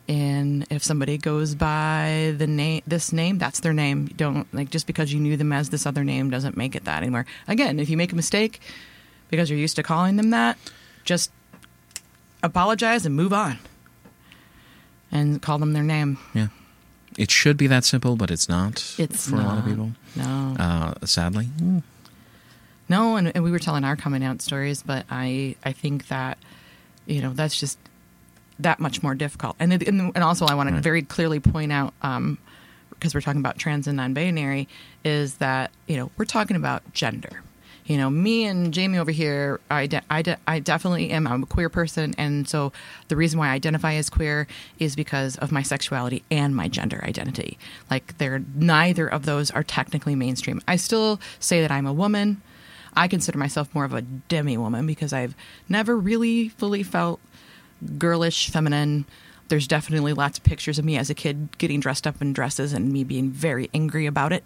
And 0.08 0.66
if 0.68 0.82
somebody 0.82 1.16
goes 1.16 1.54
by 1.54 2.34
the 2.36 2.46
name, 2.46 2.82
this 2.86 3.12
name, 3.12 3.38
that's 3.38 3.60
their 3.60 3.72
name. 3.72 4.08
You 4.08 4.14
don't 4.14 4.52
like 4.52 4.70
just 4.70 4.86
because 4.86 5.12
you 5.12 5.20
knew 5.20 5.36
them 5.36 5.52
as 5.52 5.70
this 5.70 5.86
other 5.86 6.02
name 6.04 6.28
doesn't 6.28 6.56
make 6.56 6.74
it 6.74 6.84
that 6.84 7.02
anymore. 7.02 7.24
Again, 7.46 7.78
if 7.78 7.88
you 7.88 7.96
make 7.96 8.12
a 8.12 8.16
mistake 8.16 8.60
because 9.30 9.48
you're 9.48 9.58
used 9.58 9.76
to 9.76 9.82
calling 9.82 10.16
them 10.16 10.30
that, 10.30 10.58
just 11.04 11.30
apologize 12.42 13.06
and 13.06 13.14
move 13.14 13.32
on, 13.32 13.58
and 15.10 15.40
call 15.40 15.58
them 15.58 15.72
their 15.72 15.82
name. 15.84 16.18
Yeah. 16.34 16.48
It 17.16 17.30
should 17.30 17.56
be 17.56 17.66
that 17.68 17.84
simple, 17.84 18.16
but 18.16 18.30
it's 18.30 18.48
not 18.48 18.94
It's 18.98 19.28
for 19.28 19.36
a 19.36 19.38
lot 19.40 19.58
of 19.58 19.64
people. 19.66 19.92
No, 20.16 20.56
Uh, 20.58 20.94
sadly. 21.06 21.46
Mm. 21.58 21.82
No, 22.88 23.16
and, 23.16 23.30
and 23.34 23.44
we 23.44 23.50
were 23.50 23.58
telling 23.58 23.84
our 23.84 23.96
coming 23.96 24.24
out 24.24 24.42
stories, 24.42 24.82
but 24.82 25.06
I 25.10 25.56
I 25.64 25.72
think 25.72 26.08
that 26.08 26.38
you 27.06 27.20
know 27.22 27.32
that's 27.32 27.58
just 27.58 27.78
that 28.62 28.80
much 28.80 29.02
more 29.02 29.14
difficult. 29.14 29.56
And 29.58 29.72
it- 29.72 29.86
and, 29.88 30.12
and 30.14 30.24
also 30.24 30.46
I 30.46 30.54
want 30.54 30.70
to 30.70 30.80
very 30.80 31.02
clearly 31.02 31.40
point 31.40 31.72
out 31.72 31.94
um, 32.02 32.38
because 32.90 33.14
we're 33.14 33.20
talking 33.20 33.40
about 33.40 33.58
trans 33.58 33.86
and 33.88 33.96
non-binary 33.96 34.68
is 35.04 35.34
that 35.38 35.70
you 35.86 35.96
know 35.96 36.10
we're 36.16 36.24
talking 36.24 36.56
about 36.56 36.82
gender. 36.92 37.42
You 37.84 37.96
know, 37.96 38.08
me 38.10 38.44
and 38.44 38.72
Jamie 38.72 38.96
over 38.98 39.10
here, 39.10 39.58
I, 39.68 39.88
de- 39.88 40.02
I, 40.08 40.22
de- 40.22 40.38
I 40.46 40.60
definitely 40.60 41.10
am. 41.10 41.26
I'm 41.26 41.42
a 41.42 41.46
queer 41.46 41.68
person, 41.68 42.14
and 42.16 42.48
so 42.48 42.72
the 43.08 43.16
reason 43.16 43.40
why 43.40 43.48
I 43.48 43.54
identify 43.54 43.94
as 43.94 44.08
queer 44.08 44.46
is 44.78 44.94
because 44.94 45.36
of 45.38 45.50
my 45.50 45.62
sexuality 45.62 46.22
and 46.30 46.54
my 46.54 46.68
gender 46.68 47.00
identity. 47.02 47.58
Like, 47.90 48.16
they're 48.18 48.44
neither 48.54 49.08
of 49.08 49.26
those 49.26 49.50
are 49.50 49.64
technically 49.64 50.14
mainstream. 50.14 50.60
I 50.68 50.76
still 50.76 51.20
say 51.40 51.60
that 51.60 51.72
I'm 51.72 51.84
a 51.88 51.92
woman. 51.92 52.40
I 52.94 53.08
consider 53.08 53.36
myself 53.36 53.74
more 53.74 53.84
of 53.84 53.94
a 53.94 54.02
demi 54.02 54.56
woman 54.56 54.86
because 54.86 55.12
I've 55.12 55.34
never 55.68 55.96
really 55.96 56.50
fully 56.50 56.84
felt 56.84 57.18
girlish, 57.98 58.50
feminine. 58.50 59.06
There's 59.48 59.66
definitely 59.66 60.12
lots 60.12 60.38
of 60.38 60.44
pictures 60.44 60.78
of 60.78 60.84
me 60.84 60.96
as 60.96 61.10
a 61.10 61.14
kid 61.14 61.58
getting 61.58 61.80
dressed 61.80 62.06
up 62.06 62.20
in 62.22 62.32
dresses 62.32 62.72
and 62.72 62.92
me 62.92 63.04
being 63.04 63.30
very 63.30 63.68
angry 63.74 64.06
about 64.06 64.32
it. 64.32 64.44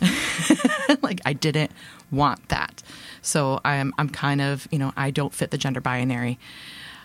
like 1.02 1.20
I 1.24 1.32
didn't 1.32 1.72
want 2.10 2.48
that. 2.48 2.82
So 3.22 3.60
I'm 3.64 3.92
I'm 3.98 4.08
kind 4.08 4.40
of, 4.40 4.68
you 4.70 4.78
know, 4.78 4.92
I 4.96 5.10
don't 5.10 5.34
fit 5.34 5.50
the 5.50 5.58
gender 5.58 5.80
binary. 5.80 6.38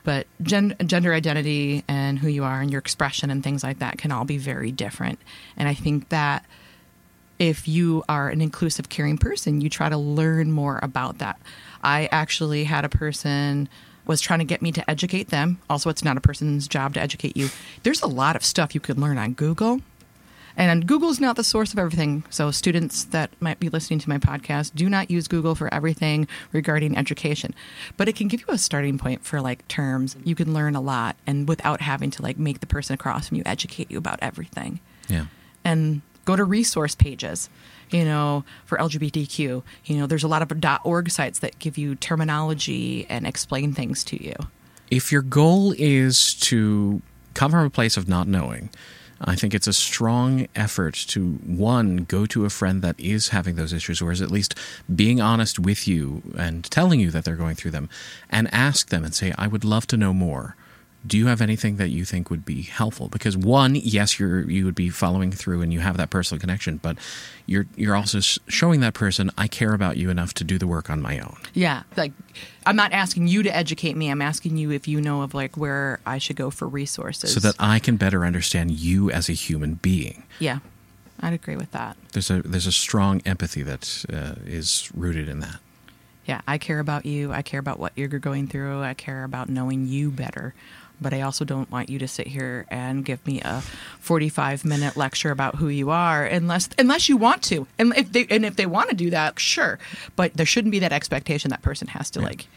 But 0.04 0.28
gen- 0.42 0.76
gender 0.86 1.14
identity 1.14 1.84
and 1.88 2.20
who 2.20 2.28
you 2.28 2.44
are 2.44 2.60
and 2.60 2.70
your 2.70 2.80
expression 2.80 3.30
and 3.30 3.42
things 3.42 3.64
like 3.64 3.80
that 3.80 3.98
can 3.98 4.12
all 4.12 4.26
be 4.26 4.38
very 4.38 4.72
different. 4.72 5.18
And 5.56 5.68
I 5.70 5.74
think 5.74 6.10
that 6.10 6.46
if 7.40 7.68
you 7.68 8.04
are 8.10 8.30
an 8.30 8.42
inclusive, 8.42 8.90
caring 8.90 9.18
person, 9.18 9.62
you 9.62 9.70
try 9.70 9.90
to 9.90 9.98
learn 9.98 10.52
more 10.52 10.80
about 10.84 11.20
that. 11.20 11.40
I 11.82 12.08
actually 12.12 12.66
had 12.66 12.86
a 12.86 12.90
person 12.90 13.70
was 14.06 14.22
trying 14.22 14.40
to 14.40 14.46
get 14.46 14.62
me 14.62 14.72
to 14.72 14.90
educate 14.90 15.30
them. 15.30 15.60
Also, 15.70 15.90
it's 15.90 16.04
not 16.04 16.18
a 16.18 16.22
person's 16.22 16.68
job 16.68 16.94
to 16.96 17.02
educate 17.02 17.38
you. 17.38 17.50
There's 17.84 18.02
a 18.02 18.08
lot 18.08 18.36
of 18.36 18.44
stuff 18.44 18.74
you 18.76 18.82
could 18.82 19.00
learn 19.00 19.18
on 19.18 19.34
Google. 19.34 19.82
And 20.56 20.86
Google's 20.86 21.20
not 21.20 21.36
the 21.36 21.44
source 21.44 21.74
of 21.74 21.80
everything. 21.80 22.24
So, 22.30 22.52
students 22.52 23.06
that 23.06 23.32
might 23.40 23.60
be 23.60 23.70
listening 23.70 23.98
to 24.00 24.10
my 24.10 24.20
podcast, 24.20 24.76
do 24.76 24.88
not 24.88 25.10
use 25.10 25.28
Google 25.28 25.56
for 25.56 25.74
everything 25.74 26.28
regarding 26.52 26.96
education. 26.96 27.56
But 27.98 28.08
it 28.08 28.16
can 28.16 28.28
give 28.28 28.42
you 28.42 28.48
a 28.50 28.58
starting 28.60 29.00
point 29.00 29.26
for 29.26 29.42
like 29.42 29.68
terms. 29.68 30.16
You 30.24 30.36
can 30.36 30.54
learn 30.54 30.76
a 30.76 30.82
lot 30.82 31.16
and 31.26 31.48
without 31.48 31.82
having 31.82 32.12
to 32.12 32.22
like 32.22 32.38
make 32.38 32.60
the 32.60 32.68
person 32.68 32.94
across 32.94 33.30
from 33.30 33.38
you 33.38 33.44
educate 33.48 33.90
you 33.90 33.98
about 33.98 34.20
everything 34.22 34.80
Yeah. 35.10 35.26
and 35.64 36.02
go 36.26 36.36
to 36.36 36.44
resource 36.44 36.96
pages 36.96 37.50
you 37.90 38.06
know 38.06 38.44
for 38.66 38.78
lgbtq 38.78 39.64
you 39.86 39.98
know 39.98 40.08
there's 40.08 40.24
a 40.24 40.28
lot 40.28 40.42
of 40.42 40.52
org 40.84 41.10
sites 41.10 41.40
that 41.40 41.58
give 41.60 41.78
you 41.78 41.96
terminology 41.96 43.06
and 43.10 43.28
explain 43.28 43.74
things 43.74 44.04
to 44.04 44.24
you 44.24 44.36
If 44.90 45.12
your 45.12 45.24
goal 45.24 45.74
is 45.78 46.36
to 46.36 47.02
come 47.34 47.52
from 47.52 47.66
a 47.66 47.70
place 47.70 47.98
of 47.98 48.08
not 48.08 48.28
knowing, 48.28 48.70
I 49.22 49.36
think 49.36 49.54
it's 49.54 49.68
a 49.68 49.74
strong 49.74 50.48
effort 50.56 50.94
to 51.08 51.34
one 51.46 52.04
go 52.04 52.26
to 52.28 52.46
a 52.46 52.50
friend 52.50 52.82
that 52.82 53.00
is 53.00 53.30
having 53.30 53.56
those 53.56 53.74
issues, 53.74 54.02
or 54.02 54.12
is 54.12 54.22
at 54.22 54.30
least 54.30 54.56
being 54.94 55.22
honest 55.22 55.58
with 55.58 55.88
you 55.88 56.22
and 56.38 56.64
telling 56.70 57.00
you 57.00 57.10
that 57.12 57.24
they're 57.24 57.36
going 57.36 57.56
through 57.56 57.72
them, 57.72 57.90
and 58.30 58.54
ask 58.54 58.90
them 58.90 59.04
and 59.04 59.16
say, 59.16 59.34
"I 59.38 59.48
would 59.48 59.64
love 59.64 59.88
to 59.88 59.98
know 59.98 60.14
more." 60.14 60.56
Do 61.06 61.18
you 61.18 61.28
have 61.28 61.42
anything 61.42 61.76
that 61.78 61.90
you 61.90 62.06
think 62.06 62.30
would 62.30 62.46
be 62.46 62.62
helpful? 62.62 63.10
Because 63.10 63.36
one, 63.36 63.76
yes, 63.76 64.20
you're 64.20 64.50
you 64.50 64.64
would 64.66 64.76
be 64.76 64.90
following 64.90 65.32
through 65.32 65.62
and 65.62 65.74
you 65.74 65.82
have 65.82 65.98
that 65.98 66.10
personal 66.10 66.40
connection, 66.40 66.78
but 66.78 66.98
you're 67.46 67.66
you're 67.76 67.96
also 67.96 68.20
showing 68.48 68.80
that 68.80 68.94
person 68.94 69.30
I 69.38 69.48
care 69.48 69.74
about 69.74 69.98
you 69.98 70.10
enough 70.10 70.34
to 70.36 70.44
do 70.46 70.58
the 70.58 70.68
work 70.68 70.90
on 70.90 71.02
my 71.02 71.20
own. 71.20 71.36
yeah 71.54 71.84
like 71.98 72.14
i'm 72.66 72.78
not 72.78 72.94
asking 72.94 73.28
you 73.28 73.44
to 73.44 73.54
educate 73.54 73.98
me 73.98 74.08
i'm 74.10 74.22
asking 74.22 74.56
you 74.56 74.72
if 74.72 74.88
you 74.88 75.02
know 75.02 75.22
of 75.24 75.34
like 75.34 75.58
where 75.58 76.00
i 76.06 76.18
should 76.18 76.38
go 76.38 76.50
for 76.50 76.68
resources 76.70 77.34
so 77.34 77.40
that 77.42 77.56
I 77.60 77.80
can 77.80 77.98
better 77.98 78.24
understand 78.26 78.72
you 78.72 79.12
as 79.12 79.28
a 79.30 79.34
human 79.34 79.74
being. 79.76 80.24
yeah 80.40 80.60
i'd 81.20 81.34
agree 81.34 81.58
with 81.58 81.72
that 81.72 81.98
There's 82.14 82.30
a 82.32 82.42
there's 82.44 82.66
a 82.68 82.72
strong 82.72 83.22
empathy 83.26 83.62
that 83.64 84.06
uh, 84.12 84.36
is 84.46 84.90
rooted 84.96 85.28
in 85.28 85.42
that. 85.42 85.60
yeah 86.26 86.40
i 86.48 86.58
care 86.58 86.80
about 86.80 87.06
you 87.06 87.34
i 87.34 87.42
care 87.42 87.60
about 87.60 87.78
what 87.80 87.92
you're 87.98 88.08
going 88.08 88.48
through 88.48 88.82
i 88.82 88.94
care 88.94 89.26
about 89.26 89.50
knowing 89.50 89.86
you 89.88 90.10
better 90.12 90.54
but 91.02 91.14
I 91.14 91.22
also 91.22 91.44
don't 91.46 91.70
want 91.72 91.90
you 91.90 92.00
to 92.00 92.08
sit 92.08 92.28
here 92.28 92.66
and 92.70 93.04
give 93.04 93.26
me 93.28 93.42
a 93.42 93.62
45 94.00 94.64
minute 94.66 94.96
lecture 94.96 95.32
about 95.32 95.56
who 95.56 95.68
you 95.68 95.90
are 95.90 96.26
unless 96.26 96.70
unless 96.78 97.10
you 97.10 97.18
want 97.18 97.44
to. 97.44 97.68
And 97.78 97.94
if 97.98 98.12
they 98.12 98.26
and 98.30 98.46
if 98.46 98.56
they 98.56 98.66
want 98.66 98.90
to 98.90 98.96
do 98.96 99.10
that, 99.10 99.40
sure. 99.40 99.80
But 100.16 100.34
there 100.36 100.46
shouldn't 100.46 100.72
be 100.72 100.80
that 100.80 100.94
expectation 100.94 101.50
that 101.50 101.62
person 101.62 101.88
has 101.90 102.10
to 102.12 102.22
like 102.22 102.48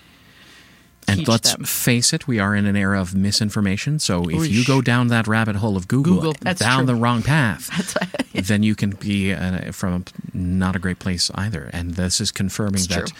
And 1.08 1.26
let's 1.28 1.52
them. 1.54 1.64
face 1.64 2.12
it, 2.12 2.26
we 2.26 2.38
are 2.40 2.54
in 2.54 2.66
an 2.66 2.76
era 2.76 3.00
of 3.00 3.14
misinformation. 3.14 3.98
So 4.00 4.28
if 4.28 4.48
you 4.50 4.64
go 4.64 4.80
down 4.82 5.08
that 5.08 5.26
rabbit 5.28 5.56
hole 5.56 5.76
of 5.76 5.86
Google, 5.88 6.14
Google, 6.16 6.34
that's 6.40 6.60
down 6.60 6.78
true. 6.78 6.86
the 6.86 6.94
wrong 6.96 7.22
path, 7.22 7.96
then 8.34 8.62
you 8.64 8.74
can 8.74 8.90
be 8.90 9.32
uh, 9.32 9.70
from 9.72 10.04
a, 10.34 10.36
not 10.36 10.74
a 10.74 10.78
great 10.80 10.98
place 10.98 11.30
either. 11.34 11.70
And 11.72 11.94
this 11.94 12.20
is 12.20 12.32
confirming 12.32 12.74
It's 12.74 12.86
that 12.88 13.06
true. 13.06 13.16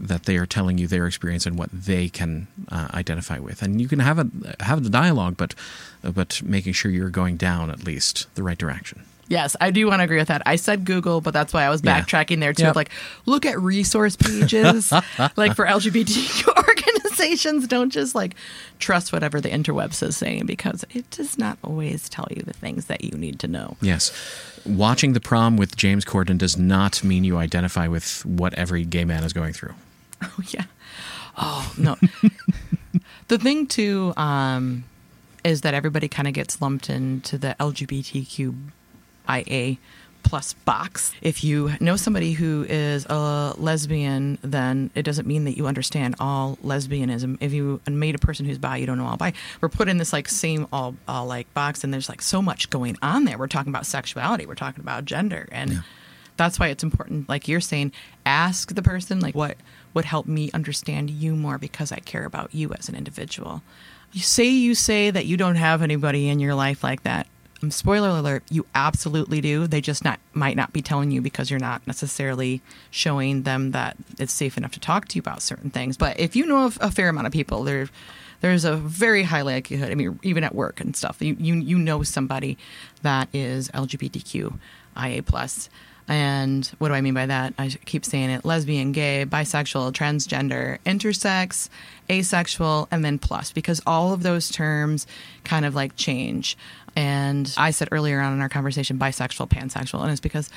That 0.00 0.24
they 0.24 0.36
are 0.38 0.46
telling 0.46 0.78
you 0.78 0.86
their 0.86 1.06
experience 1.06 1.44
and 1.46 1.58
what 1.58 1.68
they 1.72 2.08
can 2.08 2.46
uh, 2.70 2.88
identify 2.94 3.38
with. 3.38 3.62
And 3.62 3.80
you 3.80 3.86
can 3.88 3.98
have 3.98 4.18
a 4.18 4.26
have 4.60 4.82
the 4.82 4.90
dialogue, 4.90 5.36
but 5.36 5.54
but 6.02 6.40
making 6.42 6.72
sure 6.72 6.90
you're 6.90 7.10
going 7.10 7.36
down 7.36 7.70
at 7.70 7.84
least 7.84 8.26
the 8.34 8.42
right 8.42 8.58
direction. 8.58 9.02
Yes, 9.28 9.54
I 9.60 9.70
do 9.70 9.86
want 9.86 10.00
to 10.00 10.04
agree 10.04 10.18
with 10.18 10.26
that. 10.26 10.42
I 10.44 10.56
said 10.56 10.84
Google, 10.84 11.20
but 11.20 11.32
that's 11.32 11.52
why 11.52 11.62
I 11.62 11.70
was 11.70 11.82
Yeah. 11.84 12.00
backtracking 12.00 12.40
there 12.40 12.52
too. 12.52 12.64
Yep. 12.64 12.74
Like, 12.74 12.90
look 13.26 13.46
at 13.46 13.60
resource 13.60 14.16
pages, 14.16 14.90
like 15.36 15.54
for 15.54 15.64
LGBTQ 15.66 16.48
organizations. 16.68 17.68
Don't 17.68 17.90
just 17.90 18.16
like 18.16 18.34
trust 18.80 19.12
whatever 19.12 19.40
the 19.40 19.48
interwebs 19.48 20.02
is 20.02 20.16
saying 20.16 20.46
because 20.46 20.84
it 20.90 21.08
does 21.10 21.38
not 21.38 21.58
always 21.62 22.08
tell 22.08 22.26
you 22.34 22.42
the 22.42 22.52
things 22.54 22.86
that 22.86 23.04
you 23.04 23.12
need 23.16 23.38
to 23.38 23.46
know. 23.46 23.76
Yes. 23.80 24.10
Watching 24.66 25.12
the 25.12 25.20
prom 25.20 25.56
with 25.56 25.76
James 25.76 26.04
Corden 26.04 26.36
does 26.36 26.56
not 26.56 27.04
mean 27.04 27.22
you 27.22 27.36
identify 27.36 27.86
with 27.86 28.26
what 28.26 28.52
every 28.54 28.84
gay 28.84 29.04
man 29.04 29.22
is 29.22 29.32
going 29.32 29.52
through. 29.52 29.74
Oh 30.22 30.42
yeah. 30.48 30.64
Oh 31.36 31.72
no. 31.78 31.96
the 33.28 33.38
thing 33.38 33.66
too 33.66 34.12
um, 34.16 34.84
is 35.44 35.62
that 35.62 35.74
everybody 35.74 36.08
kind 36.08 36.28
of 36.28 36.34
gets 36.34 36.60
lumped 36.60 36.90
into 36.90 37.38
the 37.38 37.56
LGBTQIA 37.58 39.78
plus 40.22 40.52
box. 40.52 41.12
If 41.22 41.42
you 41.42 41.72
know 41.80 41.96
somebody 41.96 42.32
who 42.32 42.66
is 42.68 43.06
a 43.08 43.54
lesbian, 43.56 44.38
then 44.42 44.90
it 44.94 45.02
doesn't 45.02 45.26
mean 45.26 45.44
that 45.44 45.56
you 45.56 45.66
understand 45.66 46.14
all 46.20 46.58
lesbianism. 46.64 47.38
If 47.40 47.52
you 47.52 47.80
meet 47.88 48.14
a 48.14 48.18
person 48.18 48.46
who's 48.46 48.58
bi, 48.58 48.76
you 48.76 48.86
don't 48.86 48.98
know 48.98 49.06
all 49.06 49.16
bi. 49.16 49.32
We're 49.60 49.68
put 49.68 49.88
in 49.88 49.98
this 49.98 50.12
like 50.12 50.28
same 50.28 50.66
all, 50.72 50.94
all 51.08 51.26
like 51.26 51.52
box, 51.54 51.84
and 51.84 51.92
there's 51.92 52.08
like 52.08 52.22
so 52.22 52.42
much 52.42 52.70
going 52.70 52.96
on 53.02 53.24
there. 53.24 53.38
We're 53.38 53.48
talking 53.48 53.70
about 53.70 53.86
sexuality. 53.86 54.46
We're 54.46 54.54
talking 54.54 54.82
about 54.82 55.04
gender, 55.04 55.48
and 55.50 55.82
that's 56.40 56.58
why 56.58 56.68
it's 56.68 56.82
important 56.82 57.28
like 57.28 57.48
you're 57.48 57.60
saying 57.60 57.92
ask 58.24 58.74
the 58.74 58.80
person 58.82 59.20
like 59.20 59.34
what 59.34 59.58
would 59.92 60.06
help 60.06 60.26
me 60.26 60.50
understand 60.54 61.10
you 61.10 61.36
more 61.36 61.58
because 61.58 61.92
i 61.92 61.98
care 61.98 62.24
about 62.24 62.54
you 62.54 62.72
as 62.72 62.88
an 62.88 62.94
individual. 62.94 63.62
You 64.12 64.22
say 64.22 64.48
you 64.48 64.74
say 64.74 65.10
that 65.10 65.26
you 65.26 65.36
don't 65.36 65.56
have 65.56 65.82
anybody 65.82 66.30
in 66.30 66.40
your 66.40 66.54
life 66.54 66.82
like 66.82 67.02
that. 67.02 67.26
Um, 67.62 67.70
spoiler 67.70 68.08
alert 68.08 68.42
you 68.50 68.64
absolutely 68.74 69.42
do. 69.42 69.66
They 69.66 69.82
just 69.82 70.02
not 70.02 70.18
might 70.32 70.56
not 70.56 70.72
be 70.72 70.80
telling 70.80 71.10
you 71.10 71.20
because 71.20 71.50
you're 71.50 71.60
not 71.60 71.86
necessarily 71.86 72.62
showing 72.90 73.42
them 73.42 73.72
that 73.72 73.98
it's 74.18 74.32
safe 74.32 74.56
enough 74.56 74.72
to 74.72 74.80
talk 74.80 75.08
to 75.08 75.16
you 75.16 75.20
about 75.20 75.42
certain 75.42 75.68
things. 75.68 75.98
But 75.98 76.18
if 76.18 76.34
you 76.34 76.46
know 76.46 76.72
a 76.80 76.90
fair 76.90 77.10
amount 77.10 77.26
of 77.26 77.34
people 77.34 77.64
there 77.64 77.88
there's 78.40 78.64
a 78.64 78.74
very 78.74 79.22
high 79.24 79.42
likelihood 79.42 79.90
i 79.90 79.94
mean 79.94 80.18
even 80.22 80.42
at 80.42 80.54
work 80.54 80.80
and 80.80 80.96
stuff 80.96 81.20
you 81.20 81.36
you, 81.38 81.54
you 81.56 81.78
know 81.78 82.02
somebody 82.02 82.56
that 83.02 83.28
is 83.34 83.68
lgbtq 83.72 84.58
ia 84.96 85.22
plus 85.22 85.68
and 86.10 86.66
what 86.78 86.88
do 86.88 86.94
I 86.94 87.00
mean 87.00 87.14
by 87.14 87.26
that? 87.26 87.54
I 87.56 87.68
keep 87.68 88.04
saying 88.04 88.30
it 88.30 88.44
lesbian, 88.44 88.90
gay, 88.92 89.24
bisexual, 89.26 89.92
transgender, 89.92 90.78
intersex, 90.84 91.68
asexual, 92.10 92.88
and 92.90 93.04
then 93.04 93.18
plus, 93.18 93.52
because 93.52 93.80
all 93.86 94.12
of 94.12 94.22
those 94.24 94.50
terms 94.50 95.06
kind 95.44 95.64
of 95.64 95.74
like 95.76 95.94
change. 95.96 96.58
And 96.96 97.50
I 97.56 97.70
said 97.70 97.88
earlier 97.92 98.20
on 98.20 98.32
in 98.32 98.40
our 98.40 98.48
conversation 98.48 98.98
bisexual, 98.98 99.48
pansexual, 99.48 100.02
and 100.02 100.10
it's 100.10 100.20
because 100.20 100.50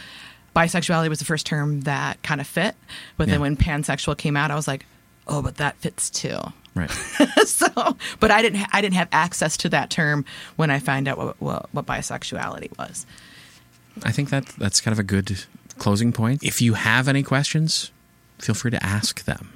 bisexuality 0.56 1.08
was 1.10 1.20
the 1.20 1.26
first 1.26 1.46
term 1.46 1.82
that 1.82 2.22
kind 2.24 2.42
of 2.42 2.48
fit. 2.48 2.76
But 3.18 3.28
Yeah. 3.28 3.34
then 3.36 3.42
when 3.42 3.56
pansexual 3.58 4.18
came 4.18 4.36
out, 4.36 4.50
I 4.50 4.56
was 4.56 4.68
like, 4.68 4.86
oh, 5.28 5.42
but 5.44 5.58
that 5.58 5.78
fits 5.78 6.10
too. 6.10 6.40
Right. 6.76 6.90
so, 7.46 7.96
but 8.20 8.32
I 8.32 8.42
didn't, 8.42 8.58
ha- 8.60 8.70
I 8.74 8.82
didn't 8.82 8.96
have 8.96 9.10
access 9.12 9.58
to 9.58 9.70
that 9.70 9.92
term 9.92 10.26
when 10.56 10.72
I 10.72 10.80
found 10.80 11.08
out 11.08 11.20
what, 11.20 11.40
what, 11.40 11.70
what 11.72 11.86
bisexuality 11.86 12.76
was. 12.80 13.06
I 14.02 14.12
think 14.12 14.30
that 14.30 14.46
that's 14.58 14.82
kind 14.82 14.94
of 14.94 15.00
a 15.00 15.04
good 15.04 15.46
closing 15.78 16.12
point. 16.12 16.44
If 16.44 16.62
you 16.62 16.74
have 16.74 17.08
any 17.08 17.24
questions, 17.24 17.92
feel 18.40 18.56
free 18.56 18.72
to 18.72 18.84
ask 18.84 19.26
them, 19.26 19.54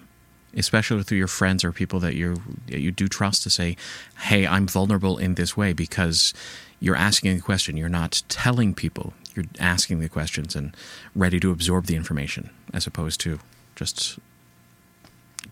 especially 0.55 1.03
through 1.03 1.17
your 1.17 1.27
friends 1.27 1.63
or 1.63 1.71
people 1.71 1.99
that 2.01 2.15
you 2.15 2.41
you 2.67 2.91
do 2.91 3.07
trust 3.07 3.43
to 3.43 3.49
say, 3.49 3.75
"Hey, 4.19 4.45
I'm 4.45 4.67
vulnerable 4.67 5.17
in 5.17 5.35
this 5.35 5.57
way," 5.57 5.73
because 5.73 6.33
you're 6.79 6.95
asking 6.95 7.35
a 7.37 7.41
question. 7.41 7.77
You're 7.77 7.89
not 7.89 8.23
telling 8.29 8.73
people. 8.73 9.13
You're 9.35 9.45
asking 9.59 9.99
the 9.99 10.09
questions 10.09 10.55
and 10.55 10.75
ready 11.15 11.39
to 11.39 11.51
absorb 11.51 11.85
the 11.85 11.95
information, 11.95 12.49
as 12.73 12.87
opposed 12.87 13.19
to 13.21 13.39
just 13.75 14.19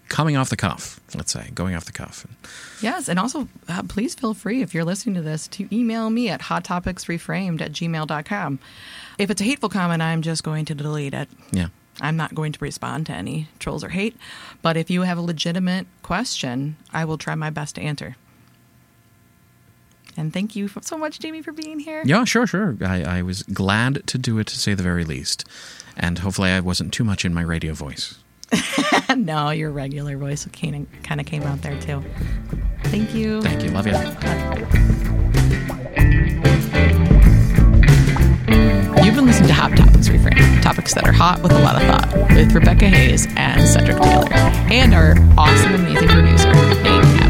coming 0.10 0.38
off 0.38 0.50
the 0.50 0.56
cuff. 0.56 1.00
Let's 1.16 1.32
say 1.32 1.50
going 1.54 1.76
off 1.76 1.86
the 1.86 1.92
cuff. 1.92 2.26
Yes, 2.82 3.08
and 3.10 3.20
also 3.20 3.48
uh, 3.68 3.84
please 3.84 4.16
feel 4.16 4.34
free 4.34 4.62
if 4.62 4.74
you're 4.74 4.86
listening 4.86 5.16
to 5.16 5.22
this 5.22 5.48
to 5.50 5.68
email 5.76 6.10
me 6.10 6.30
at 6.30 6.42
hottopicsreframed 6.42 7.62
at 7.62 7.72
gmail.com. 7.72 8.60
If 9.18 9.30
it's 9.30 9.42
a 9.42 9.46
hateful 9.46 9.70
comment, 9.70 10.02
I'm 10.02 10.22
just 10.22 10.44
going 10.44 10.66
to 10.66 10.76
delete 10.76 11.14
it. 11.14 11.30
Yeah. 11.52 11.68
I'm 12.02 12.18
not 12.18 12.36
going 12.36 12.52
to 12.52 12.60
respond 12.60 13.06
to 13.06 13.14
any 13.14 13.48
trolls 13.60 13.84
or 13.84 13.90
hate. 13.90 14.18
But 14.62 14.78
if 14.78 14.90
you 14.90 15.04
have 15.04 15.18
a 15.18 15.22
legitimate 15.22 15.88
question, 16.04 16.76
I 16.92 17.06
will 17.06 17.18
try 17.18 17.36
my 17.36 17.50
best 17.50 17.76
to 17.76 17.82
answer. 17.82 18.18
And 20.18 20.34
thank 20.34 20.56
you 20.56 20.70
so 20.82 20.98
much, 20.98 21.20
Jamie, 21.20 21.42
for 21.42 21.52
being 21.52 21.80
here. 21.80 22.02
Yeah, 22.06 22.24
sure, 22.24 22.48
sure. 22.48 22.78
I, 22.82 23.04
I 23.04 23.22
was 23.22 23.44
glad 23.44 24.08
to 24.08 24.18
do 24.18 24.40
it, 24.40 24.48
to 24.48 24.58
say 24.58 24.74
the 24.74 24.84
very 24.84 25.04
least. 25.04 25.46
And 25.98 26.20
hopefully, 26.20 26.52
I 26.52 26.60
wasn't 26.62 26.94
too 26.94 27.04
much 27.04 27.26
in 27.26 27.34
my 27.34 27.42
radio 27.42 27.74
voice. 27.74 28.20
no, 29.18 29.52
your 29.52 29.72
regular 29.72 30.18
voice 30.18 30.48
kind 30.48 30.76
of 30.76 31.04
kind 31.04 31.20
of 31.20 31.28
came 31.28 31.44
out 31.44 31.62
there 31.62 31.80
too. 31.80 32.04
Thank 32.86 33.14
you. 33.14 33.42
Thank 33.42 33.64
you. 33.64 33.72
Love 33.72 33.88
you. 33.88 33.94
You've 39.04 39.16
been 39.16 39.26
listening 39.26 39.50
to 39.50 39.54
Hot 39.54 39.76
Topics 39.76 40.10
Reframed, 40.10 40.62
topics 40.62 40.94
that 40.96 41.06
are 41.08 41.12
hot 41.12 41.42
with 41.44 41.52
a 41.52 41.60
lot 41.60 41.82
of 41.82 41.88
thought, 41.88 42.30
with 42.36 42.54
Rebecca 42.54 42.88
Hayes 42.88 43.28
and 43.36 43.68
Cedric 43.68 43.98
Taylor, 44.02 44.34
and 44.34 44.94
our 44.94 45.16
awesome, 45.38 45.76
amazing 45.76 46.08
producer, 46.08 46.54
Nate 46.82 47.25